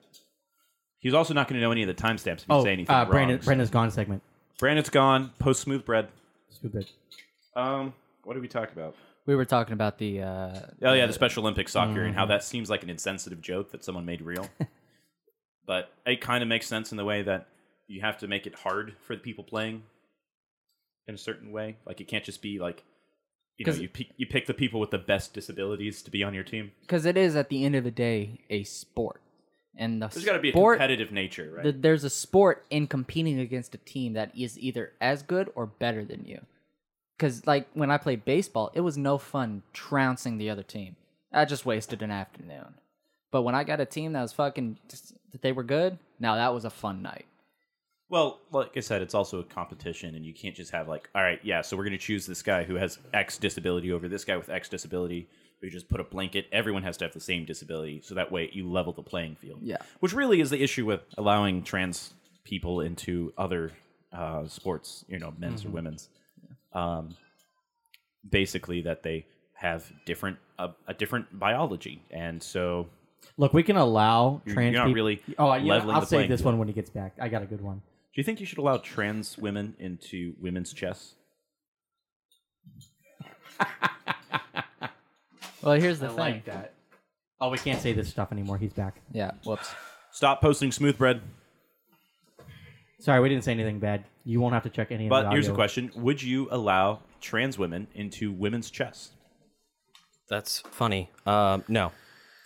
He's 1.00 1.14
also 1.14 1.34
not 1.34 1.48
going 1.48 1.60
to 1.60 1.62
know 1.62 1.72
any 1.72 1.84
of 1.84 1.88
the 1.88 1.94
timestamps 1.94 2.42
if 2.42 2.46
you 2.50 2.56
Oh, 2.56 2.64
say 2.64 2.74
anything 2.74 2.94
uh, 2.96 3.00
wrong. 3.04 3.10
Brandon, 3.12 3.42
so- 3.42 3.46
Brandon's 3.46 3.70
gone 3.70 3.92
segment. 3.92 4.22
Brandon's 4.60 4.90
gone. 4.90 5.32
Post 5.40 5.62
smooth 5.62 5.86
bread. 5.86 6.08
Stupid. 6.50 6.88
Um, 7.56 7.94
what 8.24 8.34
did 8.34 8.42
we 8.42 8.48
talk 8.48 8.72
about? 8.72 8.96
we 9.28 9.36
were 9.36 9.46
talking 9.46 9.74
about 9.74 9.98
the. 9.98 10.22
Uh, 10.22 10.60
Oh 10.84 10.94
yeah, 10.94 11.06
the 11.06 11.14
Special 11.14 11.44
Olympics 11.44 11.72
soccer 11.74 12.04
and 12.04 12.16
how 12.16 12.24
Mm-hmm. 12.24 12.30
that 12.30 12.44
seems 12.44 12.70
like 12.70 12.82
an 12.84 12.90
insensitive 12.90 13.42
joke 13.42 13.72
that 13.72 13.84
someone 13.84 14.06
made 14.06 14.22
real. 14.22 14.48
but 15.66 15.92
it 16.06 16.22
kind 16.22 16.42
of 16.42 16.48
makes 16.48 16.66
sense 16.68 16.92
in 16.92 16.98
the 16.98 17.06
way 17.06 17.24
that 17.24 17.48
you 17.88 18.02
have 18.02 18.18
to 18.20 18.28
make 18.28 18.48
it 18.48 18.56
hard 18.56 18.96
for 19.02 19.16
the 19.16 19.22
people 19.22 19.44
playing 19.44 19.84
in 21.08 21.16
a 21.16 21.18
certain 21.18 21.52
way. 21.52 21.78
Like 21.86 22.02
it 22.02 22.08
can't 22.08 22.24
just 22.24 22.42
be 22.42 22.60
like 22.60 22.84
you 23.58 23.66
know 23.66 23.74
you 23.74 23.90
pick, 23.90 24.10
you 24.18 24.28
pick 24.28 24.46
the 24.46 24.54
people 24.54 24.80
with 24.80 24.92
the 24.92 24.98
best 24.98 25.34
disabilities 25.34 26.02
to 26.04 26.12
be 26.12 26.24
on 26.24 26.34
your 26.34 26.44
team. 26.44 26.72
because 26.82 27.06
it 27.06 27.18
is 27.18 27.36
at 27.36 27.50
the 27.50 27.64
end 27.66 27.76
of 27.76 27.84
the 27.84 27.92
day 27.92 28.40
a 28.50 28.64
sport, 28.64 29.20
and 29.76 30.02
the 30.02 30.08
There's 30.08 30.26
got 30.26 30.34
to 30.34 30.40
be 30.40 30.50
a 30.50 30.54
sport, 30.54 30.78
competitive 30.78 31.12
nature, 31.12 31.52
right? 31.56 31.64
the, 31.64 31.72
there's 31.72 32.04
a 32.04 32.10
sport 32.10 32.66
in 32.70 32.88
competing 32.88 33.40
against 33.40 33.74
a 33.74 33.80
team 33.80 34.14
that 34.14 34.32
is 34.38 34.60
either 34.60 34.94
as 35.02 35.24
good 35.24 35.52
or 35.56 35.66
better 35.66 36.06
than 36.06 36.26
you. 36.26 36.42
Because 37.18 37.48
like 37.48 37.68
when 37.74 37.90
I 37.90 37.98
played 37.98 38.26
baseball, 38.26 38.72
it 38.76 38.82
was 38.82 38.96
no 38.96 39.18
fun 39.18 39.64
trouncing 39.74 40.38
the 40.38 40.52
other 40.52 40.62
team. 40.62 40.96
I 41.34 41.46
just 41.46 41.66
wasted 41.66 42.04
an 42.04 42.12
afternoon. 42.12 42.76
But 43.32 43.42
when 43.42 43.56
I 43.56 43.64
got 43.64 43.82
a 43.82 43.86
team 43.86 44.14
that 44.14 44.22
was 44.22 44.34
fucking 44.34 44.78
that 45.32 45.42
they 45.42 45.52
were 45.52 45.64
good, 45.64 45.98
now 46.20 46.36
that 46.36 46.54
was 46.54 46.64
a 46.64 46.70
fun 46.70 47.02
night. 47.02 47.26
Well, 48.10 48.40
like 48.52 48.72
I 48.78 48.80
said, 48.80 49.02
it's 49.02 49.14
also 49.14 49.40
a 49.40 49.44
competition, 49.44 50.16
and 50.16 50.26
you 50.26 50.34
can't 50.34 50.56
just 50.56 50.72
have 50.72 50.88
like, 50.88 51.10
all 51.14 51.22
right, 51.22 51.40
yeah, 51.44 51.62
so 51.62 51.76
we're 51.76 51.84
going 51.84 51.92
to 51.92 51.98
choose 51.98 52.26
this 52.26 52.42
guy 52.42 52.64
who 52.64 52.76
has 52.76 53.00
X 53.14 53.38
disability 53.38 53.92
over 53.92 54.08
this 54.08 54.24
guy 54.24 54.38
with 54.38 54.50
X 54.50 54.70
disability. 54.70 55.28
We 55.62 55.70
just 55.70 55.90
put 55.90 56.00
a 56.00 56.04
blanket. 56.06 56.46
Everyone 56.52 56.84
has 56.84 56.96
to 56.98 57.06
have 57.06 57.14
the 57.14 57.20
same 57.20 57.44
disability, 57.44 58.02
so 58.04 58.16
that 58.16 58.32
way 58.32 58.50
you 58.54 58.70
level 58.70 58.94
the 58.94 59.02
playing 59.04 59.36
field. 59.36 59.60
Yeah. 59.62 59.78
which 60.00 60.14
really 60.14 60.40
is 60.40 60.50
the 60.52 60.62
issue 60.62 60.86
with 60.86 61.02
allowing 61.18 61.64
trans 61.64 62.14
people 62.46 62.80
into 62.82 63.34
other 63.38 63.72
uh, 64.14 64.48
sports, 64.48 65.04
you 65.10 65.20
know, 65.20 65.34
men's 65.38 65.66
or 65.66 65.70
women's. 65.70 66.08
Um, 66.74 67.16
basically, 68.30 68.82
that 68.84 69.04
they 69.04 69.26
have 69.54 69.92
different 70.06 70.38
uh, 70.60 70.70
a 70.88 70.94
different 70.94 71.38
biology, 71.40 72.02
and 72.12 72.42
so 72.42 72.88
Look, 73.36 73.54
we 73.54 73.64
can 73.64 73.76
allow 73.76 74.42
You're- 74.46 74.54
trans 74.54 74.74
you're 74.74 74.82
not 74.82 74.88
peop- 74.88 74.96
really 74.96 75.22
Oh, 75.38 75.54
yeah, 75.56 75.74
I'll 75.88 76.06
save 76.06 76.30
this 76.30 76.40
field. 76.42 76.54
one 76.54 76.60
when 76.60 76.68
he 76.68 76.74
gets 76.74 76.90
back. 76.90 77.14
I 77.20 77.28
got 77.28 77.42
a 77.42 77.46
good 77.46 77.62
one. 77.62 77.82
Do 78.18 78.22
you 78.22 78.24
think 78.24 78.40
you 78.40 78.48
should 78.48 78.58
allow 78.58 78.78
trans 78.78 79.38
women 79.38 79.76
into 79.78 80.34
women's 80.42 80.74
chess? 80.74 81.14
Well, 85.62 85.80
here's 85.80 86.00
the 86.00 86.06
I 86.06 86.10
thing. 86.10 86.18
like 86.18 86.46
that. 86.46 86.74
Oh, 87.42 87.50
we 87.50 87.58
can't 87.58 87.82
say 87.82 87.92
this 87.92 88.08
stuff 88.08 88.32
anymore. 88.32 88.58
He's 88.58 88.72
back. 88.74 89.02
Yeah. 89.12 89.32
Whoops. 89.44 89.74
Stop 90.12 90.40
posting 90.40 90.72
smooth 90.72 90.98
bread. 90.98 91.22
Sorry, 93.00 93.20
we 93.20 93.28
didn't 93.28 93.44
say 93.44 93.52
anything 93.52 93.80
bad. 93.80 94.06
You 94.24 94.40
won't 94.40 94.54
have 94.54 94.64
to 94.64 94.70
check 94.70 94.92
any 94.92 95.06
of 95.08 95.10
But 95.10 95.30
here's 95.32 95.46
the 95.46 95.52
audio. 95.52 95.56
question: 95.56 95.92
Would 95.96 96.24
you 96.24 96.48
allow 96.52 97.02
trans 97.22 97.58
women 97.58 97.88
into 97.96 98.32
women's 98.32 98.72
chess? 98.72 99.12
That's 100.30 100.60
funny. 100.72 101.10
Um, 101.26 101.64
no. 101.68 101.92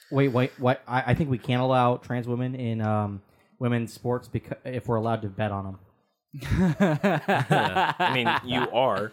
Wait, 0.09 0.29
wait, 0.29 0.51
what? 0.57 0.81
I, 0.87 1.03
I 1.07 1.13
think 1.13 1.29
we 1.29 1.37
can 1.37 1.59
allow 1.59 1.97
trans 1.97 2.27
women 2.27 2.55
in 2.55 2.81
um, 2.81 3.21
women's 3.61 3.93
sports 3.93 4.27
because 4.27 4.57
if 4.65 4.87
we're 4.87 4.95
allowed 4.95 5.21
to 5.21 5.29
bet 5.29 5.51
on 5.51 5.63
them. 5.63 6.75
I 6.81 8.11
mean, 8.13 8.27
you 8.51 8.67
are. 8.71 9.11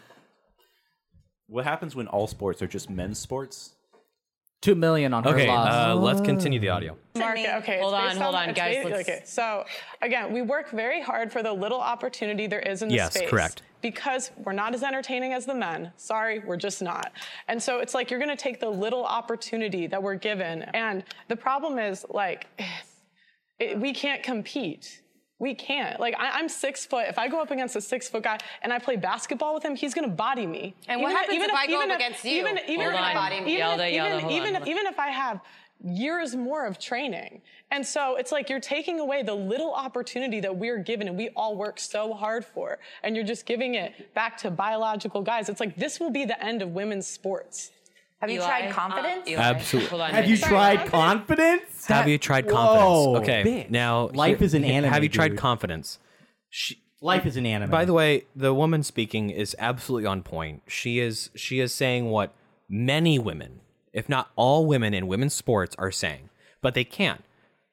What 1.47 1.65
happens 1.65 1.95
when 1.95 2.07
all 2.07 2.27
sports 2.27 2.61
are 2.61 2.67
just 2.67 2.89
men's 2.89 3.19
sports? 3.19 3.73
Two 4.61 4.75
million 4.75 5.13
on 5.13 5.23
her 5.23 5.29
Okay, 5.29 5.47
loss. 5.47 5.73
uh, 5.73 5.95
let's 5.95 6.19
continue 6.19 6.59
the 6.59 6.67
audio. 6.69 6.97
Market. 7.15 7.55
Okay, 7.59 7.79
Hold 7.79 7.93
it's 7.93 8.01
on, 8.01 8.09
based 8.09 8.21
hold 8.21 8.35
on, 8.35 8.49
it's 8.49 8.57
guys, 8.59 8.83
ba- 8.83 8.89
let's- 8.89 9.07
Okay, 9.09 9.21
so 9.23 9.63
again, 10.01 10.33
we 10.33 10.41
work 10.41 10.69
very 10.71 11.01
hard 11.01 11.31
for 11.31 11.41
the 11.41 11.53
little 11.53 11.79
opportunity 11.79 12.45
there 12.45 12.59
is 12.59 12.81
in 12.81 12.89
the 12.89 12.95
Yes, 12.95 13.13
space. 13.13 13.29
correct. 13.29 13.61
Because 13.81 14.31
we're 14.43 14.51
not 14.51 14.73
as 14.73 14.83
entertaining 14.83 15.31
as 15.31 15.45
the 15.45 15.53
men. 15.55 15.93
Sorry, 15.95 16.39
we're 16.39 16.57
just 16.57 16.81
not. 16.81 17.13
And 17.47 17.61
so 17.63 17.79
it's 17.79 17.93
like 17.93 18.11
you're 18.11 18.19
going 18.19 18.35
to 18.35 18.43
take 18.43 18.59
the 18.59 18.69
little 18.69 19.05
opportunity 19.05 19.87
that 19.87 20.03
we're 20.03 20.15
given, 20.15 20.63
and 20.73 21.05
the 21.29 21.37
problem 21.37 21.79
is 21.79 22.05
like 22.09 22.47
it, 23.59 23.79
we 23.79 23.93
can't 23.93 24.23
compete. 24.23 25.01
We 25.39 25.53
can't. 25.55 25.99
Like 25.99 26.15
I, 26.19 26.31
I'm 26.31 26.49
six 26.49 26.85
foot. 26.85 27.05
If 27.07 27.17
I 27.17 27.27
go 27.29 27.41
up 27.41 27.49
against 27.51 27.75
a 27.75 27.81
six 27.81 28.09
foot 28.09 28.23
guy 28.23 28.39
and 28.61 28.73
I 28.73 28.79
play 28.79 28.97
basketball 28.97 29.53
with 29.53 29.63
him, 29.63 29.75
he's 29.75 29.93
gonna 29.93 30.07
body 30.09 30.45
me. 30.45 30.75
And 30.87 31.01
what 31.01 31.11
happens 31.13 31.41
if 31.41 31.51
I 31.53 31.65
go 31.67 31.81
up 31.81 31.89
against 31.95 32.25
you? 32.25 32.31
Even, 32.39 32.59
even 32.67 32.81
Hold 32.81 32.93
if 32.93 32.99
on. 32.99 33.17
I- 33.17 33.37
even 33.39 33.45
Yelda, 33.47 33.87
if- 33.89 33.93
Yelda, 33.95 34.07
even- 34.07 34.19
hold 34.19 34.33
even 34.33 34.55
on. 34.57 34.61
if- 34.63 34.67
even 34.67 34.85
if 34.87 34.99
I 34.99 35.07
have 35.07 35.39
years 35.81 36.35
more 36.35 36.65
of 36.65 36.77
training. 36.77 37.41
And 37.71 37.85
so 37.87 38.17
it's 38.17 38.33
like 38.33 38.49
you're 38.49 38.59
taking 38.59 38.99
away 38.99 39.23
the 39.23 39.33
little 39.33 39.73
opportunity 39.73 40.41
that 40.41 40.53
we're 40.53 40.79
given 40.79 41.07
and 41.07 41.15
we 41.15 41.29
all 41.37 41.55
work 41.55 41.79
so 41.79 42.13
hard 42.13 42.43
for. 42.43 42.79
And 43.03 43.15
you're 43.15 43.23
just 43.25 43.45
giving 43.45 43.75
it 43.75 44.13
back 44.13 44.35
to 44.39 44.51
biological 44.51 45.21
guys. 45.21 45.47
It's 45.47 45.61
like 45.61 45.77
this 45.77 45.97
will 46.01 46.09
be 46.09 46.25
the 46.25 46.43
end 46.43 46.61
of 46.61 46.73
women's 46.73 47.07
sports. 47.07 47.71
Have 48.21 48.29
you 48.29 48.39
tried 48.39 48.69
uh, 48.69 48.73
confidence? 48.73 49.29
Absolutely. 49.29 49.89
Hold 49.89 50.01
on. 50.01 50.11
Have 50.11 50.27
you 50.27 50.37
tried 50.37 50.85
confidence? 50.87 51.61
confidence? 51.61 51.85
Have 51.87 52.07
you 52.09 52.17
tried 52.17 52.45
Whoa, 52.45 52.51
confidence? 52.53 53.23
Okay, 53.23 53.43
bitch. 53.65 53.69
now 53.69 54.07
Life 54.13 54.41
is 54.41 54.53
an 54.53 54.63
anime, 54.65 54.91
Have 54.91 55.03
you 55.03 55.09
tried 55.09 55.29
dude. 55.29 55.37
confidence? 55.37 55.99
She, 56.49 56.81
Life 57.01 57.25
is 57.25 57.37
an 57.37 57.45
anime. 57.45 57.69
By 57.69 57.85
the 57.85 57.93
way, 57.93 58.25
the 58.35 58.53
woman 58.53 58.83
speaking 58.83 59.29
is 59.29 59.55
absolutely 59.57 60.05
on 60.05 60.21
point. 60.21 60.63
She 60.67 60.99
is 60.99 61.29
she 61.33 61.61
is 61.61 61.73
saying 61.73 62.09
what 62.09 62.33
many 62.67 63.17
women, 63.17 63.61
if 63.93 64.09
not 64.09 64.31
all 64.35 64.65
women 64.65 64.93
in 64.93 65.07
women's 65.07 65.33
sports, 65.33 65.75
are 65.79 65.91
saying, 65.91 66.29
but 66.61 66.73
they 66.73 66.83
can't 66.83 67.23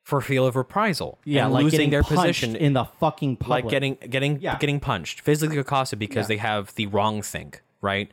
for 0.04 0.20
fear 0.20 0.42
of 0.42 0.54
reprisal. 0.54 1.18
yeah, 1.24 1.46
and 1.46 1.54
like 1.54 1.64
losing 1.64 1.78
getting 1.78 1.90
their 1.90 2.04
punched 2.04 2.20
position 2.20 2.54
in 2.54 2.72
the 2.74 2.84
fucking 2.84 3.38
public. 3.38 3.64
like 3.64 3.70
getting 3.70 3.94
getting 4.08 4.40
Yeah. 4.40 4.58
getting 4.58 4.78
punched, 4.78 5.22
physically 5.22 5.58
accosted 5.58 5.98
because 5.98 6.26
Yeah. 6.26 6.28
they 6.28 6.36
have 6.36 6.72
the 6.76 6.86
wrong 6.86 7.20
thing, 7.22 7.54
right? 7.80 8.08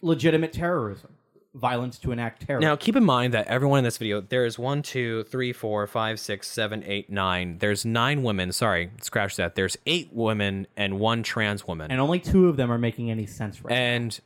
legitimate 0.00 0.52
terrorism, 0.52 1.13
violence 1.54 1.98
to 2.00 2.12
enact 2.12 2.46
terror. 2.46 2.60
Now, 2.60 2.76
keep 2.76 2.96
in 2.96 3.04
mind 3.04 3.32
that 3.32 3.46
everyone 3.46 3.78
in 3.78 3.84
this 3.84 3.96
video, 3.98 4.20
there 4.20 4.44
is 4.44 4.58
one, 4.58 4.82
two, 4.82 5.22
three, 5.24 5.52
four, 5.52 5.86
five, 5.86 6.18
six, 6.20 6.48
seven, 6.48 6.82
eight, 6.84 7.10
nine. 7.10 7.58
There's 7.58 7.84
nine 7.84 8.22
women. 8.22 8.52
Sorry, 8.52 8.90
scratch 9.00 9.36
that. 9.36 9.54
There's 9.54 9.76
eight 9.86 10.10
women 10.12 10.66
and 10.76 10.98
one 10.98 11.22
trans 11.22 11.66
woman. 11.66 11.90
and 11.90 12.00
only 12.00 12.18
two 12.18 12.48
of 12.48 12.56
them 12.56 12.70
are 12.70 12.78
making 12.78 13.10
any 13.10 13.26
sense 13.26 13.62
right 13.62 13.72
and 13.72 14.20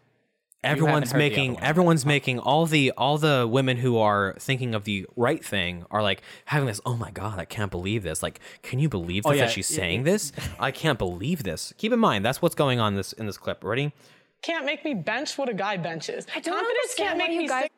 everyone's 0.64 1.12
heard 1.12 1.14
the 1.14 1.18
making 1.18 1.50
other 1.50 1.54
one. 1.60 1.64
everyone's 1.64 2.06
making 2.06 2.38
all 2.40 2.66
the 2.66 2.90
all 2.96 3.16
the 3.16 3.46
women 3.48 3.76
who 3.76 3.96
are 3.98 4.34
thinking 4.40 4.74
of 4.74 4.82
the 4.84 5.06
right 5.14 5.44
thing 5.44 5.84
are 5.90 6.02
like 6.02 6.20
having 6.46 6.66
this 6.66 6.80
oh 6.84 6.96
my 6.96 7.10
god 7.12 7.38
i 7.38 7.44
can't 7.44 7.70
believe 7.70 8.02
this 8.02 8.22
like 8.24 8.40
can 8.62 8.80
you 8.80 8.88
believe 8.88 9.24
oh, 9.24 9.30
this 9.30 9.36
Oh, 9.36 9.38
yeah, 9.38 9.46
that 9.46 9.52
she's 9.52 9.70
yeah, 9.70 9.76
saying 9.76 10.02
this 10.02 10.32
i 10.58 10.72
can't 10.72 10.98
believe 10.98 11.44
this 11.44 11.72
keep 11.76 11.92
in 11.92 12.00
mind 12.00 12.24
that's 12.24 12.42
what's 12.42 12.56
going 12.56 12.80
on 12.80 12.96
this 12.96 13.12
in 13.12 13.26
this 13.26 13.38
clip 13.38 13.62
ready 13.62 13.92
Can't 14.42 14.64
make 14.64 14.84
me 14.84 14.94
bench 14.94 15.36
what 15.36 15.48
a 15.48 15.54
guy 15.54 15.76
benches. 15.76 16.26
I 16.34 16.40
don't 16.40 16.54
Confidence 16.54 16.68
understand 16.78 17.08
can't 17.08 17.18
why 17.20 17.26
make 17.26 17.34
you 17.34 17.40
me 17.42 17.48
guys- 17.48 17.68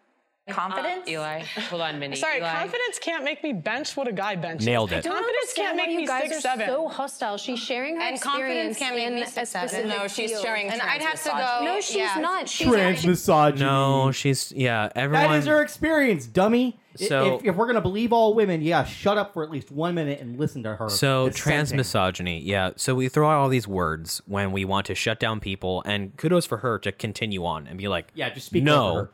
sick- 0.46 0.56
uh, 0.56 0.60
Confidence? 0.60 1.08
Eli, 1.08 1.42
hold 1.68 1.82
on, 1.82 1.98
Minnie. 1.98 2.16
Sorry, 2.16 2.38
Eli. 2.38 2.50
confidence 2.52 2.98
can't 3.00 3.24
make 3.24 3.42
me 3.42 3.52
bench 3.52 3.96
what 3.96 4.08
a 4.08 4.12
guy 4.12 4.36
benches. 4.36 4.66
Nailed 4.66 4.92
it. 4.92 5.04
Confidence 5.04 5.52
can't 5.54 5.76
make 5.76 5.86
why 5.88 5.94
me 5.96 6.02
you 6.02 6.06
guys 6.08 6.22
six 6.24 6.36
are 6.36 6.40
seven. 6.40 6.66
so 6.66 6.88
hostile. 6.88 7.36
She's 7.36 7.58
sharing 7.58 7.96
her 7.96 8.02
And 8.02 8.20
confidence 8.20 8.76
experience 8.76 8.78
can't 8.78 8.96
make 8.96 9.06
in 9.08 9.14
me 9.14 9.26
six 9.26 9.50
seven. 9.50 9.88
No, 9.88 10.08
she's 10.08 10.30
field. 10.30 10.42
sharing 10.44 10.68
And 10.68 10.80
I'd 10.82 11.02
have 11.02 11.22
to 11.22 11.28
go. 11.30 11.64
No, 11.64 11.80
she's 11.80 11.96
yeah. 11.96 12.18
not. 12.20 12.48
She's 12.48 12.66
Trans 12.68 13.06
misogyny. 13.06 13.64
no 13.64 14.12
she's 14.12 14.52
yeah 14.52 14.90
everyone 14.94 15.30
That 15.30 15.36
is 15.38 15.46
her 15.46 15.62
experience, 15.62 16.26
dummy. 16.26 16.78
So- 16.96 17.36
if, 17.36 17.44
if 17.44 17.56
we're 17.56 17.66
gonna 17.66 17.80
believe 17.80 18.12
all 18.12 18.34
women, 18.34 18.60
yeah, 18.62 18.84
shut 18.84 19.16
up 19.16 19.32
for 19.32 19.44
at 19.44 19.50
least 19.50 19.70
one 19.70 19.94
minute 19.94 20.20
and 20.20 20.38
listen 20.38 20.62
to 20.64 20.74
her. 20.74 20.88
So 20.88 21.30
trans 21.30 21.72
misogyny, 21.72 22.40
yeah. 22.40 22.70
So 22.76 22.94
we 22.96 23.08
throw 23.08 23.30
out 23.30 23.38
all 23.38 23.48
these 23.48 23.68
words 23.68 24.20
when 24.26 24.50
we 24.52 24.64
want 24.64 24.86
to 24.86 24.94
shut 24.96 25.20
down 25.20 25.38
people, 25.40 25.82
and 25.86 26.14
kudos 26.16 26.46
for 26.46 26.58
her 26.58 26.78
to 26.80 26.90
continue 26.92 27.44
on 27.46 27.66
and 27.68 27.78
be 27.78 27.86
like, 27.88 28.08
Yeah, 28.14 28.28
just 28.30 28.46
speak 28.46 28.64
no, 28.64 28.88
over 28.88 28.98
her. 29.04 29.10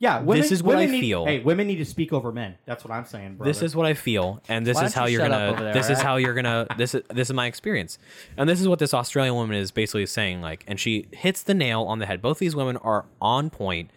Yeah, 0.00 0.20
women, 0.20 0.40
This 0.40 0.50
is 0.50 0.62
what 0.62 0.76
women 0.76 0.88
I 0.88 0.92
need- 0.92 1.00
feel. 1.02 1.26
Hey, 1.26 1.40
women 1.40 1.66
need 1.66 1.76
to 1.76 1.84
speak 1.84 2.10
over 2.10 2.32
men. 2.32 2.54
That's 2.64 2.82
what 2.82 2.90
I'm 2.90 3.04
saying, 3.04 3.34
bro. 3.36 3.46
this 3.46 3.60
is 3.60 3.76
what 3.76 3.84
I 3.84 3.92
feel, 3.92 4.42
and 4.48 4.66
this 4.66 4.76
Why 4.76 4.84
is 4.86 4.94
don't 4.94 5.00
how 5.02 5.06
you 5.06 5.12
you're 5.18 5.26
shut 5.26 5.30
up 5.32 5.38
gonna. 5.40 5.52
over 5.52 5.62
there, 5.64 5.72
this 5.74 5.84
is 5.86 5.90
alright? 5.90 6.04
how 6.06 6.16
you're 6.16 6.34
gonna. 6.34 6.66
This 6.78 6.94
is 6.94 7.02
this 7.10 7.28
is 7.28 7.34
my 7.34 7.46
experience, 7.46 7.98
and 8.38 8.48
this 8.48 8.60
is 8.62 8.66
what 8.66 8.78
this 8.78 8.94
Australian 8.94 9.34
woman 9.34 9.56
is 9.56 9.70
basically 9.70 10.06
saying. 10.06 10.40
Like, 10.40 10.64
and 10.66 10.80
she 10.80 11.06
hits 11.12 11.42
the 11.42 11.52
nail 11.52 11.82
on 11.82 11.98
the 11.98 12.06
head. 12.06 12.22
Both 12.22 12.38
these 12.38 12.56
women 12.56 12.78
are 12.78 13.04
on 13.20 13.50
point, 13.50 13.90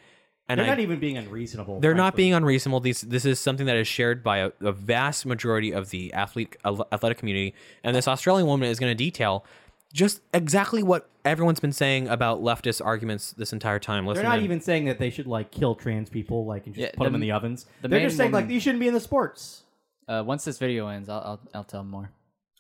and 0.50 0.60
They're 0.60 0.66
I, 0.66 0.70
not 0.72 0.80
even 0.80 1.00
being 1.00 1.18
unreasonable. 1.18 1.80
they're 1.80 1.94
not 1.94 2.08
frankly. 2.16 2.18
being 2.24 2.34
unreasonable. 2.34 2.82
These 2.82 3.00
this 3.02 3.24
is 3.24 3.40
something 3.40 3.66
that 3.68 3.78
is 3.78 3.88
shared 3.88 4.22
by 4.24 4.40
a, 4.40 4.52
a 4.60 4.74
vast 4.74 5.26
majority 5.26 5.72
of 5.72 5.90
the 5.92 6.12
athlete 6.12 6.58
athletic 6.66 7.18
community, 7.18 7.54
and 7.82 7.96
this 7.96 8.10
Australian 8.10 8.46
woman 8.48 8.68
is 8.70 8.78
going 8.78 8.92
to 8.92 8.96
detail 8.96 9.46
just 9.94 10.20
exactly 10.34 10.84
what 10.84 11.08
everyone's 11.26 11.60
been 11.60 11.72
saying 11.72 12.08
about 12.08 12.42
leftist 12.42 12.84
arguments 12.86 13.32
this 13.34 13.54
entire 13.54 13.80
time. 13.80 14.06
They're 14.06 14.24
not 14.24 14.40
in. 14.40 14.44
even 14.46 14.62
saying 14.62 14.86
that 14.86 15.00
they 15.00 15.10
should 15.10 15.28
like 15.28 15.52
kill 15.52 15.76
trans 15.76 16.10
people, 16.10 16.46
like 16.46 16.66
and 16.66 16.76
just 16.76 16.84
Yeah, 16.84 16.92
put 16.98 17.06
them 17.06 17.16
in 17.16 17.22
the 17.22 17.32
ovens. 17.32 17.66
the 17.82 17.88
They're 17.88 18.00
main 18.00 18.08
just 18.08 18.18
saying 18.18 18.32
like 18.32 18.44
woman- 18.44 18.50
these 18.50 18.64
shouldn't 18.64 18.80
be 18.82 18.88
in 18.88 18.94
the 18.94 19.00
sports. 19.00 19.64
Uh, 20.08 20.22
once 20.26 20.44
this 20.44 20.58
video 20.58 20.88
ends, 20.88 21.08
I'll 21.10 21.20
I'll, 21.20 21.40
I'll 21.54 21.64
tell 21.64 21.84
more. 21.84 22.12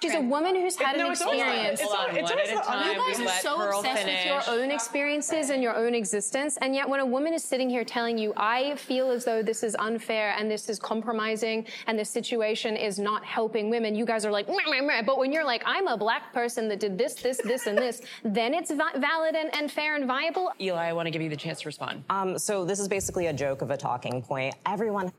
She's 0.03 0.13
a 0.15 0.21
woman 0.21 0.55
who's 0.55 0.75
had 0.77 0.97
No, 0.97 1.05
an 1.07 1.11
it's 1.13 1.21
always- 1.21 1.39
experience. 1.41 1.79
it's 1.81 1.91
Hold 1.91 2.09
on, 2.09 2.15
it's 2.15 2.23
one 2.23 2.31
always 2.39 2.49
at 2.49 2.57
a 2.57 2.67
time. 2.67 2.87
You 2.91 2.97
guys 3.07 3.19
we 3.19 3.25
are 3.25 3.29
so 3.41 3.55
Pearl 3.57 3.79
obsessed 3.79 4.05
with 4.05 4.25
your 4.25 4.41
own 4.59 4.69
experiences 4.71 5.49
and 5.49 5.63
your 5.63 5.75
own 5.75 5.95
existence, 5.95 6.57
and 6.61 6.75
yet 6.75 6.87
when 6.89 6.99
a 6.99 7.05
woman 7.05 7.33
is 7.33 7.43
sitting 7.43 7.69
here 7.69 7.83
telling 7.83 8.17
you, 8.17 8.33
"I 8.37 8.75
feel 8.75 9.09
as 9.11 9.25
though 9.25 9.41
this 9.41 9.63
is 9.63 9.75
unfair 9.79 10.35
and 10.37 10.51
this 10.51 10.69
is 10.69 10.77
compromising 10.79 11.65
and 11.87 11.97
this 11.97 12.09
situation 12.09 12.75
is 12.75 12.99
not 12.99 13.23
helping 13.23 13.69
women," 13.69 13.95
you 13.95 14.05
guys 14.05 14.25
are 14.25 14.31
like, 14.31 14.47
meh, 14.47 14.55
meh, 14.69 14.81
meh. 14.81 15.01
but 15.03 15.17
when 15.17 15.31
you're 15.31 15.45
like, 15.45 15.63
"I'm 15.65 15.87
a 15.87 15.97
black 15.97 16.33
person 16.33 16.67
that 16.69 16.79
did 16.79 16.97
this, 16.97 17.15
this, 17.15 17.37
this, 17.43 17.65
and 17.67 17.77
this," 17.77 18.01
then 18.23 18.53
it's 18.53 18.71
va- 18.71 18.97
valid 18.97 19.35
and, 19.35 19.53
and 19.55 19.71
fair 19.71 19.95
and 19.95 20.05
viable. 20.05 20.51
Eli, 20.59 20.85
I 20.89 20.93
want 20.93 21.07
to 21.07 21.11
give 21.11 21.21
you 21.21 21.29
the 21.29 21.35
chance 21.37 21.61
to 21.61 21.67
respond. 21.67 22.03
Um, 22.09 22.37
so 22.37 22.65
this 22.65 22.79
is 22.79 22.87
basically 22.87 23.27
a 23.27 23.33
joke 23.33 23.61
of 23.61 23.71
a 23.71 23.77
talking 23.77 24.21
point. 24.21 24.55
Everyone 24.65 25.11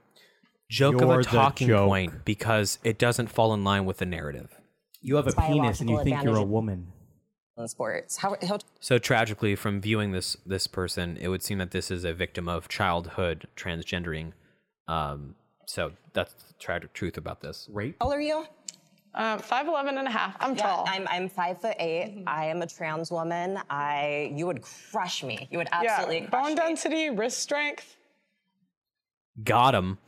joke 0.69 1.01
You're 1.01 1.13
of 1.13 1.19
a 1.21 1.23
talking 1.23 1.69
point 1.69 2.25
because 2.25 2.79
it 2.85 2.99
doesn't 2.99 3.29
fall 3.29 3.55
in 3.55 3.65
line 3.65 3.85
with 3.85 3.99
the 3.99 4.07
narrative. 4.07 4.61
You 5.05 5.17
have 5.17 5.27
a 5.27 5.33
penis 5.33 5.81
and 5.81 5.91
you 5.91 6.03
think 6.03 6.23
you're 6.23 6.39
a 6.39 6.43
woman. 6.43 6.87
in 7.59 7.69
sports. 7.69 8.17
How, 8.17 8.37
how 8.49 8.59
So 8.81 8.99
tragically, 8.99 9.55
from 9.55 9.83
viewing 9.83 10.13
this 10.13 10.35
this 10.47 10.67
person, 10.67 11.19
it 11.21 11.29
would 11.29 11.43
seem 11.43 11.59
that 11.59 11.73
this 11.73 11.91
is 11.91 12.05
a 12.05 12.15
victim 12.15 12.49
of 12.49 12.69
childhood 12.69 13.47
transgendering. 13.55 14.33
Um, 14.89 15.35
so 15.67 15.93
that's 16.15 16.33
the 16.33 16.55
tragic 16.59 16.95
truth 16.95 17.19
about 17.19 17.43
this. 17.43 17.69
Rape? 17.71 17.97
tall 18.01 18.13
are 18.13 18.21
you? 18.21 18.47
Um, 19.17 19.39
5'11 19.39 19.99
and 19.99 20.09
a 20.09 20.11
half. 20.11 20.37
I'm 20.41 20.57
Yeah, 20.57 20.63
tall. 20.63 20.85
I'm 20.89 21.07
I'm 21.09 21.29
five 21.29 21.61
foot 21.61 21.77
8 21.79 22.25
I 22.27 22.47
am 22.47 22.63
a 22.63 22.67
trans 22.67 23.13
woman. 23.13 23.59
I 23.69 24.33
you 24.35 24.47
would 24.47 24.63
crush 24.63 25.23
me. 25.23 25.47
You 25.51 25.59
would 25.59 25.69
absolutely 25.71 26.21
yeah, 26.21 26.27
crush 26.29 26.43
bone 26.43 26.51
me. 26.51 26.57
density, 26.57 27.11
wrist 27.11 27.39
strength. 27.39 27.95
Got 29.43 29.75
him. 29.75 29.99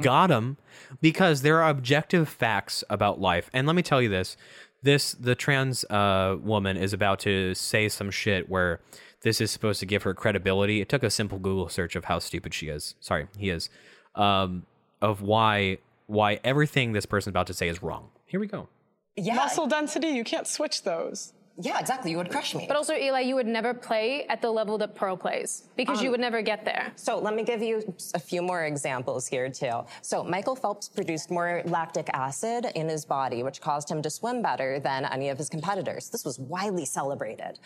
Got 0.00 0.30
him. 0.30 0.56
Because 1.00 1.42
there 1.42 1.62
are 1.62 1.70
objective 1.70 2.28
facts 2.28 2.84
about 2.90 3.20
life. 3.20 3.50
And 3.52 3.66
let 3.66 3.76
me 3.76 3.82
tell 3.82 4.02
you 4.02 4.08
this. 4.08 4.36
This 4.82 5.12
the 5.12 5.34
trans 5.34 5.84
uh, 5.84 6.36
woman 6.40 6.76
is 6.76 6.92
about 6.92 7.20
to 7.20 7.54
say 7.54 7.88
some 7.88 8.10
shit 8.10 8.48
where 8.48 8.80
this 9.22 9.40
is 9.40 9.50
supposed 9.50 9.78
to 9.80 9.86
give 9.86 10.02
her 10.02 10.12
credibility. 10.14 10.80
It 10.80 10.88
took 10.88 11.02
a 11.04 11.10
simple 11.10 11.38
Google 11.38 11.68
search 11.68 11.94
of 11.94 12.06
how 12.06 12.18
stupid 12.18 12.52
she 12.52 12.68
is. 12.68 12.96
Sorry, 13.00 13.28
he 13.38 13.50
is. 13.50 13.70
Um, 14.14 14.66
of 15.00 15.22
why 15.22 15.78
why 16.06 16.40
everything 16.44 16.92
this 16.92 17.06
person's 17.06 17.30
about 17.32 17.46
to 17.46 17.54
say 17.54 17.68
is 17.68 17.82
wrong. 17.82 18.10
Here 18.26 18.40
we 18.40 18.46
go. 18.46 18.68
Yeah, 19.16 19.36
Muscle 19.36 19.66
density, 19.66 20.08
you 20.08 20.24
can't 20.24 20.46
switch 20.46 20.82
those. 20.82 21.32
Yeah, 21.58 21.78
exactly. 21.78 22.10
You 22.10 22.16
would 22.16 22.30
crush 22.30 22.54
me. 22.54 22.64
But 22.66 22.76
also, 22.76 22.94
Eli, 22.94 23.20
you 23.20 23.34
would 23.34 23.46
never 23.46 23.74
play 23.74 24.24
at 24.28 24.40
the 24.40 24.50
level 24.50 24.78
that 24.78 24.94
Pearl 24.94 25.16
plays 25.16 25.64
because 25.76 26.00
you 26.00 26.08
um, 26.08 26.12
would 26.12 26.20
never 26.20 26.40
get 26.40 26.64
there. 26.64 26.92
So 26.96 27.18
let 27.18 27.34
me 27.34 27.42
give 27.44 27.62
you 27.62 27.94
a 28.14 28.18
few 28.18 28.42
more 28.42 28.64
examples 28.64 29.26
here 29.26 29.50
too. 29.50 29.84
So 30.00 30.24
Michael 30.24 30.56
Phelps 30.56 30.88
produced 30.88 31.30
more 31.30 31.62
lactic 31.66 32.08
acid 32.14 32.66
in 32.74 32.88
his 32.88 33.04
body, 33.04 33.42
which 33.42 33.60
caused 33.60 33.90
him 33.90 34.00
to 34.02 34.10
swim 34.10 34.40
better 34.40 34.80
than 34.80 35.04
any 35.04 35.28
of 35.28 35.36
his 35.36 35.48
competitors. 35.48 36.08
This 36.08 36.24
was 36.24 36.38
widely 36.38 36.86
celebrated. 36.86 37.58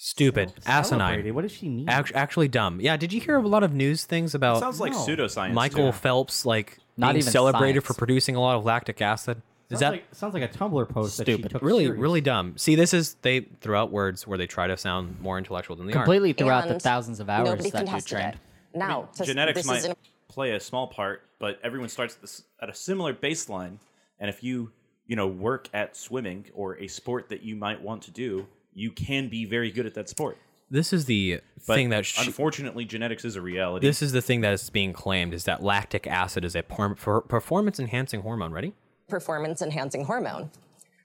Stupid, 0.00 0.52
oh, 0.56 0.62
asinine. 0.64 1.00
Celebrated. 1.00 1.32
What 1.32 1.42
does 1.42 1.52
she 1.52 1.68
need? 1.68 1.90
Act- 1.90 2.12
actually 2.14 2.48
dumb. 2.48 2.80
Yeah, 2.80 2.96
did 2.96 3.12
you 3.12 3.20
hear 3.20 3.36
a 3.36 3.46
lot 3.46 3.64
of 3.64 3.74
news 3.74 4.04
things 4.04 4.34
about 4.34 4.60
Sounds 4.60 4.80
like 4.80 4.92
No. 4.92 4.98
pseudoscience. 4.98 5.52
Michael 5.52 5.92
too. 5.92 5.98
Phelps 5.98 6.46
like 6.46 6.78
Not 6.96 7.08
being 7.08 7.18
even 7.22 7.32
celebrated 7.32 7.82
for 7.82 7.94
producing 7.94 8.36
a 8.36 8.40
lot 8.40 8.56
of 8.56 8.64
lactic 8.64 9.02
acid? 9.02 9.42
Is 9.70 9.78
sounds 9.78 9.80
that 9.80 9.90
like, 9.92 10.14
sounds 10.14 10.34
like 10.34 10.42
a 10.42 10.48
Tumblr 10.48 10.88
post 10.88 11.18
that 11.18 11.26
she 11.26 11.34
stupid? 11.34 11.50
took 11.52 11.62
Really, 11.62 11.84
serious. 11.84 12.00
really 12.00 12.20
dumb. 12.22 12.56
See, 12.56 12.74
this 12.74 12.94
is 12.94 13.14
they 13.22 13.40
throw 13.60 13.80
out 13.82 13.90
words 13.90 14.26
where 14.26 14.38
they 14.38 14.46
try 14.46 14.66
to 14.66 14.76
sound 14.76 15.20
more 15.20 15.36
intellectual 15.36 15.76
than 15.76 15.86
they 15.86 15.92
are. 15.92 15.96
Completely 15.96 16.32
throughout 16.32 16.68
the 16.68 16.78
thousands 16.80 17.20
of 17.20 17.28
hours 17.28 17.50
that 17.58 17.64
you 17.64 17.70
contested 17.72 18.16
trained. 18.18 18.34
it. 18.34 18.78
Now, 18.78 19.08
to- 19.16 19.24
genetics 19.24 19.58
this 19.60 19.66
might 19.66 19.76
is 19.78 19.84
an- 19.86 19.96
play 20.28 20.52
a 20.52 20.60
small 20.60 20.86
part, 20.86 21.22
but 21.38 21.58
everyone 21.62 21.88
starts 21.90 22.14
at 22.14 22.20
this, 22.22 22.44
at 22.62 22.68
a 22.70 22.74
similar 22.74 23.12
baseline. 23.12 23.78
And 24.20 24.28
if 24.30 24.42
you, 24.42 24.72
you 25.06 25.16
know, 25.16 25.26
work 25.26 25.68
at 25.74 25.96
swimming 25.96 26.46
or 26.54 26.76
a 26.78 26.86
sport 26.88 27.28
that 27.28 27.42
you 27.42 27.54
might 27.54 27.80
want 27.82 28.02
to 28.04 28.10
do, 28.10 28.46
you 28.74 28.90
can 28.90 29.28
be 29.28 29.44
very 29.44 29.70
good 29.70 29.84
at 29.86 29.94
that 29.94 30.08
sport. 30.08 30.38
This 30.70 30.92
is 30.92 31.04
the 31.06 31.40
But 31.66 31.74
thing 31.74 31.88
that 31.90 32.04
sh- 32.06 32.26
unfortunately, 32.26 32.84
genetics 32.84 33.24
is 33.24 33.36
a 33.36 33.40
reality. 33.40 33.86
this 33.86 34.02
is 34.02 34.12
the 34.12 34.20
thing 34.22 34.40
that 34.42 34.52
is 34.52 34.68
being 34.70 34.92
claimed 34.92 35.32
is 35.34 35.44
that 35.44 35.62
lactic 35.62 36.06
acid 36.06 36.44
is 36.44 36.54
a 36.54 36.62
por- 36.62 36.94
performance 37.22 37.78
enhancing 37.80 38.20
hormone. 38.22 38.52
Ready? 38.52 38.74
Performance 39.08 39.62
enhancing 39.62 40.04
hormone. 40.04 40.50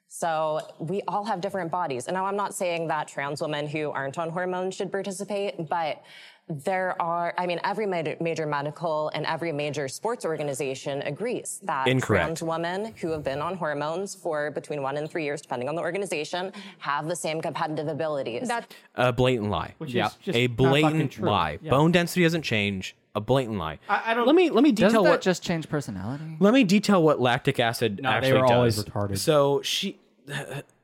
So 0.08 0.62
we 0.78 1.01
all 1.08 1.26
have 1.26 1.41
different 1.41 1.72
bodies. 1.72 2.06
And 2.06 2.14
now 2.14 2.26
I'm 2.26 2.36
not 2.36 2.54
saying 2.54 2.88
that 2.89 3.08
trans 3.08 3.41
women 3.41 3.68
who 3.68 3.89
aren't 3.89 4.20
on 4.20 4.30
hormones 4.30 4.76
should 4.76 4.91
participate, 4.91 5.68
but 5.68 6.04
there 6.50 7.02
are, 7.02 7.34
I 7.38 7.46
mean, 7.48 7.60
every 7.64 7.86
major, 7.86 8.18
major 8.20 8.46
medical 8.46 9.10
and 9.16 9.26
every 9.26 9.52
major 9.54 9.88
sports 9.88 10.26
organization 10.26 11.02
agrees 11.04 11.60
that 11.64 11.88
Incorrect. 11.88 12.26
trans 12.26 12.44
women 12.44 12.94
who 12.98 13.12
have 13.12 13.24
been 13.24 13.39
on 13.41 13.56
hormones 13.56 14.14
for 14.14 14.52
between 14.52 14.82
one 14.82 14.98
and 14.98 15.10
three 15.10 15.24
years, 15.24 15.41
depending 15.41 15.70
on 15.70 15.76
the 15.76 15.82
organization, 15.82 16.52
have 16.80 17.08
the 17.08 17.16
same 17.16 17.41
competitive 17.41 17.88
abilities. 17.88 18.48
That 18.50 18.74
A 18.96 19.14
blatant 19.14 19.50
lie. 19.50 19.74
Which 19.78 19.94
yeah. 19.94 20.08
is 20.08 20.16
just 20.16 20.36
a 20.38 20.48
blatant 20.48 21.14
true. 21.14 21.30
lie. 21.30 21.60
Yeah. 21.62 21.70
Bone 21.72 21.91
density 21.94 22.24
doesn't 22.24 22.41
change. 22.44 22.96
A 23.16 23.22
blatant 23.22 23.58
lie. 23.60 23.78
I, 23.88 24.02
I 24.08 24.14
don't. 24.16 24.26
let 24.26 24.36
me 24.36 24.50
let 24.50 24.64
me 24.64 24.72
Doesn't 24.72 24.89
detail 24.89 25.04
that 25.04 25.10
what 25.12 25.22
just 25.22 25.44
change 25.44 25.70
personality? 25.70 26.36
let 26.39 26.52
me 26.52 26.64
detail 26.64 27.02
what 27.04 27.22
lactic 27.22 27.60
acid 27.60 28.00
No, 28.02 28.10
they 28.10 28.16
actually 28.16 28.34
were 28.34 28.39
does. 28.48 28.52
always 28.52 28.84
retarded. 28.84 29.18
So 29.20 29.62
she 29.62 30.00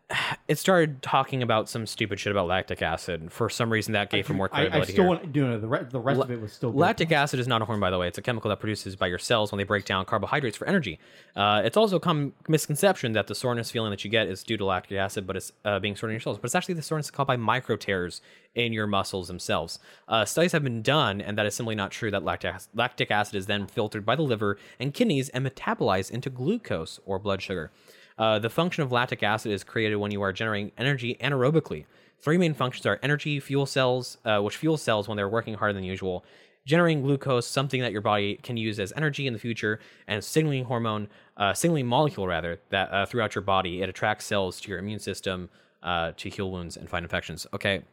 it 0.48 0.58
started 0.58 1.02
talking 1.02 1.44
about 1.44 1.70
some 1.70 1.86
stupid 1.86 2.20
shit 2.20 2.32
about 2.32 2.48
lactic 2.48 2.82
acid. 2.82 3.32
For 3.32 3.50
some 3.50 3.72
reason 3.72 3.94
that 3.94 4.10
gave 4.10 4.28
her 4.28 4.34
more 4.34 4.50
I, 4.52 4.58
I 4.58 4.62
credibility 4.62 4.94
still 4.94 5.04
here. 5.04 5.10
want 5.10 5.22
to 5.22 5.28
do 5.28 5.54
it. 5.54 5.60
The, 5.60 5.68
re- 5.68 5.86
the 5.90 6.00
rest 6.00 6.22
of 6.22 6.32
it 6.32 6.42
was 6.42 6.54
still 6.54 6.72
good. 6.72 6.80
Lactic 6.80 7.12
acid 7.12 7.40
is 7.40 7.48
not 7.48 7.62
a 7.62 7.66
hormone, 7.66 7.82
by 7.82 7.90
the 7.90 7.98
way. 7.98 8.08
It's 8.08 8.18
a 8.18 8.22
chemical 8.22 8.50
that 8.50 8.60
produces 8.60 8.96
by 8.96 9.08
your 9.08 9.20
cells 9.20 9.52
when 9.52 9.58
they 9.58 9.64
break 9.64 9.86
down 9.86 10.06
carbohydrates 10.06 10.58
for 10.58 10.68
energy. 10.68 11.00
Uh, 11.36 11.62
it's 11.64 11.78
also 11.78 11.98
a 11.98 12.00
common 12.00 12.34
misconception 12.48 13.14
that 13.14 13.28
the 13.28 13.36
soreness 13.36 13.70
feeling 13.72 13.92
that 13.92 14.04
you 14.04 14.10
get 14.10 14.28
is 14.28 14.44
due 14.44 14.58
to 14.58 14.66
lactic 14.66 14.98
acid, 14.98 15.28
but 15.28 15.36
it's 15.36 15.52
uh, 15.66 15.80
being 15.80 15.96
stored 15.96 16.12
in 16.12 16.16
your 16.16 16.22
cells. 16.22 16.38
But 16.38 16.46
it's 16.46 16.56
actually 16.56 16.76
the 16.76 16.82
soreness 16.82 17.12
caused 17.12 17.28
by 17.28 17.38
micro 17.38 17.76
tears 17.76 18.22
in 18.56 18.74
your 18.74 18.88
muscles 18.88 19.28
themselves. 19.28 19.80
Uh, 20.08 20.26
studies 20.26 20.52
have 20.54 20.64
been 20.64 20.82
done, 20.82 21.22
and 21.22 21.38
that 21.38 21.46
is 21.46 21.54
simply 21.54 21.76
not 21.76 21.92
true. 21.92 22.10
That 22.10 22.24
lactic 22.24 22.56
ac- 22.56 22.68
lactic 22.74 23.12
acid 23.12 23.36
is 23.36 23.46
then 23.46 23.68
filtered 23.68 24.06
by 24.06 24.16
the 24.16 24.24
liver 24.24 24.58
and 24.80 24.94
kidneys 24.94 25.30
and 25.30 25.46
metabolized 25.46 26.12
into 26.12 26.30
glucose 26.30 27.00
or 27.06 27.20
blood 27.20 27.42
sugar. 27.42 27.72
Uh, 28.20 28.38
the 28.38 28.50
function 28.50 28.84
of 28.84 28.92
lactic 28.92 29.24
acid 29.24 29.52
is 29.52 29.64
created 29.64 29.96
when 29.96 30.12
you 30.12 30.22
are 30.22 30.34
generating 30.34 30.72
energy 30.78 31.18
anaerobically. 31.22 31.86
Three 32.20 32.38
main 32.38 32.54
functions 32.54 32.86
are 32.86 33.00
energy, 33.02 33.40
fuel 33.40 33.66
cells, 33.66 34.18
uh, 34.26 34.40
which 34.40 34.58
fuel 34.58 34.78
cells 34.78 35.08
when 35.08 35.16
they're 35.16 35.30
working 35.30 35.54
harder 35.54 35.74
than 35.74 35.86
usual, 35.86 36.26
generating 36.66 37.02
glucose, 37.02 37.48
something 37.48 37.80
that 37.80 37.94
your 37.94 38.02
body 38.02 38.38
can 38.44 38.58
use 38.58 38.78
as 38.78 38.92
energy 38.98 39.26
in 39.26 39.32
the 39.32 39.40
future, 39.40 39.80
and 40.06 40.22
signaling 40.22 40.66
hormone, 40.66 41.08
uh, 41.38 41.54
signaling 41.54 41.88
molecule 41.88 42.28
rather, 42.28 42.60
that 42.72 42.92
uh, 42.92 43.06
throughout 43.06 43.36
your 43.36 43.42
body 43.42 43.82
it 43.82 43.88
attracts 43.88 44.26
cells 44.26 44.60
to 44.60 44.70
your 44.70 44.80
immune 44.80 45.00
system 45.00 45.50
uh, 45.82 46.12
to 46.18 46.30
heal 46.30 46.52
wounds 46.52 46.76
and 46.76 46.90
fight 46.90 47.04
infections. 47.04 47.48
Okay, 47.54 47.84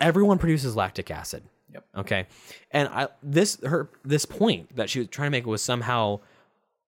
everyone 0.00 0.38
produces 0.38 0.74
lactic 0.74 1.10
acid. 1.10 1.44
Yep. 1.74 1.84
Okay, 1.98 2.26
and 2.70 2.88
I 2.88 3.08
this 3.22 3.58
her 3.66 3.90
this 4.02 4.24
point 4.24 4.74
that 4.76 4.88
she 4.88 5.00
was 5.00 5.08
trying 5.08 5.26
to 5.26 5.30
make 5.30 5.44
was 5.44 5.62
somehow 5.62 6.20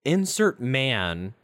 insert 0.05 0.61
man 0.61 1.35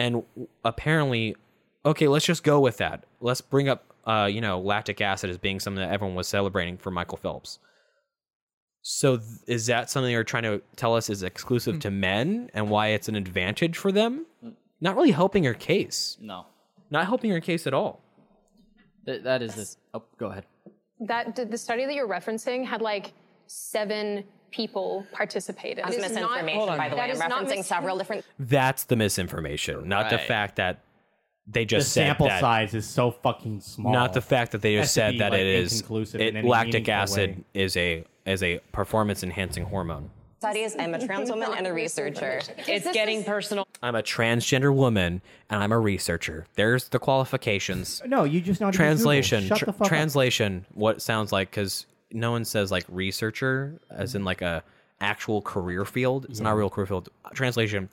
and 0.00 0.22
apparently 0.64 1.36
okay 1.84 2.08
let's 2.08 2.24
just 2.26 2.42
go 2.44 2.60
with 2.60 2.76
that. 2.78 3.04
Let's 3.20 3.40
bring 3.40 3.68
up 3.68 3.84
uh 4.06 4.28
you 4.30 4.40
know 4.40 4.58
lactic 4.60 5.00
acid 5.00 5.30
as 5.30 5.38
being 5.38 5.60
something 5.60 5.82
that 5.84 5.92
everyone 5.92 6.16
was 6.16 6.28
celebrating 6.28 6.76
for 6.78 6.90
michael 6.90 7.18
phelps. 7.18 7.58
So 8.82 9.18
th- 9.18 9.28
is 9.46 9.66
that 9.66 9.90
something 9.90 10.10
you're 10.10 10.24
trying 10.24 10.44
to 10.44 10.62
tell 10.76 10.96
us 10.96 11.10
is 11.10 11.22
exclusive 11.22 11.80
to 11.80 11.90
men 11.90 12.50
and 12.54 12.70
why 12.70 12.88
it's 12.88 13.08
an 13.08 13.14
advantage 13.16 13.76
for 13.76 13.92
them? 13.92 14.24
Not 14.80 14.96
really 14.96 15.10
helping 15.10 15.44
your 15.44 15.52
case. 15.54 16.16
No. 16.20 16.46
not 16.90 17.06
helping 17.06 17.30
your 17.30 17.40
case 17.40 17.66
at 17.66 17.74
all. 17.74 18.00
Th- 19.04 19.22
that 19.22 19.42
is 19.42 19.54
this. 19.54 19.76
Oh, 19.92 20.02
go 20.18 20.26
ahead. 20.28 20.46
that 21.00 21.36
the 21.50 21.58
study 21.58 21.84
that 21.84 21.94
you're 21.94 22.08
referencing 22.08 22.64
had 22.66 22.80
like 22.80 23.12
seven 23.46 24.24
people 24.50 25.06
participated. 25.12 25.84
That's 25.84 25.96
That 25.96 26.06
is 26.06 26.12
not- 26.12 26.30
misinformation, 26.44 26.76
by 26.76 26.88
the 26.88 26.96
way. 26.96 27.02
I'm 27.02 27.16
referencing 27.16 27.56
mis- 27.58 27.66
several 27.66 27.98
different 27.98 28.24
that's 28.38 28.84
the 28.84 28.96
misinformation 28.96 29.88
not 29.88 30.10
the 30.10 30.18
fact 30.18 30.56
that 30.56 30.80
they 31.46 31.62
the 31.62 31.66
just 31.66 31.92
said 31.92 32.06
sample 32.08 32.26
that 32.28 32.40
size 32.40 32.74
is 32.74 32.86
so 32.88 33.10
fucking 33.10 33.60
small. 33.60 33.92
not 33.92 34.12
the 34.12 34.20
fact 34.20 34.52
that 34.52 34.62
they 34.62 34.76
just 34.76 34.94
said 34.94 35.12
be, 35.12 35.18
that 35.18 35.32
like, 35.32 35.40
it 35.40 35.46
is 35.46 35.72
inconclusive 35.72 36.20
it, 36.20 36.28
in 36.28 36.36
any 36.38 36.48
lactic 36.48 36.88
acid 36.88 37.30
way. 37.38 37.44
is 37.54 37.76
a 37.76 38.04
is 38.26 38.42
a 38.42 38.58
performance 38.72 39.22
enhancing 39.22 39.64
hormone 39.64 40.10
studies. 40.38 40.74
I'm 40.78 40.94
a 40.94 41.04
trans 41.04 41.28
woman 41.30 41.52
and 41.56 41.66
a 41.66 41.72
researcher. 41.72 42.40
It's 42.66 42.90
getting 42.92 43.24
personal. 43.24 43.66
I'm 43.82 43.94
a 43.94 44.02
transgender 44.02 44.74
woman 44.74 45.20
and 45.50 45.62
I'm 45.62 45.72
a 45.72 45.78
researcher. 45.78 46.46
There's 46.54 46.88
the 46.88 46.98
qualifications. 46.98 48.00
No, 48.06 48.24
you 48.24 48.40
just 48.40 48.60
not. 48.60 48.72
Translation. 48.72 49.44
Shut 49.44 49.58
tr- 49.58 49.64
the 49.66 49.72
fuck 49.72 49.82
up. 49.82 49.88
translation. 49.88 50.64
What 50.72 51.02
sounds 51.02 51.30
like 51.32 51.50
because 51.50 51.86
no 52.12 52.30
one 52.32 52.44
says 52.44 52.70
like 52.70 52.84
researcher 52.88 53.80
as 53.90 54.14
in 54.14 54.24
like 54.24 54.42
a 54.42 54.62
actual 55.00 55.40
career 55.42 55.84
field. 55.84 56.26
It's 56.28 56.40
not 56.40 56.52
a 56.52 56.56
real 56.56 56.70
career 56.70 56.86
field. 56.86 57.08
Translation. 57.34 57.88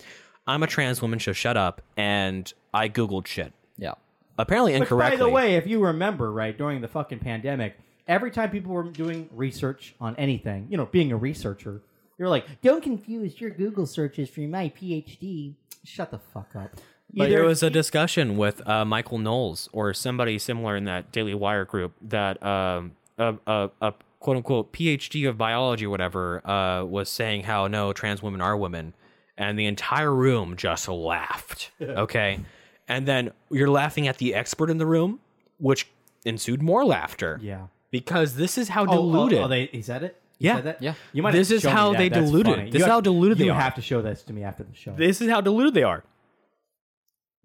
I'm 0.46 0.64
a 0.64 0.68
trans 0.68 1.02
woman, 1.02 1.20
so 1.20 1.34
shut 1.34 1.58
up. 1.58 1.82
And 1.98 2.52
I 2.74 2.90
googled 2.90 3.28
shit. 3.28 3.54
Yeah. 3.78 3.94
Apparently 4.38 4.74
Which, 4.74 4.82
incorrectly. 4.84 5.18
by 5.18 5.24
the 5.24 5.30
way, 5.30 5.56
if 5.56 5.68
you 5.68 5.84
remember, 5.84 6.32
right 6.32 6.58
during 6.58 6.82
the 6.82 6.88
fucking 6.88 7.20
pandemic, 7.20 7.78
every 8.08 8.32
time 8.32 8.50
people 8.52 8.72
were 8.72 8.84
doing 8.84 9.30
research 9.34 9.96
on 10.00 10.16
anything, 10.16 10.68
you 10.70 10.78
know, 10.78 10.86
being 10.86 11.12
a 11.12 11.18
researcher, 11.18 11.82
you're 12.18 12.30
like, 12.30 12.62
"Don't 12.62 12.82
confuse 12.82 13.40
your 13.42 13.50
Google 13.50 13.86
searches 13.86 14.30
for 14.30 14.42
my 14.42 14.70
PhD." 14.70 15.54
Shut 15.84 16.12
the 16.12 16.20
fuck 16.20 16.56
up. 16.56 16.72
But 17.14 17.26
Either- 17.28 17.36
there 17.38 17.46
was 17.46 17.64
a 17.64 17.70
discussion 17.70 18.38
with 18.38 18.68
uh, 18.68 18.84
Michael 18.86 19.18
Knowles 19.18 19.70
or 19.72 19.94
somebody 19.94 20.38
similar 20.38 20.76
in 20.76 20.84
that 20.86 21.12
Daily 21.12 21.34
Wire 21.34 21.64
group 21.66 21.94
that 22.02 22.42
um, 22.44 22.92
a, 23.18 23.36
a, 23.48 23.70
a 23.82 23.94
quote 24.20 24.38
unquote 24.38 24.74
PhD 24.74 25.28
of 25.30 25.38
biology 25.38 25.86
or 25.86 25.90
whatever 25.90 26.48
uh, 26.48 26.84
was 26.84 27.10
saying 27.10 27.44
how 27.44 27.68
no, 27.68 27.94
trans 27.94 28.22
women 28.24 28.42
are 28.42 28.58
women. 28.58 28.94
And 29.38 29.58
the 29.60 29.66
entire 29.68 30.14
room 30.14 30.56
just 30.56 30.88
laughed. 30.88 31.72
Okay. 31.82 32.40
and 32.88 33.08
then 33.08 33.32
you're 33.52 33.70
laughing 33.70 34.08
at 34.08 34.18
the 34.18 34.34
expert 34.34 34.70
in 34.70 34.78
the 34.78 34.86
room, 34.86 35.20
which 35.60 35.88
ensued 36.26 36.62
more 36.62 36.84
laughter. 36.86 37.40
Yeah. 37.44 37.68
Because 37.92 38.36
this 38.36 38.58
is 38.58 38.70
how 38.70 38.84
Oh, 38.86 38.90
oh, 38.90 38.96
diluted. 38.96 39.40
Oh, 39.40 39.48
they 39.48 39.68
he 39.68 39.82
said 39.82 40.04
it. 40.04 40.20
He 40.40 40.46
Yeah. 40.46 40.56
said 40.56 40.64
that? 40.66 40.82
Yeah. 40.82 40.94
You 41.14 41.22
might. 41.24 41.32
This 41.32 41.50
have 41.50 41.56
is 41.58 41.62
to 41.64 41.68
show 41.70 41.76
how 41.76 41.94
they 41.94 42.10
That's 42.10 42.26
diluted. 42.26 42.54
funny. 42.56 42.66
This 42.66 42.74
You 42.74 42.80
is 42.80 42.86
have- 42.86 42.92
how 42.94 43.02
diluted 43.02 43.38
they 43.38 43.44
are. 43.46 43.48
You 43.48 43.54
have 43.54 43.76
to 43.76 43.82
show 43.82 44.02
this 44.02 44.24
to 44.24 44.34
me 44.34 44.44
after 44.44 44.64
the 44.64 44.74
show. 44.76 44.94
this 44.96 45.22
is 45.22 45.30
how 45.30 45.42
diluted 45.42 45.74
they 45.76 45.84
are. 45.84 46.04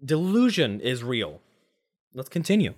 Delusion 0.03 0.81
is 0.81 1.03
real. 1.03 1.39
Let's 2.13 2.29
continue. 2.29 2.73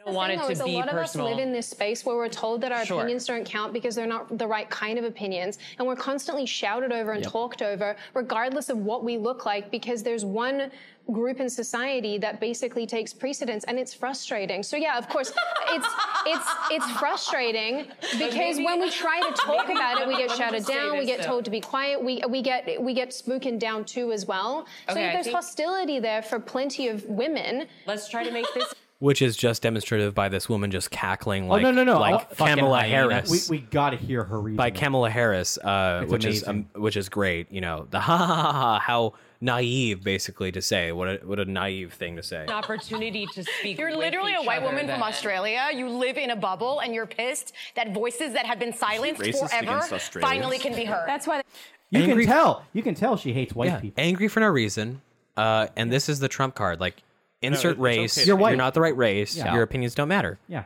I 0.00 0.04
don't 0.06 0.14
want 0.14 0.32
it 0.32 0.40
to 0.40 0.50
is 0.50 0.62
be 0.62 0.72
a 0.74 0.78
lot 0.78 0.88
personal. 0.88 1.26
of 1.26 1.32
us 1.32 1.36
live 1.36 1.46
in 1.46 1.52
this 1.52 1.68
space 1.68 2.06
where 2.06 2.16
we're 2.16 2.28
told 2.28 2.62
that 2.62 2.72
our 2.72 2.86
Sure. 2.86 3.00
opinions 3.00 3.26
don't 3.26 3.44
count 3.44 3.72
because 3.72 3.94
they're 3.94 4.06
not 4.06 4.38
the 4.38 4.46
right 4.46 4.68
kind 4.70 4.98
of 4.98 5.04
opinions, 5.04 5.58
and 5.78 5.86
we're 5.86 5.96
constantly 5.96 6.46
shouted 6.46 6.90
over 6.92 7.12
and 7.12 7.22
talked 7.22 7.60
over, 7.60 7.96
regardless 8.14 8.68
of 8.70 8.78
what 8.78 9.04
we 9.04 9.18
look 9.18 9.44
like, 9.44 9.70
because 9.70 10.02
there's 10.02 10.24
one 10.24 10.70
group 11.12 11.40
in 11.40 11.50
society 11.50 12.18
that 12.18 12.40
basically 12.40 12.86
takes 12.86 13.12
precedence, 13.12 13.64
and 13.64 13.78
it's 13.78 13.92
frustrating. 13.92 14.62
So 14.62 14.76
yeah, 14.76 14.96
of 14.96 15.08
course, 15.08 15.32
it's 15.70 15.86
it's 16.26 16.48
it's 16.70 16.90
frustrating 16.92 17.86
because 18.12 18.56
maybe- 18.56 18.64
when 18.64 18.80
we 18.80 18.90
try 19.04 19.20
to 19.20 19.32
talk 19.34 19.68
about 19.68 20.00
it, 20.00 20.08
we 20.08 20.16
get 20.16 20.30
shouted 20.30 20.64
down, 20.66 20.98
we 20.98 21.04
get 21.06 21.18
though. 21.20 21.26
told 21.26 21.44
to 21.46 21.50
be 21.50 21.60
quiet, 21.60 22.02
we 22.02 22.22
we 22.28 22.40
get 22.42 22.80
we 22.80 22.94
get 22.94 23.12
spoken 23.12 23.58
down 23.58 23.84
too 23.84 24.12
as 24.12 24.24
well. 24.26 24.66
So 24.88 24.92
Okay, 24.94 25.08
I 25.10 25.12
there's 25.12 25.28
hostility 25.30 25.98
there 25.98 26.22
for 26.22 26.38
plenty 26.38 26.88
of 26.88 27.04
women. 27.06 27.66
Let's 27.86 28.08
try 28.08 28.24
to 28.24 28.30
make 28.30 28.46
this. 28.54 28.72
Which 29.00 29.22
is 29.22 29.34
just 29.36 29.62
demonstrative 29.62 30.14
by 30.14 30.28
this 30.28 30.46
woman 30.48 30.70
just 30.70 30.90
cackling 30.90 31.48
like, 31.48 31.64
oh 31.64 31.70
no 31.70 31.84
no 31.84 31.84
no! 31.94 31.98
like 31.98 32.34
fucking 32.34 32.56
Kamala 32.56 32.80
hyena. 32.80 33.14
Harris. 33.14 33.48
We, 33.48 33.56
we 33.58 33.62
got 33.64 33.90
to 33.90 33.96
hear 33.96 34.24
her 34.24 34.38
reason. 34.38 34.56
by 34.56 34.70
Kamala 34.70 35.08
Harris, 35.08 35.56
uh, 35.56 36.00
It's 36.02 36.12
which 36.12 36.24
is 36.26 36.46
um, 36.46 36.66
which 36.74 36.98
is 36.98 37.08
great. 37.08 37.50
You 37.50 37.62
know, 37.62 37.86
the 37.90 37.98
ha 38.08 38.16
ha 38.18 38.26
ha 38.26 38.52
ha, 38.52 38.78
how 38.78 39.14
naive, 39.40 40.04
basically, 40.04 40.52
to 40.52 40.60
say 40.60 40.92
what 40.92 41.08
a 41.08 41.26
what 41.26 41.40
a 41.40 41.46
naive 41.46 41.94
thing 41.94 42.16
to 42.16 42.22
say. 42.22 42.42
an 42.42 42.50
opportunity 42.50 43.26
to 43.32 43.42
speak. 43.42 43.78
You're 43.78 43.88
with 43.88 43.96
literally 44.00 44.34
a 44.34 44.42
white 44.42 44.58
other 44.58 44.66
woman 44.66 44.86
from. 44.86 45.02
Australia. 45.02 45.70
You 45.74 45.88
live 45.88 46.18
in 46.18 46.28
a 46.28 46.36
bubble 46.36 46.80
and 46.80 46.94
you're 46.94 47.06
pissed 47.06 47.54
that 47.76 47.94
voices 47.94 48.34
that 48.34 48.44
have 48.44 48.58
been 48.58 48.74
silenced 48.74 49.22
forever 49.22 49.80
finally 50.20 50.58
can 50.58 50.74
be 50.74 50.84
heard. 50.84 51.08
That's 51.08 51.26
why. 51.26 51.40
You 51.88 52.02
Angry- 52.02 52.26
can 52.26 52.34
tell. 52.34 52.64
You 52.74 52.82
can 52.82 52.94
tell 52.94 53.16
she 53.16 53.32
hates 53.32 53.54
white 53.54 53.68
Yeah, 53.68 53.80
people. 53.80 54.04
angry 54.04 54.28
for 54.28 54.40
no 54.40 54.48
reason. 54.48 55.00
Uh, 55.38 55.68
and 55.74 55.90
this 55.90 56.10
is 56.10 56.20
the 56.20 56.28
trump 56.28 56.54
card. 56.54 56.80
Like, 56.80 57.02
insert 57.42 57.72
it's 57.72 57.80
race. 57.80 58.18
okay. 58.18 58.26
You're 58.26 58.36
white. 58.36 58.50
You're 58.50 58.58
not 58.58 58.74
the 58.74 58.80
right 58.80 58.96
race. 58.96 59.36
Yeah. 59.36 59.54
Your 59.54 59.62
opinions 59.62 59.94
don't 59.94 60.08
matter. 60.08 60.38
Yeah. 60.48 60.64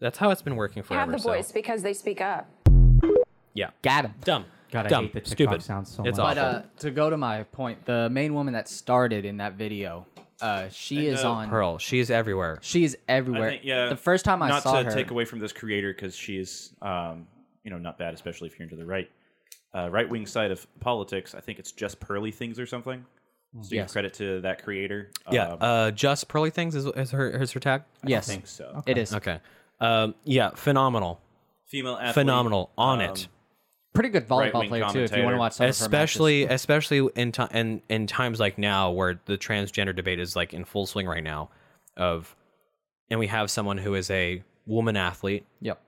That's 0.00 0.18
how 0.18 0.30
it's 0.30 0.42
been 0.42 0.56
working 0.56 0.82
for. 0.82 0.94
have 0.94 1.10
the 1.10 1.18
so- 1.18 1.30
voice 1.30 1.52
because 1.52 1.82
they 1.82 1.92
speak 1.94 2.20
up. 2.20 2.48
Yeah. 3.54 3.70
Got 3.82 4.06
him. 4.06 4.14
Dumb. 4.22 4.44
God, 4.70 4.86
I 4.86 4.88
Dumb. 4.88 5.04
hate 5.04 5.12
the 5.14 5.20
TikTok 5.20 5.36
Stupid. 5.36 5.62
sounds 5.62 5.94
so 5.94 6.04
it's 6.04 6.18
much. 6.18 6.34
But 6.36 6.38
uh, 6.38 6.62
to 6.80 6.90
go 6.90 7.08
to 7.08 7.16
my 7.16 7.44
point, 7.44 7.84
the 7.86 8.10
main 8.10 8.34
woman 8.34 8.52
that 8.54 8.68
started 8.68 9.24
in 9.24 9.36
that 9.36 9.54
video, 9.54 10.06
uh, 10.40 10.68
she 10.70 11.06
is 11.06 11.24
uh, 11.24 11.30
on. 11.32 11.48
Pearl. 11.48 11.78
She's 11.78 12.10
everywhere. 12.10 12.58
She 12.62 12.84
is 12.84 12.96
I 13.08 13.12
everywhere. 13.12 13.50
think, 13.50 13.64
yeah. 13.64 13.88
The 13.88 13.96
first 13.96 14.24
time 14.24 14.42
I 14.42 14.48
not 14.48 14.64
saw 14.64 14.82
to 14.82 14.84
her, 14.84 14.90
take 14.90 15.10
away 15.12 15.24
from 15.24 15.38
this 15.38 15.52
creator 15.52 15.94
because 15.94 16.16
she's, 16.16 16.74
um, 16.82 17.26
you 17.64 17.70
know, 17.70 17.78
not 17.78 17.96
bad, 17.96 18.12
especially 18.12 18.48
if 18.48 18.58
you're 18.58 18.64
into 18.64 18.76
the 18.76 18.84
right, 18.84 19.08
uh, 19.74 19.88
right 19.88 20.08
wing 20.08 20.26
side 20.26 20.50
of 20.50 20.66
politics. 20.80 21.34
I 21.34 21.40
think 21.40 21.58
it's 21.60 21.72
just 21.72 22.00
pearly 22.00 22.32
things 22.32 22.58
or 22.58 22.66
something. 22.66 23.04
So 23.54 23.60
Yes. 23.74 23.86
give 23.86 23.92
credit 23.92 24.14
to 24.14 24.40
that 24.42 24.62
creator. 24.62 25.10
Yeah. 25.30 25.52
Um, 25.52 25.58
Uh, 25.60 25.90
just 25.90 26.28
pearly 26.28 26.50
things 26.50 26.74
is, 26.74 26.84
is 26.86 27.10
her 27.12 27.30
is 27.30 27.52
her 27.52 27.60
tag. 27.60 27.82
yes, 28.04 28.28
I 28.28 28.32
think 28.32 28.46
so. 28.46 28.82
it 28.86 28.98
is 28.98 29.14
Okay. 29.14 29.40
Um, 29.80 30.14
yeah. 30.24 30.50
Phenomenal. 30.54 31.20
Female 31.66 31.94
athlete, 31.96 32.14
Phenomenal. 32.14 32.70
On 32.78 33.00
um, 33.00 33.10
it. 33.10 33.28
pretty 33.94 34.10
good 34.10 34.28
volleyball 34.28 34.68
player 34.68 34.86
too. 34.90 35.00
If 35.00 35.16
you 35.16 35.22
want 35.24 35.34
to 35.34 35.38
watch 35.38 35.52
some 35.54 35.64
of 35.64 35.68
her 35.68 35.84
especially 35.84 36.44
matches. 36.44 36.60
especially 36.60 37.08
in, 37.16 37.32
ti 37.32 37.42
in 37.52 37.82
in 37.88 38.06
times 38.06 38.38
like 38.40 38.58
now 38.58 38.90
where 38.90 39.18
the 39.24 39.38
transgender 39.38 39.94
debate 39.96 40.20
is 40.20 40.36
like 40.36 40.52
in 40.52 40.64
full 40.64 40.86
swing 40.86 41.06
right 41.06 41.24
now 41.24 41.48
of 41.96 42.36
and 43.10 43.18
we 43.18 43.26
have 43.28 43.50
someone 43.50 43.78
who 43.78 43.94
is 43.94 44.10
a 44.10 44.42
woman 44.66 44.96
athlete 44.96 45.46
Yep. 45.60 45.80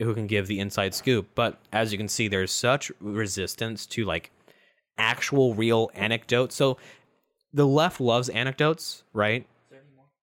who 0.00 0.12
can 0.14 0.26
give 0.26 0.46
the 0.48 0.58
inside 0.58 0.92
scoop. 0.94 1.28
But 1.34 1.58
as 1.72 1.92
you 1.92 1.98
can 1.98 2.08
see, 2.08 2.26
there's 2.28 2.50
such 2.52 2.90
resistance 3.00 3.86
to 3.86 4.04
like 4.04 4.32
actual 4.98 5.54
real 5.54 5.90
anecdote. 5.94 6.52
So 6.52 6.76
the 7.52 7.66
left 7.66 8.00
loves 8.00 8.28
anecdotes, 8.28 9.02
right? 9.12 9.46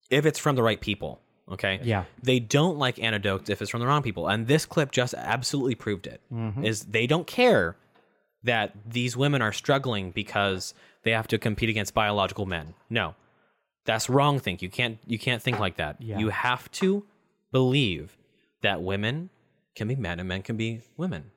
If 0.09 0.26
it's 0.26 0.39
from 0.39 0.55
the 0.55 0.63
right 0.63 0.80
people, 0.80 1.19
okay? 1.51 1.80
Yeah. 1.84 2.05
They 2.21 2.39
don't 2.39 2.78
like 2.78 2.99
anecdotes 2.99 3.49
if 3.49 3.61
it's 3.61 3.71
from 3.71 3.80
the 3.80 3.88
wrong 3.88 4.03
people. 4.03 4.28
And 4.28 4.47
this 4.47 4.65
clip 4.65 4.91
just 4.91 5.13
absolutely 5.15 5.76
proved 5.76 6.05
it. 6.07 6.21
Is 6.61 6.84
Mhm. 6.86 6.91
they 6.91 7.07
don't 7.07 7.26
care 7.28 7.76
that 8.43 8.74
these 8.86 9.15
women 9.17 9.41
are 9.41 9.53
struggling 9.53 10.11
because 10.11 10.74
they 11.03 11.11
have 11.11 11.28
to 11.30 11.38
compete 11.38 11.69
against 11.69 11.93
biological 11.93 12.45
men. 12.45 12.76
No. 12.89 13.15
That's 13.86 14.09
wrong 14.09 14.39
think. 14.39 14.61
You 14.61 14.69
can't 14.69 14.99
you 15.05 15.17
can't 15.19 15.41
think 15.41 15.59
like 15.59 15.76
that. 15.78 16.01
Yeah. 16.01 16.19
You 16.19 16.30
have 16.30 16.71
to 16.74 17.05
believe 17.51 18.17
that 18.61 18.82
women 18.82 19.30
can 19.76 19.88
be 19.88 19.95
men 19.95 20.19
and 20.19 20.28
men 20.30 20.41
can 20.41 20.55
be 20.57 20.82
women. 20.97 21.32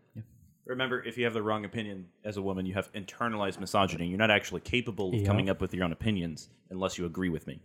Remember, 0.67 1.03
if 1.05 1.17
you 1.17 1.25
have 1.25 1.33
the 1.35 1.43
wrong 1.43 1.65
opinion 1.65 2.07
as 2.25 2.37
a 2.37 2.43
woman, 2.43 2.67
you 2.67 2.75
have 2.75 2.93
internalized 2.93 3.61
misogyny. 3.61 4.09
You're 4.09 4.19
not 4.19 4.31
actually 4.33 4.61
capable 4.63 5.11
of 5.11 5.15
Yeah. 5.21 5.27
coming 5.27 5.49
up 5.49 5.61
with 5.61 5.73
your 5.73 5.85
own 5.85 5.93
opinions 5.93 6.49
unless 6.71 6.99
you 6.99 7.07
agree 7.07 7.29
with 7.29 7.47
me. 7.47 7.61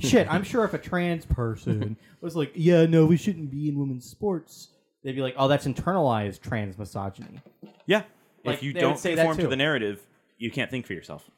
Shit, 0.00 0.30
I'm 0.30 0.42
sure 0.42 0.64
if 0.64 0.74
a 0.74 0.78
trans 0.78 1.24
person 1.24 1.96
was 2.20 2.34
like, 2.36 2.50
"Yeah, 2.54 2.84
no, 2.86 3.06
we 3.06 3.16
shouldn't 3.16 3.50
be 3.50 3.68
in 3.68 3.78
women's 3.78 4.04
sports," 4.10 4.68
they'd 5.04 5.12
be 5.14 5.22
like, 5.22 5.34
"Oh, 5.38 5.46
that's 5.46 5.66
internalized 5.66 6.40
trans 6.42 6.76
misogyny." 6.76 7.40
Yeah. 7.86 8.02
Like, 8.44 8.56
if 8.56 8.62
you 8.64 8.72
they 8.72 8.78
would 8.80 8.88
don't 8.90 8.98
say 8.98 9.14
that 9.14 9.22
conform 9.22 9.36
to 9.38 9.42
too. 9.44 9.48
the 9.50 9.56
narrative, 9.56 10.04
you 10.38 10.50
can't 10.50 10.70
think 10.70 10.86
for 10.86 10.92
yourself. 10.92 11.30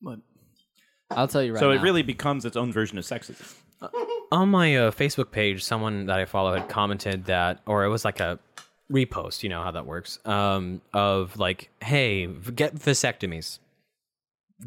But 0.00 0.20
I'll 1.10 1.28
tell 1.28 1.42
you 1.42 1.52
right 1.52 1.60
so 1.60 1.70
now. 1.72 1.78
it 1.78 1.82
really 1.82 2.02
becomes 2.02 2.44
its 2.46 2.56
own 2.56 2.72
version 2.72 2.96
of 2.98 3.04
sexism. 3.04 3.54
On 4.32 4.48
my 4.48 4.76
uh, 4.76 4.90
Facebook 4.90 5.30
page, 5.30 5.62
someone 5.62 6.06
that 6.06 6.18
I 6.18 6.24
follow 6.24 6.54
had 6.54 6.68
commented 6.70 7.26
that, 7.26 7.60
or 7.66 7.84
it 7.84 7.88
was 7.88 8.04
like 8.04 8.20
a 8.20 8.38
repost, 8.92 9.42
you 9.42 9.48
know 9.48 9.62
how 9.62 9.70
that 9.70 9.86
works, 9.86 10.18
um, 10.24 10.80
of 10.92 11.38
like, 11.38 11.70
hey, 11.82 12.26
get 12.26 12.74
vasectomies. 12.74 13.58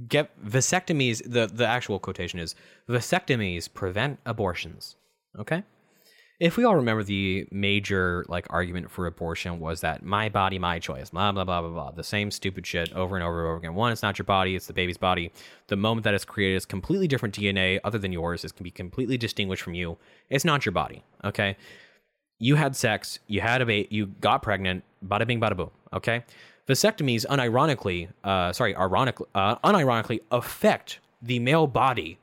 Get 0.07 0.31
vasectomies, 0.43 1.21
the, 1.25 1.47
the 1.47 1.65
actual 1.65 1.99
quotation 1.99 2.39
is 2.39 2.55
vasectomies 2.89 3.71
prevent 3.73 4.19
abortions. 4.25 4.95
Okay? 5.39 5.63
If 6.39 6.55
we 6.55 6.65
all 6.65 6.75
remember 6.75 7.01
the 7.01 7.47
major 7.51 8.23
like 8.27 8.45
argument 8.51 8.91
for 8.91 9.07
abortion 9.07 9.59
was 9.59 9.81
that 9.81 10.03
my 10.03 10.29
body, 10.29 10.59
my 10.59 10.77
choice, 10.77 11.09
blah 11.09 11.31
blah 11.31 11.43
blah 11.43 11.61
blah 11.61 11.71
blah. 11.71 11.91
The 11.91 12.03
same 12.03 12.29
stupid 12.29 12.67
shit 12.67 12.93
over 12.93 13.15
and 13.15 13.23
over 13.23 13.39
and 13.39 13.47
over 13.47 13.57
again. 13.57 13.73
One, 13.73 13.91
it's 13.91 14.03
not 14.03 14.19
your 14.19 14.25
body, 14.25 14.55
it's 14.55 14.67
the 14.67 14.73
baby's 14.73 14.99
body. 14.99 15.31
The 15.65 15.75
moment 15.75 16.03
that 16.03 16.13
it's 16.13 16.25
created 16.25 16.57
is 16.57 16.65
completely 16.65 17.07
different 17.07 17.33
DNA 17.33 17.79
other 17.83 17.97
than 17.97 18.11
yours. 18.11 18.45
It 18.45 18.55
can 18.55 18.63
be 18.63 18.69
completely 18.69 19.17
distinguished 19.17 19.63
from 19.63 19.73
you. 19.73 19.97
It's 20.29 20.45
not 20.45 20.63
your 20.63 20.73
body. 20.73 21.03
Okay. 21.23 21.57
You 22.39 22.55
had 22.55 22.75
sex, 22.75 23.19
you 23.27 23.41
had 23.41 23.61
a 23.61 23.65
baby, 23.65 23.87
you 23.89 24.07
got 24.21 24.41
pregnant, 24.43 24.83
bada 25.05 25.25
bing, 25.25 25.39
bada 25.39 25.55
boom. 25.57 25.71
Okay. 25.93 26.23
Vasectomies, 26.67 27.25
unironically, 27.25 28.09
uh, 28.23 28.51
sorry, 28.51 28.75
ironically, 28.75 29.25
uh, 29.33 29.55
unironically 29.57 30.19
affect 30.31 30.99
the 31.21 31.39
male 31.39 31.65
body 31.65 32.19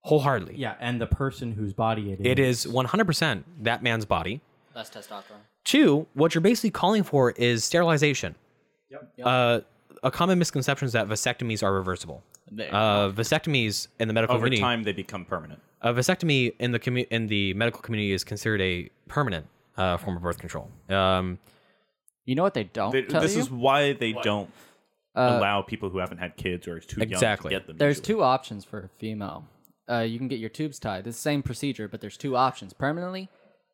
wholeheartedly. 0.00 0.56
Yeah, 0.56 0.74
and 0.80 1.00
the 1.00 1.06
person 1.06 1.52
whose 1.52 1.72
body 1.72 2.12
it 2.12 2.20
is. 2.20 2.26
It 2.26 2.38
is 2.38 2.66
100% 2.66 3.42
that 3.62 3.82
man's 3.82 4.04
body. 4.04 4.40
Less 4.74 4.88
testosterone. 4.90 5.42
Two, 5.64 6.06
what 6.14 6.34
you're 6.34 6.40
basically 6.40 6.70
calling 6.70 7.02
for 7.02 7.32
is 7.32 7.64
sterilization. 7.64 8.36
Yep. 8.90 9.12
Uh, 9.22 9.60
a 10.02 10.10
common 10.10 10.38
misconception 10.38 10.86
is 10.86 10.92
that 10.92 11.08
vasectomies 11.08 11.62
are 11.62 11.72
reversible. 11.74 12.22
They 12.50 12.68
Uh, 12.68 13.10
vasectomies 13.10 13.88
in 13.98 14.06
the 14.08 14.14
medical 14.14 14.36
Over 14.36 14.46
community, 14.46 14.62
time, 14.62 14.84
they 14.84 14.92
become 14.92 15.24
permanent. 15.24 15.60
A 15.82 15.92
vasectomy 15.92 16.54
in 16.58 16.72
the 16.72 16.78
commu- 16.78 17.06
in 17.10 17.26
the 17.26 17.54
medical 17.54 17.80
community 17.80 18.12
is 18.12 18.24
considered 18.24 18.60
a 18.60 18.88
permanent 19.08 19.46
uh, 19.76 19.96
form 19.96 20.16
of 20.16 20.22
birth 20.22 20.38
control. 20.38 20.70
Um, 20.88 21.38
You 22.24 22.34
know 22.34 22.42
what 22.42 22.54
they 22.54 22.64
don't 22.64 22.90
They- 22.92 23.02
tell 23.02 23.20
this 23.20 23.34
you? 23.34 23.40
is 23.42 23.50
why 23.50 23.92
they 23.92 24.12
don't 24.12 24.50
Uh, 25.14 25.38
allow 25.38 25.62
people 25.62 25.88
who 25.90 25.98
haven't 25.98 26.18
had 26.18 26.36
kids 26.36 26.66
or 26.68 26.76
is 26.78 26.84
too 26.86 27.00
Exactly. 27.00 27.52
young 27.52 27.60
to 27.60 27.64
get 27.64 27.66
them. 27.68 27.76
There's 27.78 27.98
usually. 27.98 28.14
two 28.14 28.22
options 28.22 28.64
for 28.64 28.80
a 28.80 28.88
female. 28.98 29.44
Uh, 29.88 29.98
you 30.00 30.18
can 30.18 30.28
get 30.28 30.38
your 30.40 30.50
tubes 30.50 30.78
tied. 30.78 31.04
The 31.04 31.12
same 31.12 31.42
procedure, 31.42 31.86
but 31.88 32.00
there's 32.00 32.16
two 32.16 32.36
options: 32.36 32.72
permanently 32.72 33.28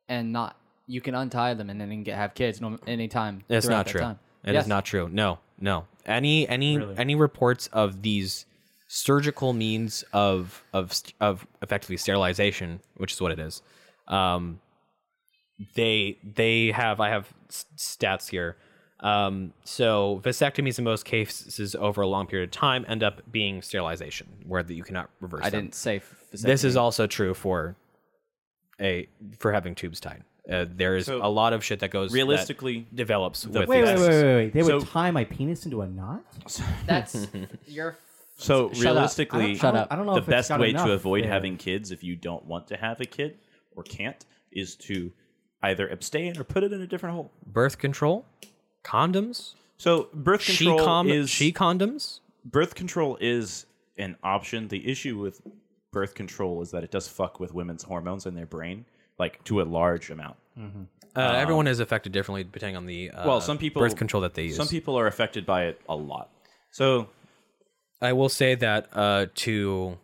and 0.08 0.32
not. 0.32 0.56
You 0.86 1.00
can 1.00 1.14
untie 1.14 1.54
them 1.54 1.70
and 1.70 1.80
then 1.80 2.02
get 2.02 2.16
have 2.16 2.34
kids 2.34 2.60
no, 2.60 2.78
anytime. 2.86 3.44
it's 3.48 3.64
throughout 3.66 3.76
not 3.78 3.86
that 3.86 3.90
true. 3.92 4.00
Time. 4.00 4.18
It 4.44 4.50
is 4.50 4.54
Yes. 4.54 4.66
not 4.66 4.84
true. 4.84 5.08
No, 5.10 5.38
no. 5.58 5.86
Any 6.04 6.46
any 6.48 6.76
Really? 6.76 6.96
any 6.98 7.14
reports 7.14 7.68
of 7.68 8.02
these 8.02 8.44
surgical 8.94 9.54
means 9.54 10.04
of 10.12 10.62
of 10.74 10.92
of 11.18 11.46
effectively 11.62 11.96
sterilization, 11.96 12.80
which 12.98 13.12
is 13.14 13.20
what 13.22 13.32
it 13.32 13.38
is. 13.38 13.62
Um, 14.06 14.60
they 15.74 16.18
they 16.22 16.72
have 16.72 17.00
I 17.00 17.08
have 17.08 17.32
stats 17.50 18.28
here. 18.28 18.56
Um, 19.00 19.52
so 19.64 20.20
vasectomies 20.22 20.78
in 20.78 20.84
most 20.84 21.04
cases 21.04 21.74
over 21.74 22.02
a 22.02 22.06
long 22.06 22.26
period 22.26 22.50
of 22.50 22.52
time 22.52 22.84
end 22.86 23.02
up 23.02 23.22
being 23.32 23.62
sterilization, 23.62 24.28
where 24.46 24.62
that 24.62 24.74
you 24.74 24.84
cannot 24.84 25.08
reverse. 25.20 25.40
I 25.42 25.50
them. 25.50 25.62
didn't 25.62 25.74
say. 25.74 26.02
This 26.30 26.62
is 26.62 26.76
also 26.76 27.06
true 27.06 27.32
for 27.34 27.76
a 28.78 29.08
for 29.38 29.52
having 29.52 29.74
tubes 29.74 30.00
tied. 30.00 30.22
Uh, 30.50 30.66
there 30.68 30.96
is 30.96 31.06
So, 31.06 31.24
a 31.24 31.30
lot 31.30 31.52
of 31.52 31.64
shit 31.64 31.80
that 31.80 31.90
goes 31.90 32.10
that 32.10 32.14
realistically, 32.14 32.86
develops 32.92 33.42
the 33.42 33.60
with 33.60 33.68
Wait, 33.68 33.84
wait, 33.84 33.96
wait, 33.96 34.08
wait, 34.08 34.34
wait. 34.34 34.52
They 34.52 34.62
would 34.62 34.86
tie 34.88 35.10
my 35.12 35.24
penis 35.24 35.64
into 35.64 35.80
a 35.82 35.86
knot? 35.86 36.24
That's 36.86 37.28
your. 37.66 37.96
So 38.34 38.68
Shut 38.68 38.76
up. 38.78 38.82
realistically, 38.82 39.54
Shut 39.56 39.76
up. 39.76 39.88
I 39.90 39.96
don't 39.96 40.06
know 40.06 40.12
the 40.14 40.18
if 40.18 40.24
it's 40.28 40.30
best 40.30 40.48
got 40.48 40.60
way 40.60 40.70
enough 40.70 40.86
to 40.86 40.92
avoid 40.92 41.24
there. 41.24 41.30
having 41.30 41.56
kids 41.56 41.90
if 41.92 42.02
you 42.02 42.16
don't 42.16 42.44
want 42.46 42.66
to 42.68 42.76
have 42.76 43.00
a 43.00 43.04
kid 43.04 43.38
or 43.76 43.82
can't 43.82 44.24
is 44.50 44.74
to 44.76 45.12
either 45.62 45.88
abstain 45.88 46.36
or 46.38 46.44
put 46.44 46.62
it 46.64 46.72
in 46.72 46.80
a 46.80 46.86
different 46.86 47.14
hole. 47.14 47.30
birth 47.46 47.78
control, 47.78 48.24
condoms, 48.84 49.54
So 49.76 50.08
birth 50.14 50.42
she 50.42 50.64
control 50.66 50.84
con- 50.84 51.08
is 51.08 51.30
she 51.30 51.52
condoms. 51.52 52.20
birth 52.44 52.74
control 52.74 53.16
is 53.20 53.66
an 53.98 54.16
option. 54.24 54.68
The 54.68 54.90
issue 54.90 55.18
with 55.18 55.40
birth 55.92 56.14
control 56.14 56.62
is 56.62 56.70
that 56.72 56.82
it 56.82 56.90
does 56.90 57.06
fuck 57.08 57.38
with 57.38 57.54
women's 57.54 57.82
hormones 57.82 58.26
in 58.26 58.34
their 58.34 58.46
brain, 58.46 58.84
like 59.18 59.42
to 59.44 59.60
a 59.60 59.64
large 59.64 60.10
amount. 60.10 60.36
Uh, 61.14 61.20
everyone 61.20 61.66
is 61.66 61.78
affected 61.80 62.12
differently 62.12 62.42
depending 62.44 62.76
on 62.76 62.86
the 62.86 63.10
uh, 63.10 63.26
well, 63.26 63.40
some 63.40 63.58
people 63.58 63.80
birth 63.82 63.96
control 63.96 64.22
that 64.22 64.34
they 64.34 64.44
use. 64.44 64.56
Some 64.56 64.68
people 64.68 64.98
are 64.98 65.06
affected 65.06 65.44
by 65.46 65.64
it 65.66 65.80
a 65.88 65.94
lot. 65.94 66.30
So 66.70 67.08
I 68.02 68.12
will 68.12 68.28
say 68.28 68.54
that 68.56 68.88
uh, 68.92 69.26
to 69.36 69.98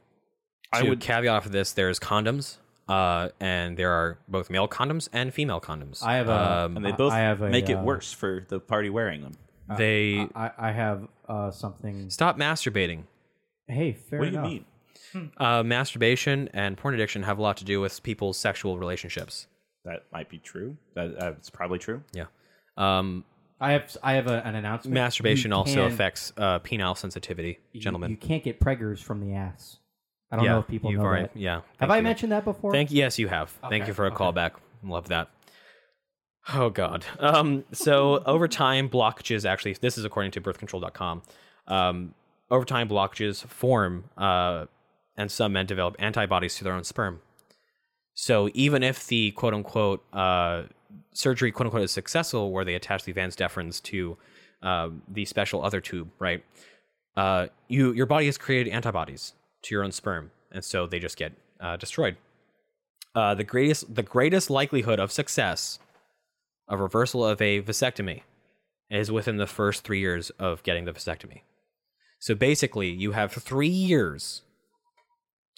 I 0.72 0.82
to 0.82 0.88
would- 0.90 1.00
caveat 1.00 1.42
for 1.42 1.48
this, 1.50 1.72
there's 1.72 1.98
condoms, 1.98 2.56
uh, 2.88 3.28
and 3.40 3.76
there 3.76 3.90
are 3.92 4.18
both 4.28 4.48
male 4.50 4.68
condoms 4.68 5.08
and 5.12 5.34
female 5.34 5.60
condoms. 5.60 6.02
I 6.02 6.14
have 6.16 6.28
a- 6.28 6.52
Um, 6.64 6.76
and 6.76 6.86
they 6.86 6.92
both 6.92 7.12
I 7.12 7.18
have 7.18 7.42
a, 7.42 7.48
make 7.50 7.68
it 7.68 7.74
uh, 7.74 7.82
worse 7.82 8.12
for 8.12 8.44
the 8.48 8.60
party 8.60 8.88
wearing 8.90 9.22
them. 9.22 9.32
they 9.76 10.26
I, 10.34 10.50
I 10.58 10.72
have 10.72 11.08
uh, 11.28 11.50
something. 11.50 12.08
stop 12.10 12.38
masturbating. 12.38 13.02
Hey, 13.66 13.92
fair 13.92 14.18
what 14.20 14.30
do 14.30 14.34
you 14.36 14.40
mean? 14.40 14.64
Uh, 15.38 15.62
masturbation 15.62 16.48
and 16.52 16.76
porn 16.76 16.94
addiction 16.94 17.22
have 17.24 17.38
a 17.38 17.42
lot 17.42 17.56
to 17.58 17.64
do 17.64 17.80
with 17.80 18.02
people's 18.02 18.36
sexual 18.38 18.78
relationships. 18.78 19.46
That 19.84 20.04
might 20.12 20.28
be 20.28 20.38
true. 20.38 20.76
That 20.94 21.18
that's 21.18 21.50
probably 21.50 21.78
true. 21.78 22.02
Yeah. 22.12 22.26
Um, 22.76 23.24
I 23.60 23.72
have 23.72 23.96
I 24.02 24.12
have 24.14 24.26
a, 24.28 24.44
an 24.46 24.54
announcement. 24.54 24.94
masturbation 24.94 25.50
You 25.50 25.56
also 25.56 25.74
can- 25.84 25.92
affects 25.92 26.32
uh, 26.36 26.60
penile 26.60 26.96
sensitivity, 26.96 27.58
you- 27.72 27.80
gentlemen. 27.80 28.10
You 28.10 28.16
can't 28.16 28.42
get 28.44 28.60
preggers 28.60 29.02
from 29.02 29.20
the 29.20 29.34
ass. 29.34 29.78
I 30.30 30.36
don't 30.36 30.44
yeah, 30.44 30.52
know 30.52 30.58
if 30.60 30.66
people 30.68 30.90
you've 30.90 31.00
know 31.00 31.06
already- 31.06 31.28
that. 31.28 31.36
Yeah. 31.36 31.54
Have 31.54 31.64
thank 31.80 31.90
I 31.90 31.96
you. 31.96 32.02
mentioned 32.02 32.32
that 32.32 32.44
before? 32.44 32.72
Thank 32.72 32.90
yes, 32.92 33.18
you 33.18 33.28
have. 33.28 33.50
Thank 33.68 33.82
Okay, 33.82 33.88
you 33.88 33.94
for 33.94 34.06
a 34.06 34.08
okay. 34.12 34.16
callback. 34.16 34.52
Love 34.84 35.08
that. 35.08 35.28
Oh 36.54 36.70
God. 36.70 37.04
Um, 37.18 37.64
so 37.72 38.22
over 38.24 38.48
time, 38.48 38.88
blockages 38.88 39.44
actually. 39.48 39.74
This 39.80 39.98
is 39.98 40.04
according 40.04 40.32
to 40.32 40.40
BirthControl.com. 40.40 41.22
Um, 41.66 42.14
over 42.50 42.64
time, 42.64 42.88
blockages 42.88 43.44
form, 43.46 44.04
uh, 44.16 44.66
and 45.16 45.30
some 45.30 45.52
men 45.52 45.66
develop 45.66 45.96
antibodies 45.98 46.56
to 46.56 46.64
their 46.64 46.72
own 46.72 46.84
sperm. 46.84 47.20
So 48.14 48.48
even 48.54 48.82
if 48.82 49.06
the 49.06 49.32
quote 49.32 49.52
unquote 49.54 50.02
uh, 50.12 50.62
surgery 51.12 51.52
quote 51.52 51.66
unquote 51.66 51.82
is 51.82 51.90
successful, 51.90 52.52
where 52.52 52.64
they 52.64 52.74
attach 52.74 53.04
the 53.04 53.12
vas 53.12 53.36
deferens 53.36 53.82
to 53.84 54.16
um, 54.62 55.02
the 55.08 55.24
special 55.24 55.64
other 55.64 55.80
tube, 55.80 56.10
right? 56.18 56.44
Uh, 57.16 57.48
you 57.68 57.92
your 57.92 58.06
body 58.06 58.26
has 58.26 58.38
created 58.38 58.72
antibodies 58.72 59.34
to 59.62 59.74
your 59.74 59.84
own 59.84 59.92
sperm, 59.92 60.30
and 60.52 60.64
so 60.64 60.86
they 60.86 60.98
just 60.98 61.16
get 61.16 61.32
uh, 61.60 61.76
destroyed. 61.76 62.16
Uh, 63.14 63.34
the 63.34 63.44
greatest 63.44 63.94
the 63.94 64.02
greatest 64.02 64.50
likelihood 64.50 65.00
of 65.00 65.10
success 65.10 65.78
of 66.68 66.80
reversal 66.80 67.24
of 67.24 67.40
a 67.40 67.62
vasectomy 67.62 68.22
is 68.90 69.10
within 69.10 69.36
the 69.36 69.46
first 69.46 69.84
three 69.84 70.00
years 70.00 70.30
of 70.38 70.62
getting 70.62 70.84
the 70.84 70.92
vasectomy. 70.92 71.42
So 72.18 72.34
basically, 72.34 72.88
you 72.88 73.12
have 73.12 73.32
three 73.32 73.68
years 73.68 74.42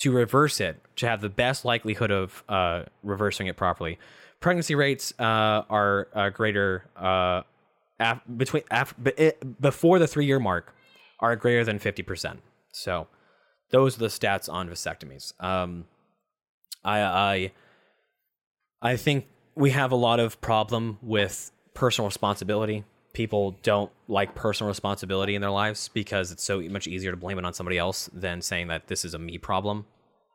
to 0.01 0.13
reverse 0.13 0.61
it 0.61 0.81
to 0.97 1.09
have 1.09 1.21
the 1.21 1.29
best 1.29 1.65
likelihood 1.65 2.11
of 2.11 2.45
uh, 2.49 2.83
reversing 3.03 3.47
it 3.47 3.57
properly. 3.57 3.99
Pregnancy 4.41 4.75
rates 4.75 5.13
uh, 5.19 5.63
are 5.69 6.09
uh, 6.15 6.31
greater 6.31 6.85
uh, 6.97 7.43
af- 7.99 8.23
between 8.37 8.63
af- 8.71 8.95
it, 9.17 9.61
before 9.61 9.99
the 9.99 10.07
three 10.07 10.27
year 10.27 10.41
mark 10.41 10.75
are 11.21 11.37
greater 11.37 11.65
than 11.65 11.79
fifty 11.79 12.03
percent. 12.03 12.41
So 12.73 13.07
those 13.71 13.97
are 13.97 14.01
the 14.01 14.07
stats 14.07 14.53
on 14.53 14.69
vasectomies. 14.69 15.35
Um, 15.43 15.85
I 16.85 17.01
I 17.03 17.53
I 18.81 18.97
think 18.97 19.27
we 19.55 19.71
have 19.71 19.93
a 19.93 19.97
lot 19.97 20.19
of 20.19 20.41
problem 20.41 20.99
with 21.03 21.53
personal 21.75 22.09
responsibility. 22.09 22.85
People 23.13 23.57
don't 23.63 23.91
like 24.09 24.35
personal 24.35 24.69
responsibility 24.69 25.35
in 25.35 25.41
their 25.41 25.51
lives 25.51 25.89
because 25.89 26.31
it's 26.31 26.45
so 26.45 26.61
much 26.63 26.87
easier 26.87 27.11
to 27.11 27.17
blame 27.17 27.39
it 27.39 27.45
on 27.45 27.53
somebody 27.53 27.77
else 27.77 28.09
than 28.13 28.41
saying 28.41 28.69
that 28.69 28.87
this 28.87 29.05
is 29.05 29.15
a 29.15 29.19
me 29.19 29.37
problem. 29.39 29.87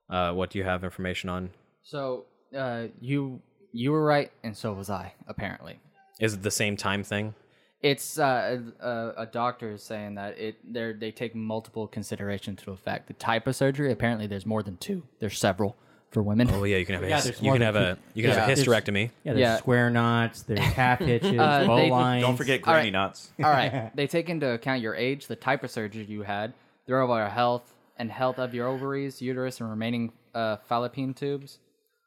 Uh, 0.09 0.32
what 0.34 0.49
do 0.49 0.57
you 0.57 0.65
have 0.65 0.84
information 0.84 1.30
on? 1.30 1.51
So 1.84 2.26
uh, 2.55 2.88
you 2.99 3.41
you 3.71 3.91
were 3.91 4.03
right, 4.03 4.32
and 4.43 4.55
so 4.55 4.73
was 4.73 4.89
I. 4.89 5.13
Apparently, 5.28 5.80
Is 6.19 6.34
it 6.34 6.43
the 6.43 6.51
same 6.51 6.78
time 6.78 7.03
thing? 7.03 7.34
it's 7.82 8.17
uh, 8.17 8.59
a, 8.80 9.13
a 9.17 9.26
doctor 9.28 9.73
is 9.73 9.84
saying 9.84 10.15
that 10.15 10.38
it 10.39 10.55
they 10.73 10.93
they 10.93 11.11
take 11.11 11.36
multiple 11.36 11.88
considerations 11.88 12.61
to 12.63 12.71
effect. 12.71 13.07
The 13.07 13.13
type 13.13 13.47
of 13.47 13.55
surgery, 13.55 13.91
apparently, 13.91 14.28
there's 14.28 14.45
more 14.45 14.63
than 14.63 14.78
two. 14.78 15.03
There's 15.19 15.38
several 15.38 15.76
for 16.16 16.24
women. 16.24 16.49
Oh 16.51 16.63
yeah, 16.63 16.78
you 16.78 16.86
can 16.86 16.95
have 16.95 17.03
a 17.03 17.09
Yeah, 17.09 17.18
hys- 17.18 17.24
there's 17.26 17.41
you 17.41 17.45
more 17.45 17.55
can 17.55 17.59
than 17.74 17.76
have 17.76 17.97
a 17.97 17.99
you 18.16 18.24
can 18.24 18.32
have 18.32 18.47
a 18.47 18.51
Yeah. 18.51 18.55
hysterectomy. 18.57 19.11
Yeah, 19.24 19.34
there's 19.34 19.39
Yeah. 19.39 19.57
square 19.57 19.89
knots, 19.91 20.41
there's 20.43 20.59
calf 20.74 20.99
hitches, 21.11 21.38
Uh, 21.39 21.68
bow 21.68 21.76
they- 21.76 21.91
lines. 21.91 22.24
Don't 22.24 22.38
forget 22.38 22.61
All 22.61 22.74
granny 22.74 22.88
right. 22.88 22.93
knots. 22.93 23.32
All 23.43 23.49
right. 23.51 23.91
They 23.95 24.07
take 24.07 24.30
into 24.30 24.49
account 24.49 24.82
your 24.82 24.95
age, 24.95 25.28
the 25.28 25.36
type 25.36 25.63
of 25.63 25.70
surgery 25.72 26.05
you 26.05 26.24
had, 26.24 26.53
their 26.88 26.99
overall 27.01 27.30
health, 27.30 27.74
and 27.97 28.09
health 28.11 28.39
of 28.39 28.53
your 28.53 28.68
ovaries, 28.68 29.22
uterus, 29.22 29.59
and 29.59 29.70
remaining 29.70 30.13
uh, 30.34 30.57
fallopian 30.68 31.13
tubes, 31.13 31.59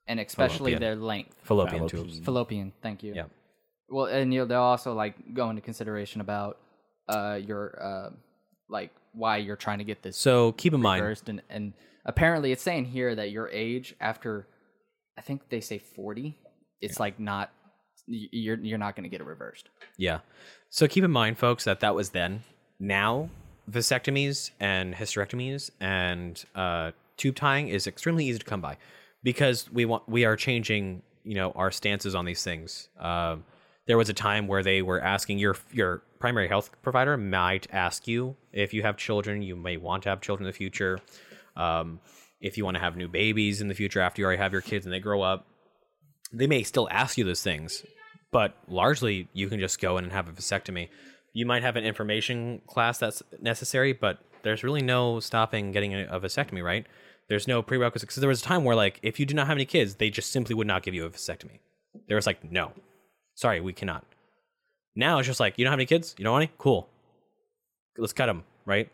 and 0.06 0.18
especially 0.20 0.72
Fallopian. 0.72 0.80
their 0.80 0.96
length. 0.96 1.36
Fallopian 1.42 1.86
tubes. 1.88 2.18
Fallopian. 2.20 2.72
Thank 2.82 3.02
you. 3.02 3.14
Yeah. 3.14 3.24
Well, 3.90 4.06
and 4.06 4.32
you'll, 4.34 4.46
they'll 4.46 4.60
also 4.60 4.92
like 4.94 5.14
go 5.34 5.48
into 5.50 5.62
consideration 5.62 6.20
about 6.20 6.58
uh, 7.08 7.38
your 7.42 7.78
uh, 7.82 8.10
like 8.68 8.90
why 9.12 9.38
you're 9.38 9.56
trying 9.56 9.78
to 9.78 9.84
get 9.84 10.02
this. 10.02 10.16
So 10.16 10.52
keep 10.52 10.74
in 10.74 10.80
mind, 10.82 11.02
reversed, 11.02 11.28
and 11.30 11.40
and 11.50 11.72
apparently 12.08 12.50
it's 12.50 12.62
saying 12.62 12.86
here 12.86 13.14
that 13.14 13.30
your 13.30 13.48
age 13.50 13.94
after, 14.00 14.48
I 15.16 15.20
think 15.20 15.48
they 15.50 15.60
say 15.60 15.78
forty, 15.78 16.36
it's 16.80 16.98
like 16.98 17.20
not 17.20 17.52
you're 18.06 18.58
you're 18.58 18.78
not 18.78 18.96
going 18.96 19.04
to 19.04 19.10
get 19.10 19.20
it 19.20 19.24
reversed. 19.24 19.68
Yeah. 19.96 20.20
So 20.70 20.88
keep 20.88 21.04
in 21.04 21.12
mind, 21.12 21.38
folks, 21.38 21.64
that 21.64 21.80
that 21.80 21.94
was 21.94 22.10
then. 22.10 22.42
Now, 22.80 23.28
vasectomies 23.70 24.50
and 24.58 24.94
hysterectomies 24.94 25.70
and 25.80 26.44
uh, 26.54 26.92
tube 27.16 27.36
tying 27.36 27.68
is 27.68 27.86
extremely 27.86 28.26
easy 28.26 28.38
to 28.38 28.44
come 28.44 28.60
by 28.60 28.78
because 29.22 29.70
we 29.70 29.84
want 29.84 30.08
we 30.08 30.24
are 30.24 30.36
changing, 30.36 31.02
you 31.22 31.34
know, 31.34 31.52
our 31.52 31.70
stances 31.70 32.14
on 32.14 32.24
these 32.24 32.42
things. 32.42 32.88
Um, 32.98 33.44
there 33.86 33.98
was 33.98 34.08
a 34.08 34.14
time 34.14 34.46
where 34.46 34.62
they 34.62 34.82
were 34.82 35.00
asking 35.00 35.38
your 35.38 35.56
your 35.72 36.02
primary 36.18 36.48
health 36.48 36.70
provider 36.82 37.16
might 37.16 37.66
ask 37.72 38.08
you 38.08 38.36
if 38.52 38.72
you 38.72 38.82
have 38.82 38.96
children, 38.96 39.42
you 39.42 39.56
may 39.56 39.76
want 39.76 40.02
to 40.04 40.08
have 40.08 40.20
children 40.20 40.46
in 40.46 40.52
the 40.52 40.56
future. 40.56 40.98
Um, 41.58 42.00
if 42.40 42.56
you 42.56 42.64
want 42.64 42.76
to 42.76 42.80
have 42.80 42.96
new 42.96 43.08
babies 43.08 43.60
in 43.60 43.68
the 43.68 43.74
future 43.74 44.00
after 44.00 44.22
you 44.22 44.26
already 44.26 44.40
have 44.40 44.52
your 44.52 44.62
kids 44.62 44.86
and 44.86 44.92
they 44.92 45.00
grow 45.00 45.22
up, 45.22 45.46
they 46.32 46.46
may 46.46 46.62
still 46.62 46.88
ask 46.90 47.18
you 47.18 47.24
those 47.24 47.42
things, 47.42 47.84
but 48.30 48.56
largely 48.68 49.28
you 49.32 49.48
can 49.48 49.58
just 49.58 49.80
go 49.80 49.98
in 49.98 50.04
and 50.04 50.12
have 50.12 50.28
a 50.28 50.32
vasectomy. 50.32 50.88
You 51.32 51.46
might 51.46 51.62
have 51.62 51.76
an 51.76 51.84
information 51.84 52.62
class 52.66 52.98
that's 52.98 53.22
necessary, 53.40 53.92
but 53.92 54.18
there's 54.42 54.62
really 54.62 54.82
no 54.82 55.20
stopping 55.20 55.72
getting 55.72 55.94
a, 55.94 56.20
vasectomy, 56.20 56.62
right? 56.62 56.86
There's 57.28 57.48
no 57.48 57.60
prerequisite 57.62 58.08
because 58.08 58.20
there 58.20 58.28
was 58.28 58.40
a 58.40 58.44
time 58.44 58.64
where, 58.64 58.76
like, 58.76 59.00
if 59.02 59.18
you 59.20 59.26
did 59.26 59.36
not 59.36 59.46
have 59.46 59.56
any 59.56 59.64
kids, 59.64 59.96
they 59.96 60.10
just 60.10 60.30
simply 60.30 60.54
would 60.54 60.66
not 60.66 60.82
give 60.82 60.94
you 60.94 61.04
a 61.04 61.10
vasectomy. 61.10 61.58
There 62.06 62.16
was 62.16 62.26
like, 62.26 62.44
no, 62.50 62.72
sorry, 63.34 63.60
we 63.60 63.72
cannot. 63.72 64.04
Now 64.94 65.18
it's 65.18 65.26
just 65.26 65.40
like, 65.40 65.58
you 65.58 65.64
don't 65.64 65.72
have 65.72 65.78
any 65.78 65.86
kids, 65.86 66.14
you 66.18 66.24
don't 66.24 66.32
want 66.32 66.44
any, 66.44 66.52
cool, 66.58 66.88
let's 67.96 68.12
cut 68.12 68.26
them, 68.26 68.44
right? 68.64 68.90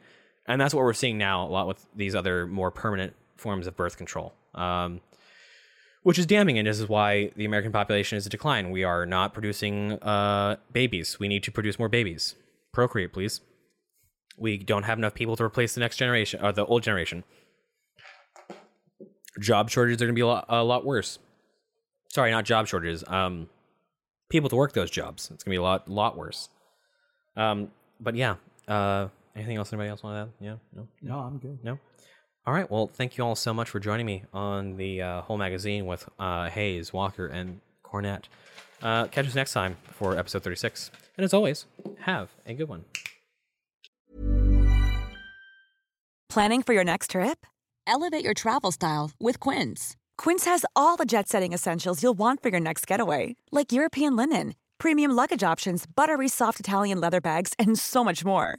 And 0.46 0.60
that's 0.60 0.74
what 0.74 0.84
we're 0.84 0.92
seeing 0.92 1.18
now 1.18 1.46
a 1.46 1.48
lot 1.48 1.66
with 1.66 1.86
these 1.94 2.14
other 2.14 2.46
more 2.46 2.70
permanent 2.70 3.14
forms 3.36 3.66
of 3.66 3.76
birth 3.76 3.96
control. 3.96 4.34
Um, 4.54 5.00
which 6.04 6.18
is 6.18 6.26
damning, 6.26 6.58
and 6.58 6.68
this 6.68 6.78
is 6.78 6.88
why 6.88 7.30
the 7.34 7.46
American 7.46 7.72
population 7.72 8.18
is 8.18 8.26
in 8.26 8.30
decline. 8.30 8.70
We 8.70 8.84
are 8.84 9.06
not 9.06 9.32
producing 9.32 9.92
uh, 10.02 10.56
babies. 10.70 11.18
We 11.18 11.28
need 11.28 11.42
to 11.44 11.50
produce 11.50 11.78
more 11.78 11.88
babies. 11.88 12.34
Procreate, 12.72 13.12
please. 13.12 13.40
We 14.36 14.58
don't 14.58 14.82
have 14.82 14.98
enough 14.98 15.14
people 15.14 15.34
to 15.36 15.44
replace 15.44 15.74
the 15.74 15.80
next 15.80 15.96
generation 15.96 16.44
or 16.44 16.52
the 16.52 16.66
old 16.66 16.82
generation. 16.82 17.24
Job 19.40 19.70
shortages 19.70 20.02
are 20.02 20.04
going 20.04 20.14
to 20.14 20.18
be 20.18 20.20
a 20.20 20.26
lot, 20.26 20.44
a 20.48 20.62
lot 20.62 20.84
worse. 20.84 21.18
Sorry, 22.08 22.30
not 22.30 22.44
job 22.44 22.66
shortages. 22.66 23.02
Um, 23.06 23.48
people 24.28 24.50
to 24.50 24.56
work 24.56 24.74
those 24.74 24.90
jobs. 24.90 25.30
It's 25.32 25.42
going 25.42 25.52
to 25.52 25.56
be 25.56 25.56
a 25.56 25.62
lot, 25.62 25.88
lot 25.88 26.18
worse. 26.18 26.50
Um, 27.34 27.70
but 27.98 28.14
yeah. 28.14 28.36
Uh, 28.68 29.08
anything 29.36 29.56
else? 29.56 29.72
Anybody 29.72 29.90
else 29.90 30.02
want 30.02 30.16
to 30.16 30.20
add? 30.22 30.44
Yeah. 30.44 30.56
No. 30.74 30.88
No, 31.02 31.18
I'm 31.18 31.38
good. 31.38 31.58
No. 31.62 31.78
All 32.46 32.52
right. 32.52 32.70
Well, 32.70 32.88
thank 32.88 33.16
you 33.16 33.24
all 33.24 33.34
so 33.36 33.54
much 33.54 33.70
for 33.70 33.80
joining 33.80 34.06
me 34.06 34.24
on 34.32 34.76
the 34.76 35.02
uh, 35.02 35.22
whole 35.22 35.38
magazine 35.38 35.86
with 35.86 36.08
uh, 36.18 36.50
Hayes, 36.50 36.92
Walker, 36.92 37.26
and 37.26 37.60
Cornett. 37.84 38.24
Uh, 38.82 39.06
catch 39.06 39.26
us 39.26 39.34
next 39.34 39.52
time 39.52 39.76
for 39.92 40.16
episode 40.18 40.42
36. 40.42 40.90
And 41.16 41.24
as 41.24 41.32
always, 41.32 41.66
have 42.00 42.30
a 42.46 42.54
good 42.54 42.68
one. 42.68 42.84
Planning 46.28 46.62
for 46.62 46.74
your 46.74 46.84
next 46.84 47.10
trip? 47.12 47.46
Elevate 47.86 48.24
your 48.24 48.34
travel 48.34 48.72
style 48.72 49.12
with 49.20 49.40
Quince. 49.40 49.96
Quince 50.18 50.44
has 50.44 50.64
all 50.74 50.96
the 50.96 51.04
jet 51.04 51.28
setting 51.28 51.52
essentials 51.52 52.02
you'll 52.02 52.14
want 52.18 52.42
for 52.42 52.48
your 52.48 52.60
next 52.60 52.86
getaway, 52.86 53.36
like 53.52 53.72
European 53.72 54.16
linen, 54.16 54.54
premium 54.78 55.12
luggage 55.12 55.42
options, 55.44 55.86
buttery 55.86 56.28
soft 56.28 56.60
Italian 56.60 57.00
leather 57.00 57.20
bags, 57.20 57.52
and 57.58 57.78
so 57.78 58.02
much 58.02 58.24
more. 58.24 58.58